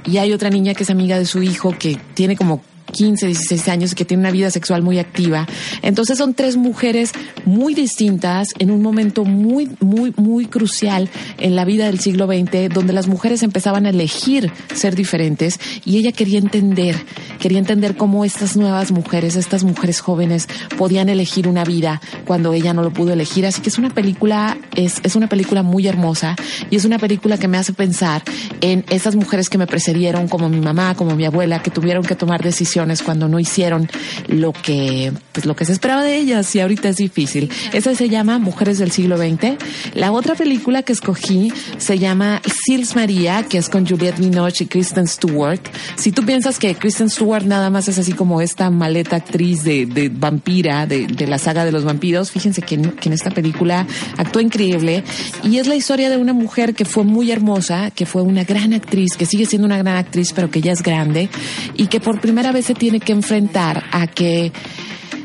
Y 0.06 0.18
hay 0.18 0.34
otra 0.34 0.50
niña 0.50 0.74
que 0.74 0.84
es 0.84 0.90
amiga 0.90 1.18
de 1.18 1.26
su 1.26 1.44
hijo 1.44 1.76
que 1.78 1.98
tiene 2.14 2.36
como 2.36 2.62
15, 2.92 3.28
16 3.28 3.68
años 3.70 3.96
que 3.96 4.06
tienen 4.06 4.26
una 4.26 4.32
vida 4.32 4.52
sexual 4.52 4.82
muy 4.82 5.00
activa. 5.00 5.48
Entonces 5.82 6.18
son 6.18 6.34
tres 6.34 6.58
mujeres 6.58 7.12
muy 7.46 7.74
distintas 7.74 8.50
en 8.60 8.72
un 8.72 8.82
momento 8.82 9.26
muy, 9.26 9.70
muy, 9.80 10.14
muy 10.18 10.46
crucial 10.46 11.10
en 11.38 11.56
la 11.56 11.66
vida 11.66 11.86
del 11.86 12.00
siglo 12.00 12.28
XX, 12.28 12.74
donde 12.74 12.94
las 12.94 13.08
mujeres 13.08 13.44
empezaban 13.44 13.86
a 13.86 13.90
elegir 13.90 14.52
ser 14.76 14.96
diferentes 14.96 15.60
y 15.86 15.98
ella 15.98 16.12
quería 16.12 16.40
entender, 16.40 16.96
quería 17.40 17.60
entender 17.60 17.96
cómo 17.96 18.26
estas 18.26 18.58
nuevas 18.58 18.92
mujeres, 18.92 19.36
estas 19.36 19.64
mujeres 19.64 20.02
jóvenes 20.02 20.48
podían 20.78 21.10
elegir 21.10 21.48
una 21.48 21.64
vida 21.64 22.02
cuando 22.26 22.54
ella 22.54 22.74
no 22.74 22.84
lo 22.84 22.92
pudo 22.92 23.14
elegir. 23.14 23.46
Así 23.46 23.62
que 23.62 23.70
es 23.70 23.78
una 23.78 23.90
película, 23.90 24.58
es, 24.76 25.00
es 25.04 25.16
una 25.16 25.28
película 25.28 25.64
muy 25.64 25.88
hermosa 25.88 26.36
y 26.70 26.76
es 26.76 26.86
una 26.86 27.00
película 27.00 27.38
que 27.38 27.48
me 27.48 27.58
hace 27.58 27.74
pensar 27.74 28.24
en 28.62 28.86
esas 28.90 29.16
mujeres 29.16 29.50
que 29.50 29.58
me 29.58 29.68
precedieron, 29.68 30.28
como 30.28 30.50
mi 30.50 30.60
mamá, 30.60 30.96
como 30.96 31.16
mi 31.16 31.26
abuela, 31.26 31.62
que 31.62 31.72
tuvieron 31.72 32.04
que 32.04 32.16
tomar 32.16 32.44
decisiones 32.44 32.81
cuando 33.04 33.28
no 33.28 33.40
hicieron 33.40 33.88
lo 34.28 34.54
que, 34.54 35.14
pues 35.34 35.46
lo 35.46 35.56
que 35.56 35.66
se 35.66 35.72
esperaba 35.72 36.04
de 36.04 36.18
ellas 36.18 36.56
y 36.56 36.60
ahorita 36.60 36.90
es 36.90 36.98
difícil. 36.98 37.50
Esa 37.74 37.94
se 37.94 38.10
llama 38.10 38.40
Mujeres 38.40 38.80
del 38.80 38.92
siglo 38.92 39.18
XX. 39.18 39.58
La 39.94 40.12
otra 40.12 40.34
película 40.34 40.82
que 40.82 40.94
escogí 40.94 41.54
se 41.78 42.00
llama 42.00 42.42
Sils 42.66 42.96
María, 42.96 43.44
que 43.44 43.60
es 43.60 43.70
con 43.70 43.86
Juliette 43.86 44.20
Binoche 44.20 44.64
y 44.64 44.68
Kristen 44.68 45.08
Stewart. 45.08 45.62
Si 45.96 46.12
tú 46.12 46.26
piensas 46.26 46.58
que 46.58 46.74
Kristen 46.74 47.10
Stewart 47.10 47.46
nada 47.46 47.70
más 47.70 47.88
es 47.88 48.00
así 48.00 48.14
como 48.14 48.42
esta 48.42 48.70
maleta 48.72 49.18
actriz 49.18 49.64
de, 49.64 49.86
de 49.86 50.10
vampira 50.10 50.88
de, 50.88 51.06
de, 51.06 51.28
la 51.28 51.38
saga 51.38 51.64
de 51.64 51.72
los 51.72 51.84
vampiros, 51.84 52.32
fíjense 52.32 52.64
que 52.64 52.76
en, 52.76 52.92
que 52.92 53.10
en 53.10 53.14
esta 53.14 53.30
película 53.30 53.86
actúa 54.18 54.42
increíble 54.42 55.04
y 55.44 55.58
es 55.58 55.68
la 55.68 55.76
historia 55.76 56.10
de 56.10 56.18
una 56.18 56.34
mujer 56.34 56.74
que 56.74 56.86
fue 56.86 57.04
muy 57.04 57.32
hermosa, 57.32 57.92
que 57.92 58.08
fue 58.08 58.24
una 58.24 58.44
gran 58.44 58.74
actriz, 58.74 59.16
que 59.16 59.28
sigue 59.28 59.46
siendo 59.46 59.68
una 59.68 59.78
gran 59.78 59.98
actriz, 59.98 60.34
pero 60.34 60.50
que 60.50 60.62
ya 60.62 60.72
es 60.72 60.82
grande 60.82 61.30
y 61.76 61.88
que 61.88 62.00
por 62.00 62.20
primera 62.20 62.52
vez 62.52 62.71
tiene 62.74 63.00
que 63.00 63.12
enfrentar 63.12 63.84
a 63.92 64.08
que 64.08 64.52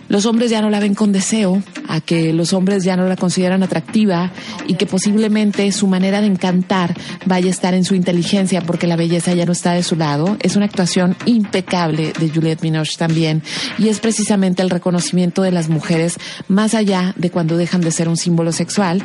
los 0.09 0.26
hombres 0.26 0.50
ya 0.50 0.62
no 0.62 0.70
la 0.70 0.80
ven 0.80 0.94
con 0.94 1.12
deseo, 1.12 1.62
a 1.88 2.00
que 2.00 2.32
los 2.32 2.52
hombres 2.52 2.84
ya 2.84 2.96
no 2.96 3.07
la 3.07 3.16
consideran 3.16 3.62
atractiva 3.62 4.32
y 4.66 4.74
que 4.74 4.86
posiblemente 4.86 5.70
su 5.72 5.86
manera 5.86 6.20
de 6.20 6.26
encantar 6.26 6.94
vaya 7.24 7.48
a 7.48 7.50
estar 7.50 7.74
en 7.74 7.84
su 7.84 7.94
inteligencia 7.94 8.61
porque 8.61 8.86
la 8.86 8.96
belleza 8.96 9.34
ya 9.34 9.46
no 9.46 9.52
está 9.52 9.72
de 9.72 9.82
su 9.82 9.96
lado. 9.96 10.36
Es 10.40 10.57
una 10.57 10.66
actuación 10.66 11.16
impecable 11.26 12.12
de 12.18 12.28
Juliette 12.28 12.61
Binoche 12.61 12.96
también 12.98 13.42
y 13.78 13.88
es 13.88 14.00
precisamente 14.00 14.62
el 14.62 14.70
reconocimiento 14.70 15.42
de 15.42 15.52
las 15.52 15.68
mujeres 15.68 16.18
más 16.48 16.74
allá 16.74 17.14
de 17.16 17.30
cuando 17.30 17.57
dejan 17.57 17.80
de 17.80 17.90
ser 17.90 18.09
un 18.09 18.16
símbolo 18.16 18.52
sexual. 18.52 19.02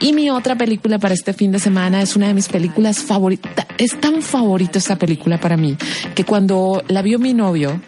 Y 0.00 0.12
mi 0.12 0.30
otra 0.30 0.56
película 0.56 0.98
para 0.98 1.14
este 1.14 1.32
fin 1.32 1.52
de 1.52 1.58
semana 1.58 2.02
es 2.02 2.16
una 2.16 2.28
de 2.28 2.34
mis 2.34 2.48
películas 2.48 2.98
favoritas. 3.00 3.66
Es 3.78 3.98
tan 4.00 4.22
favorita 4.22 4.78
esta 4.78 4.96
película 4.96 5.38
para 5.38 5.56
mí 5.56 5.76
que 6.14 6.24
cuando 6.24 6.82
la 6.88 7.02
vio 7.02 7.18
mi 7.18 7.34
novio, 7.34 7.80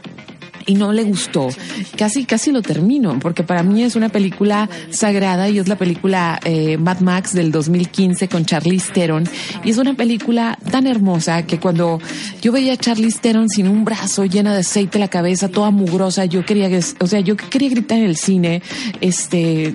y 0.70 0.74
no 0.74 0.92
le 0.92 1.02
gustó, 1.02 1.48
casi 1.96 2.24
casi 2.24 2.52
lo 2.52 2.62
termino, 2.62 3.18
porque 3.18 3.42
para 3.42 3.64
mí 3.64 3.82
es 3.82 3.96
una 3.96 4.08
película 4.08 4.70
sagrada 4.90 5.48
y 5.48 5.58
es 5.58 5.66
la 5.66 5.76
película 5.76 6.38
eh, 6.44 6.76
Mad 6.76 7.00
Max 7.00 7.32
del 7.32 7.50
2015 7.50 8.28
con 8.28 8.44
Charlize 8.44 8.92
Theron. 8.92 9.24
Y 9.64 9.70
es 9.70 9.78
una 9.78 9.94
película 9.94 10.56
tan 10.70 10.86
hermosa 10.86 11.44
que 11.44 11.58
cuando 11.58 11.98
yo 12.40 12.52
veía 12.52 12.74
a 12.74 12.76
Charlize 12.76 13.18
Theron 13.20 13.48
sin 13.48 13.66
un 13.66 13.84
brazo, 13.84 14.26
llena 14.26 14.54
de 14.54 14.60
aceite 14.60 15.00
la 15.00 15.08
cabeza, 15.08 15.48
toda 15.48 15.72
mugrosa, 15.72 16.24
yo 16.26 16.46
quería, 16.46 16.70
o 17.00 17.06
sea, 17.08 17.18
yo 17.18 17.36
quería 17.36 17.70
gritar 17.70 17.98
en 17.98 18.04
el 18.04 18.16
cine, 18.16 18.62
este, 19.00 19.74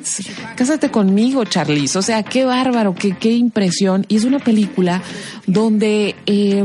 cásate 0.55 0.91
conmigo, 0.91 1.43
Charlize, 1.43 1.97
o 1.97 2.01
sea, 2.01 2.23
qué 2.23 2.45
bárbaro, 2.45 2.95
qué, 2.95 3.17
qué 3.17 3.33
impresión. 3.33 4.05
Y 4.07 4.15
es 4.15 4.23
una 4.23 4.39
película 4.39 5.01
donde 5.45 6.15
eh, 6.25 6.63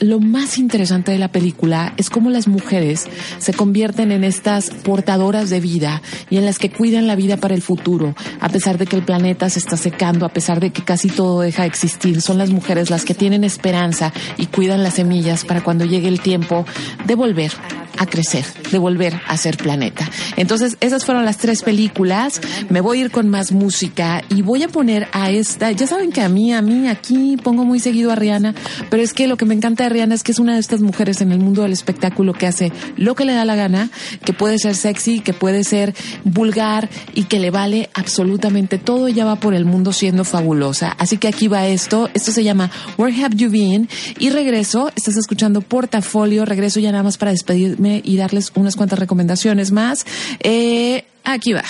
lo 0.00 0.20
más 0.20 0.58
interesante 0.58 1.12
de 1.12 1.18
la 1.18 1.28
película 1.28 1.94
es 1.96 2.10
cómo 2.10 2.30
las 2.30 2.48
mujeres 2.48 3.06
se 3.38 3.52
convierten 3.52 4.12
en 4.12 4.24
estas 4.24 4.70
portadoras 4.70 5.50
de 5.50 5.60
vida 5.60 6.02
y 6.30 6.36
en 6.36 6.44
las 6.44 6.58
que 6.58 6.70
cuidan 6.70 7.06
la 7.06 7.16
vida 7.16 7.36
para 7.36 7.54
el 7.54 7.62
futuro, 7.62 8.14
a 8.40 8.48
pesar 8.48 8.78
de 8.78 8.86
que 8.86 8.96
el 8.96 9.04
planeta 9.04 9.48
se 9.50 9.58
está 9.58 9.76
secando, 9.76 10.26
a 10.26 10.30
pesar 10.30 10.60
de 10.60 10.70
que 10.70 10.82
casi 10.82 11.08
todo 11.08 11.40
deja 11.40 11.62
de 11.62 11.68
existir. 11.68 12.20
Son 12.20 12.38
las 12.38 12.50
mujeres 12.50 12.90
las 12.90 13.04
que 13.04 13.14
tienen 13.14 13.44
esperanza 13.44 14.12
y 14.36 14.46
cuidan 14.46 14.82
las 14.82 14.94
semillas 14.94 15.44
para 15.44 15.62
cuando 15.62 15.84
llegue 15.84 16.08
el 16.08 16.20
tiempo 16.20 16.64
de 17.06 17.14
volver 17.14 17.52
a 17.98 18.06
crecer, 18.06 18.44
de 18.70 18.78
volver 18.78 19.20
a 19.26 19.36
ser 19.36 19.56
planeta. 19.56 20.08
Entonces, 20.36 20.76
esas 20.80 21.04
fueron 21.04 21.24
las 21.24 21.38
tres 21.38 21.62
películas. 21.62 22.40
Me 22.68 22.80
voy 22.80 22.98
a 22.98 23.00
ir 23.02 23.10
con 23.10 23.28
más 23.28 23.52
música 23.52 24.22
y 24.28 24.42
voy 24.42 24.62
a 24.62 24.68
poner 24.68 25.08
a 25.12 25.30
esta. 25.30 25.70
Ya 25.72 25.86
saben 25.86 26.12
que 26.12 26.20
a 26.20 26.28
mí, 26.28 26.52
a 26.52 26.62
mí, 26.62 26.88
aquí 26.88 27.36
pongo 27.42 27.64
muy 27.64 27.80
seguido 27.80 28.10
a 28.10 28.14
Rihanna, 28.14 28.54
pero 28.90 29.02
es 29.02 29.12
que 29.12 29.26
lo 29.26 29.36
que 29.36 29.44
me 29.44 29.54
encanta 29.64 29.84
de 29.84 29.88
Rihanna 29.88 30.14
es 30.14 30.22
que 30.22 30.32
es 30.32 30.38
una 30.38 30.52
de 30.52 30.60
estas 30.60 30.82
mujeres 30.82 31.22
en 31.22 31.32
el 31.32 31.38
mundo 31.38 31.62
del 31.62 31.72
espectáculo 31.72 32.34
que 32.34 32.46
hace 32.46 32.70
lo 32.98 33.14
que 33.14 33.24
le 33.24 33.32
da 33.32 33.46
la 33.46 33.56
gana, 33.56 33.88
que 34.22 34.34
puede 34.34 34.58
ser 34.58 34.74
sexy, 34.74 35.20
que 35.20 35.32
puede 35.32 35.64
ser 35.64 35.94
vulgar 36.24 36.90
y 37.14 37.24
que 37.24 37.38
le 37.38 37.50
vale 37.50 37.88
absolutamente 37.94 38.76
todo. 38.76 39.08
Ella 39.08 39.24
va 39.24 39.36
por 39.36 39.54
el 39.54 39.64
mundo 39.64 39.94
siendo 39.94 40.24
fabulosa. 40.24 40.94
Así 40.98 41.16
que 41.16 41.28
aquí 41.28 41.48
va 41.48 41.66
esto. 41.66 42.10
Esto 42.12 42.30
se 42.30 42.44
llama 42.44 42.70
Where 42.98 43.24
Have 43.24 43.36
You 43.36 43.50
Been? 43.50 43.88
Y 44.18 44.28
regreso. 44.28 44.92
Estás 44.96 45.16
escuchando 45.16 45.62
Portafolio. 45.62 46.44
Regreso 46.44 46.78
ya 46.78 46.92
nada 46.92 47.02
más 47.02 47.16
para 47.16 47.30
despedirme 47.30 48.02
y 48.04 48.18
darles 48.18 48.52
unas 48.56 48.76
cuantas 48.76 48.98
recomendaciones 48.98 49.72
más. 49.72 50.04
Eh, 50.40 51.06
aquí 51.24 51.54
va. 51.54 51.64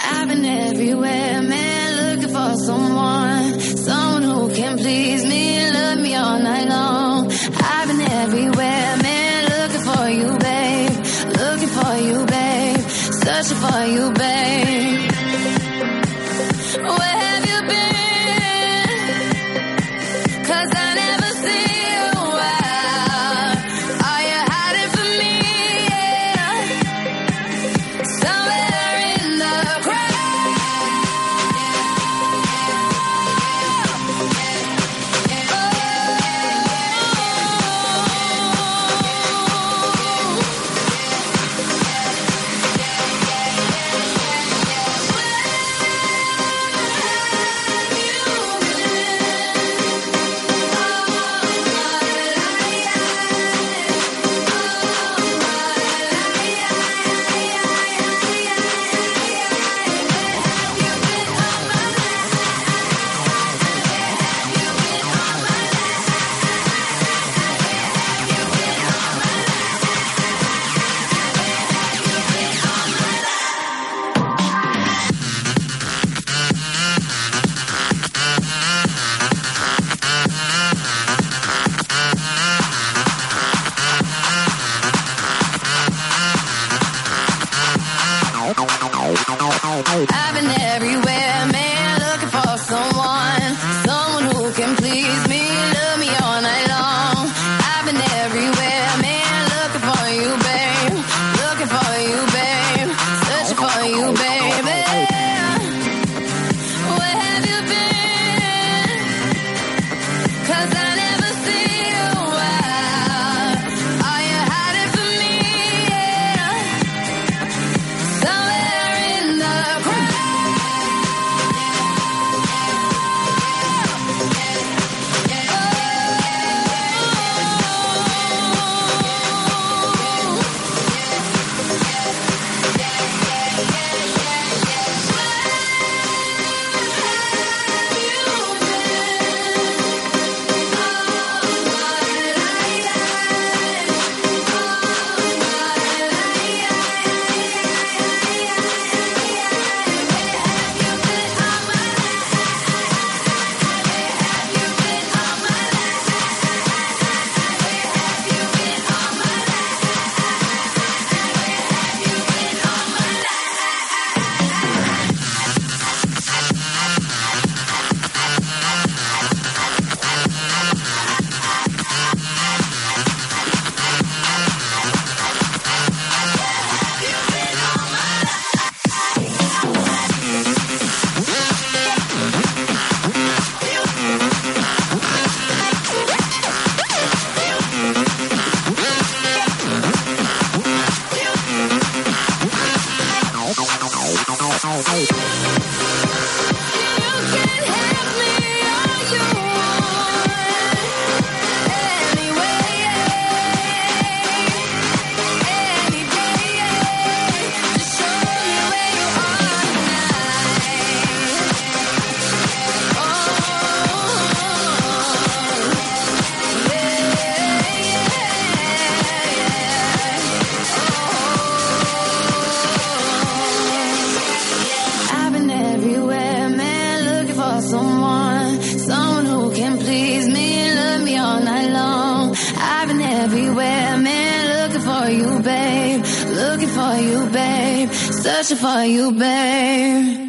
I've 0.00 0.28
been 0.28 0.44
everywhere, 0.44 1.42
man, 1.42 2.16
looking 2.16 2.32
for 2.32 2.54
someone, 2.56 3.58
someone 3.58 4.22
who 4.22 4.54
can 4.54 4.76
please 4.76 5.17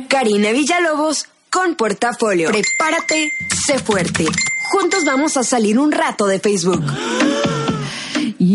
Karina 0.08 0.52
Villalobos 0.52 1.28
con 1.52 1.76
Portafolio. 1.76 2.50
Prepárate, 2.50 3.32
sé 3.68 3.78
fuerte. 3.78 4.26
Juntos 4.72 5.06
vamos 5.06 5.38
a 5.38 5.44
salir 5.44 5.78
un 5.78 5.92
rato 5.92 6.26
de 6.26 6.40
Facebook. 6.40 6.84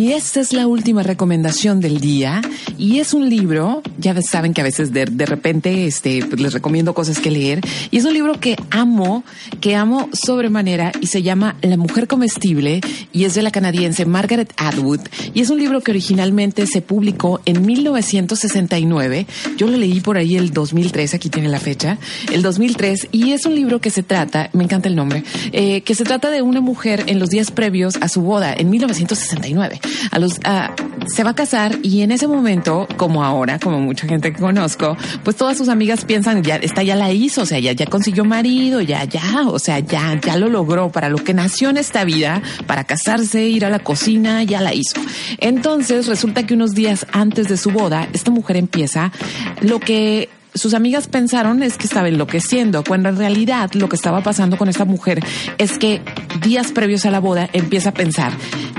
Y 0.04 0.12
esta 0.12 0.40
es 0.40 0.52
la 0.52 0.66
última 0.66 1.02
recomendación 1.02 1.80
del 1.80 1.98
día. 1.98 2.42
Y 2.76 2.98
es 2.98 3.14
un 3.14 3.30
libro, 3.30 3.82
ya 3.96 4.14
saben 4.20 4.52
que 4.52 4.60
a 4.60 4.64
veces 4.64 4.92
de, 4.92 5.06
de 5.06 5.24
repente 5.24 5.86
este, 5.86 6.22
pues, 6.26 6.42
les 6.42 6.52
recomiendo 6.52 6.92
cosas 6.92 7.20
que 7.20 7.30
leer. 7.30 7.62
Y 7.90 7.96
es 7.96 8.04
un 8.04 8.12
libro 8.12 8.38
que 8.38 8.54
amo, 8.70 9.24
que 9.62 9.76
amo 9.76 10.10
sobremanera 10.12 10.92
y 11.00 11.06
se 11.06 11.22
llama 11.22 11.56
La 11.62 11.78
mujer 11.78 12.06
comestible 12.06 12.82
y 13.14 13.24
es 13.24 13.32
de 13.32 13.40
la 13.40 13.50
canadiense 13.50 14.04
Margaret 14.04 14.52
Atwood. 14.58 15.00
Y 15.32 15.40
es 15.40 15.48
un 15.48 15.58
libro 15.58 15.80
que 15.80 15.92
originalmente 15.92 16.66
se 16.66 16.82
publicó 16.82 17.40
en 17.46 17.64
1969. 17.64 19.26
Yo 19.56 19.68
lo 19.68 19.78
leí 19.78 20.00
por 20.00 20.18
ahí 20.18 20.36
el 20.36 20.52
2003, 20.52 21.14
aquí 21.14 21.30
tiene 21.30 21.48
la 21.48 21.60
fecha, 21.60 21.96
el 22.30 22.42
2003. 22.42 23.08
Y 23.10 23.32
es 23.32 23.46
un 23.46 23.54
libro 23.54 23.80
que 23.80 23.88
se 23.88 24.02
trata, 24.02 24.50
me 24.52 24.64
encanta 24.64 24.86
el 24.86 24.96
nombre, 24.96 25.24
eh, 25.52 25.80
que 25.80 25.94
se 25.94 26.04
trata 26.04 26.30
de 26.30 26.42
una 26.42 26.60
mujer 26.60 27.04
en 27.06 27.18
los 27.18 27.30
días 27.30 27.50
previos 27.50 27.96
a 28.02 28.08
su 28.10 28.20
boda 28.20 28.52
en 28.52 28.68
1969. 28.68 29.80
A 30.10 30.18
los, 30.18 30.38
a- 30.44 30.72
se 31.06 31.22
va 31.22 31.30
a 31.30 31.34
casar 31.34 31.78
y 31.82 32.02
en 32.02 32.12
ese 32.12 32.26
momento, 32.26 32.88
como 32.96 33.22
ahora, 33.24 33.58
como 33.58 33.78
mucha 33.80 34.06
gente 34.06 34.32
que 34.32 34.40
conozco, 34.40 34.96
pues 35.22 35.36
todas 35.36 35.58
sus 35.58 35.68
amigas 35.68 36.04
piensan, 36.04 36.42
ya, 36.42 36.56
esta 36.56 36.82
ya 36.82 36.96
la 36.96 37.12
hizo, 37.12 37.42
o 37.42 37.46
sea, 37.46 37.58
ya, 37.58 37.72
ya 37.72 37.86
consiguió 37.86 38.24
marido, 38.24 38.80
ya, 38.80 39.04
ya, 39.04 39.42
o 39.46 39.58
sea, 39.58 39.80
ya, 39.80 40.18
ya 40.20 40.36
lo 40.36 40.48
logró 40.48 40.90
para 40.90 41.08
lo 41.10 41.18
que 41.18 41.34
nació 41.34 41.68
en 41.70 41.76
esta 41.76 42.04
vida, 42.04 42.40
para 42.66 42.84
casarse, 42.84 43.42
ir 43.46 43.64
a 43.66 43.70
la 43.70 43.80
cocina, 43.80 44.42
ya 44.44 44.60
la 44.60 44.72
hizo. 44.72 45.00
Entonces 45.38 46.06
resulta 46.06 46.46
que 46.46 46.54
unos 46.54 46.72
días 46.72 47.06
antes 47.12 47.48
de 47.48 47.56
su 47.56 47.70
boda, 47.70 48.08
esta 48.12 48.30
mujer 48.30 48.56
empieza 48.56 49.12
lo 49.60 49.80
que 49.80 50.28
sus 50.54 50.74
amigas 50.74 51.08
pensaron 51.08 51.62
es 51.62 51.76
que 51.76 51.86
estaba 51.86 52.08
enloqueciendo, 52.08 52.84
cuando 52.84 53.08
en 53.08 53.16
realidad 53.16 53.72
lo 53.74 53.88
que 53.88 53.96
estaba 53.96 54.22
pasando 54.22 54.56
con 54.56 54.68
esta 54.68 54.84
mujer 54.84 55.20
es 55.58 55.78
que 55.78 56.00
días 56.42 56.72
previos 56.72 57.04
a 57.06 57.10
la 57.10 57.18
boda 57.18 57.48
empieza 57.52 57.90
a 57.90 57.94
pensar, 57.94 58.32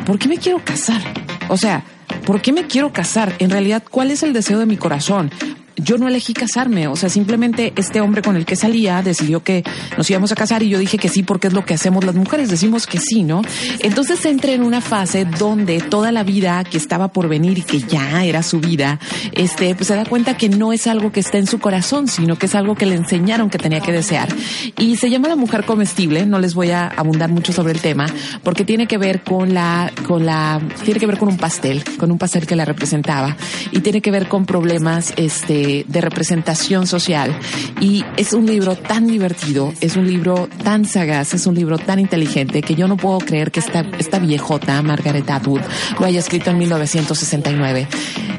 ¿por 0.06 0.18
qué 0.18 0.28
me 0.28 0.38
quiero 0.38 0.64
casar? 0.64 1.02
O 1.50 1.58
sea, 1.58 1.84
¿por 2.26 2.42
qué 2.42 2.54
me 2.54 2.68
quiero 2.68 2.94
casar? 2.94 3.34
En 3.40 3.50
realidad, 3.50 3.84
¿cuál 3.90 4.12
es 4.12 4.24
el 4.24 4.34
deseo 4.34 4.60
de 4.60 4.66
mi 4.66 4.78
corazón? 4.78 5.32
Yo 5.78 5.98
no 5.98 6.08
elegí 6.08 6.34
casarme, 6.34 6.88
o 6.88 6.96
sea, 6.96 7.10
simplemente 7.10 7.74
este 7.76 8.02
hombre 8.02 8.22
con 8.22 8.36
el 8.36 8.46
que 8.46 8.56
salía 8.56 9.02
decidió 9.02 9.44
que 9.44 9.64
nos 9.98 10.10
íbamos 10.10 10.32
a 10.32 10.36
casar 10.36 10.64
y 10.64 10.70
yo 10.70 10.80
dije 10.80 10.98
que 10.98 11.10
sí 11.10 11.24
porque 11.24 11.48
es 11.48 11.54
lo 11.54 11.66
que 11.66 11.74
hacemos 11.74 12.06
las 12.06 12.16
mujeres, 12.16 12.50
decimos 12.50 12.88
que 12.88 13.00
sí, 13.00 13.24
¿no? 13.24 13.42
Entonces 13.80 14.26
entré 14.26 14.54
en 14.54 14.64
una 14.64 14.82
fase 14.82 15.26
donde 15.26 15.82
toda 15.82 16.12
la 16.12 16.24
vida 16.24 16.64
que 16.64 16.78
estaba 16.78 17.10
por 17.10 17.28
venir 17.28 17.58
y 17.58 17.62
que 17.62 17.80
ya 17.80 18.24
era 18.24 18.44
su 18.44 18.60
vida, 18.60 19.00
este, 19.32 19.76
pues 19.76 19.88
se 19.88 19.96
da 19.96 20.06
cuenta 20.06 20.38
que 20.38 20.50
no 20.50 20.74
es 20.74 20.88
algo 20.88 21.12
que 21.12 21.20
está 21.20 21.38
en 21.38 21.48
su 21.48 21.60
corazón, 21.60 22.08
sino 22.08 22.38
que 22.38 22.46
es 22.46 22.56
algo 22.56 22.76
que 22.76 22.86
le 22.86 22.96
enseñaron 22.96 23.50
que 23.50 23.58
tenía 23.58 23.82
que 23.82 23.92
desear. 23.92 24.30
Y 24.78 24.98
se 24.98 25.10
llama 25.10 25.28
La 25.28 25.36
Mujer 25.36 25.66
Comestible, 25.66 26.26
no 26.26 26.40
les 26.40 26.54
voy 26.54 26.72
a 26.72 26.88
abundar 26.88 27.30
mucho 27.30 27.52
sobre 27.54 27.74
el 27.74 27.82
tema, 27.82 28.08
porque 28.44 28.66
tiene 28.66 28.88
que 28.88 28.98
ver 28.98 29.22
con 29.24 29.54
la, 29.54 29.92
con 30.08 30.26
la, 30.26 30.62
tiene 30.84 31.00
que 31.00 31.08
ver 31.08 31.18
con 31.18 31.30
un 31.30 31.38
pastel, 31.38 31.84
con 31.98 32.12
un 32.12 32.18
pastel 32.18 32.48
que 32.48 32.56
la 32.56 32.66
representaba, 32.66 33.36
y 33.72 33.82
tiene 33.82 34.02
que 34.02 34.12
ver 34.12 34.28
con 34.28 34.46
problemas, 34.46 35.14
este, 35.18 35.65
de 35.66 36.02
representación 36.02 36.88
social. 36.88 37.38
Y 37.82 38.04
es 38.18 38.34
un 38.34 38.46
libro 38.46 38.76
tan 38.76 39.08
divertido, 39.08 39.74
es 39.82 39.96
un 39.96 40.08
libro 40.08 40.48
tan 40.64 40.86
sagaz, 40.86 41.34
es 41.34 41.48
un 41.48 41.56
libro 41.56 41.78
tan 41.78 42.00
inteligente 42.00 42.62
que 42.62 42.76
yo 42.76 42.88
no 42.88 42.98
puedo 42.98 43.20
creer 43.20 43.52
que 43.52 43.60
esta, 43.60 43.86
esta 44.00 44.20
viejota, 44.20 44.82
Margaret 44.82 45.30
Atwood, 45.30 45.62
lo 46.00 46.06
haya 46.06 46.20
escrito 46.20 46.52
en 46.52 46.58
1969. 46.60 47.88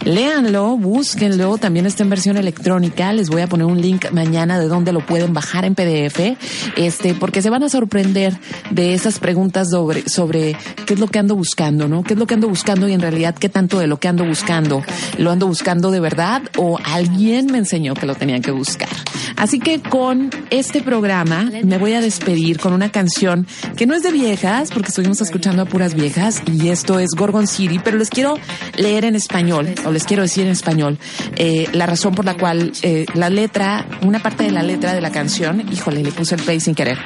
Léanlo, 0.04 0.76
búsquenlo, 0.76 1.58
también 1.58 1.86
está 1.86 2.04
en 2.04 2.10
versión 2.10 2.36
electrónica. 2.36 3.12
Les 3.12 3.28
voy 3.28 3.42
a 3.42 3.48
poner 3.48 3.66
un 3.66 3.80
link 3.80 4.10
mañana 4.12 4.58
de 4.58 4.68
donde 4.68 4.92
lo 4.92 5.04
pueden 5.04 5.34
bajar 5.34 5.64
en 5.64 5.74
PDF, 5.74 6.36
este, 6.76 7.14
porque 7.14 7.42
se 7.42 7.50
van 7.50 7.64
a 7.64 7.68
sorprender 7.68 8.38
de 8.70 8.94
esas 8.94 9.18
preguntas 9.18 9.68
sobre, 9.70 10.08
sobre 10.08 10.56
qué 10.86 10.94
es 10.94 11.00
lo 11.00 11.08
que 11.08 11.18
ando 11.18 11.34
buscando, 11.34 11.88
¿no? 11.88 12.04
¿Qué 12.04 12.14
es 12.14 12.18
lo 12.18 12.26
que 12.26 12.34
ando 12.34 12.48
buscando 12.48 12.88
y 12.88 12.92
en 12.92 13.00
realidad 13.00 13.34
qué 13.34 13.48
tanto 13.48 13.78
de 13.78 13.86
lo 13.86 13.98
que 13.98 14.08
ando 14.08 14.24
buscando 14.24 14.82
lo 15.18 15.30
ando 15.30 15.46
buscando 15.46 15.90
de 15.90 16.00
verdad 16.00 16.42
o 16.56 16.78
alguien 16.84 17.15
me 17.16 17.58
enseñó 17.58 17.94
que 17.94 18.06
lo 18.06 18.14
tenía 18.14 18.40
que 18.40 18.50
buscar. 18.50 18.88
Así 19.36 19.58
que 19.58 19.80
con 19.80 20.30
este 20.50 20.82
programa 20.82 21.50
me 21.64 21.78
voy 21.78 21.94
a 21.94 22.00
despedir 22.00 22.58
con 22.58 22.72
una 22.72 22.90
canción 22.90 23.46
que 23.76 23.86
no 23.86 23.94
es 23.94 24.02
de 24.02 24.12
viejas, 24.12 24.70
porque 24.70 24.88
estuvimos 24.88 25.20
escuchando 25.20 25.62
a 25.62 25.64
puras 25.66 25.94
viejas 25.94 26.42
y 26.52 26.68
esto 26.68 26.98
es 26.98 27.10
Gorgon 27.16 27.46
City, 27.46 27.80
pero 27.82 27.98
les 27.98 28.10
quiero 28.10 28.38
leer 28.76 29.04
en 29.04 29.16
español, 29.16 29.74
o 29.84 29.92
les 29.92 30.04
quiero 30.04 30.22
decir 30.22 30.44
en 30.44 30.52
español, 30.52 30.98
eh, 31.36 31.68
la 31.72 31.86
razón 31.86 32.14
por 32.14 32.24
la 32.24 32.36
cual 32.36 32.72
eh, 32.82 33.06
la 33.14 33.30
letra, 33.30 33.86
una 34.02 34.22
parte 34.22 34.44
de 34.44 34.50
la 34.50 34.62
letra 34.62 34.94
de 34.94 35.00
la 35.00 35.10
canción, 35.10 35.62
híjole, 35.72 36.02
le 36.02 36.12
puse 36.12 36.34
el 36.34 36.42
play 36.42 36.60
sin 36.60 36.74
querer. 36.74 36.98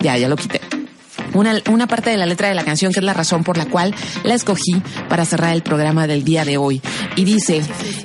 Ya, 0.00 0.16
ya 0.16 0.28
lo 0.28 0.36
quité. 0.36 0.79
Una, 1.34 1.60
una 1.70 1.86
parte 1.86 2.10
de 2.10 2.16
la 2.16 2.26
letra 2.26 2.48
de 2.48 2.54
la 2.54 2.64
canción 2.64 2.92
que 2.92 3.00
es 3.00 3.04
la 3.04 3.14
razón 3.14 3.44
por 3.44 3.56
la 3.56 3.66
cual 3.66 3.94
la 4.24 4.34
escogí 4.34 4.82
para 5.08 5.24
cerrar 5.24 5.54
el 5.54 5.62
programa 5.62 6.06
del 6.06 6.24
día 6.24 6.44
de 6.44 6.56
hoy. 6.56 6.80
Y 7.16 7.24
dice, 7.24 7.62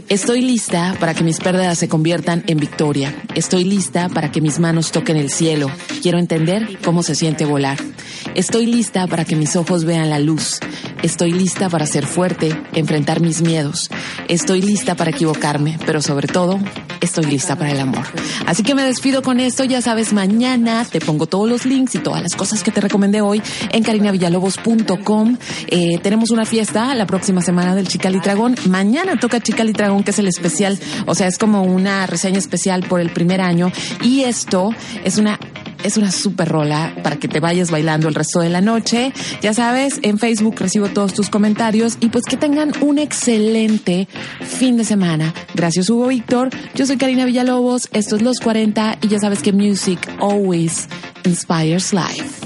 estoy 0.09 0.41
lista 0.41 0.95
para 0.99 1.13
que 1.13 1.23
mis 1.23 1.39
pérdidas 1.39 1.77
se 1.77 1.87
conviertan 1.87 2.43
en 2.47 2.57
victoria. 2.57 3.15
Estoy 3.35 3.63
lista 3.63 4.09
para 4.09 4.31
que 4.31 4.41
mis 4.41 4.59
manos 4.59 4.91
toquen 4.91 5.17
el 5.17 5.29
cielo. 5.29 5.69
Quiero 6.01 6.19
entender 6.19 6.79
cómo 6.83 7.03
se 7.03 7.15
siente 7.15 7.45
volar. 7.45 7.77
Estoy 8.35 8.65
lista 8.65 9.07
para 9.07 9.25
que 9.25 9.35
mis 9.35 9.55
ojos 9.55 9.85
vean 9.85 10.09
la 10.09 10.19
luz. 10.19 10.59
Estoy 11.03 11.31
lista 11.31 11.69
para 11.69 11.85
ser 11.85 12.05
fuerte, 12.05 12.55
enfrentar 12.73 13.21
mis 13.21 13.41
miedos. 13.41 13.89
Estoy 14.27 14.61
lista 14.61 14.95
para 14.95 15.11
equivocarme, 15.11 15.77
pero 15.85 16.01
sobre 16.01 16.27
todo, 16.27 16.59
estoy 17.05 17.25
lista 17.25 17.55
para 17.55 17.71
el 17.71 17.79
amor. 17.79 18.05
Así 18.45 18.63
que 18.63 18.75
me 18.75 18.83
despido 18.83 19.21
con 19.21 19.39
esto. 19.39 19.63
Ya 19.63 19.81
sabes, 19.81 20.13
mañana 20.13 20.85
te 20.85 20.99
pongo 20.99 21.25
todos 21.25 21.49
los 21.49 21.65
links 21.65 21.95
y 21.95 21.99
todas 21.99 22.21
las 22.21 22.35
cosas 22.35 22.63
que 22.63 22.71
te 22.71 22.81
recomendé 22.81 23.21
hoy 23.21 23.41
en 23.71 23.83
carinavillalobos.com. 23.83 25.37
Eh, 25.67 25.99
tenemos 26.01 26.31
una 26.31 26.45
fiesta 26.45 26.93
la 26.95 27.05
próxima 27.05 27.41
semana 27.41 27.75
del 27.75 27.87
Chicalitragón. 27.87 28.55
Mañana 28.69 29.17
toca 29.17 29.39
Chicalitragón, 29.39 30.03
que 30.03 30.11
es 30.11 30.19
el 30.19 30.27
especial, 30.27 30.79
o 31.05 31.15
sea, 31.15 31.27
es 31.27 31.37
como 31.37 31.63
una 31.63 32.05
reseña 32.07 32.39
especial 32.39 32.83
por 32.83 32.99
el 32.99 33.11
primer 33.11 33.41
año. 33.41 33.71
Y 34.01 34.23
esto 34.23 34.71
es 35.03 35.17
una 35.17 35.39
es 35.85 35.97
una 35.97 36.11
super 36.11 36.49
rola 36.49 36.93
para 37.03 37.17
que 37.17 37.27
te 37.27 37.39
vayas 37.39 37.69
bailando 37.69 38.07
el 38.07 38.15
resto 38.15 38.39
de 38.39 38.49
la 38.49 38.61
noche. 38.61 39.13
Ya 39.41 39.53
sabes, 39.53 39.99
en 40.01 40.17
Facebook 40.17 40.55
recibo 40.57 40.89
todos 40.89 41.13
tus 41.13 41.29
comentarios 41.29 41.97
y 41.99 42.09
pues 42.09 42.25
que 42.25 42.37
tengan 42.37 42.71
un 42.81 42.97
excelente 42.97 44.07
fin 44.41 44.77
de 44.77 44.83
semana. 44.83 45.33
Gracias 45.53 45.89
Hugo 45.89 46.07
Víctor. 46.07 46.49
Yo 46.73 46.85
soy 46.85 46.97
Karina 46.97 47.25
Villalobos. 47.25 47.87
Esto 47.93 48.15
es 48.15 48.23
Los 48.23 48.39
40 48.39 48.97
y 49.01 49.07
ya 49.07 49.19
sabes 49.19 49.41
que 49.41 49.53
music 49.53 49.99
always 50.19 50.87
inspires 51.23 51.93
life. 51.93 52.44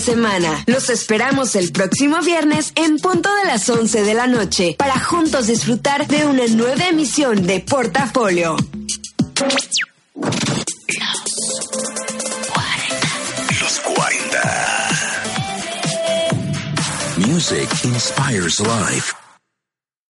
semana. 0.00 0.64
Los 0.66 0.90
esperamos 0.90 1.56
el 1.56 1.72
próximo 1.72 2.20
viernes 2.20 2.72
en 2.74 2.98
punto 2.98 3.28
de 3.36 3.44
las 3.46 3.68
11 3.68 4.02
de 4.02 4.14
la 4.14 4.26
noche 4.26 4.76
para 4.78 4.98
juntos 4.98 5.46
disfrutar 5.46 6.06
de 6.06 6.26
una 6.26 6.46
nueva 6.46 6.88
emisión 6.88 7.46
de 7.46 7.60
Portafolio. 7.60 8.56
Los 9.40 9.78
40. 12.52 12.88
Los 13.60 13.80
40. 13.80 14.88
Music 17.26 17.68
inspires 17.84 18.60
life. 18.60 19.17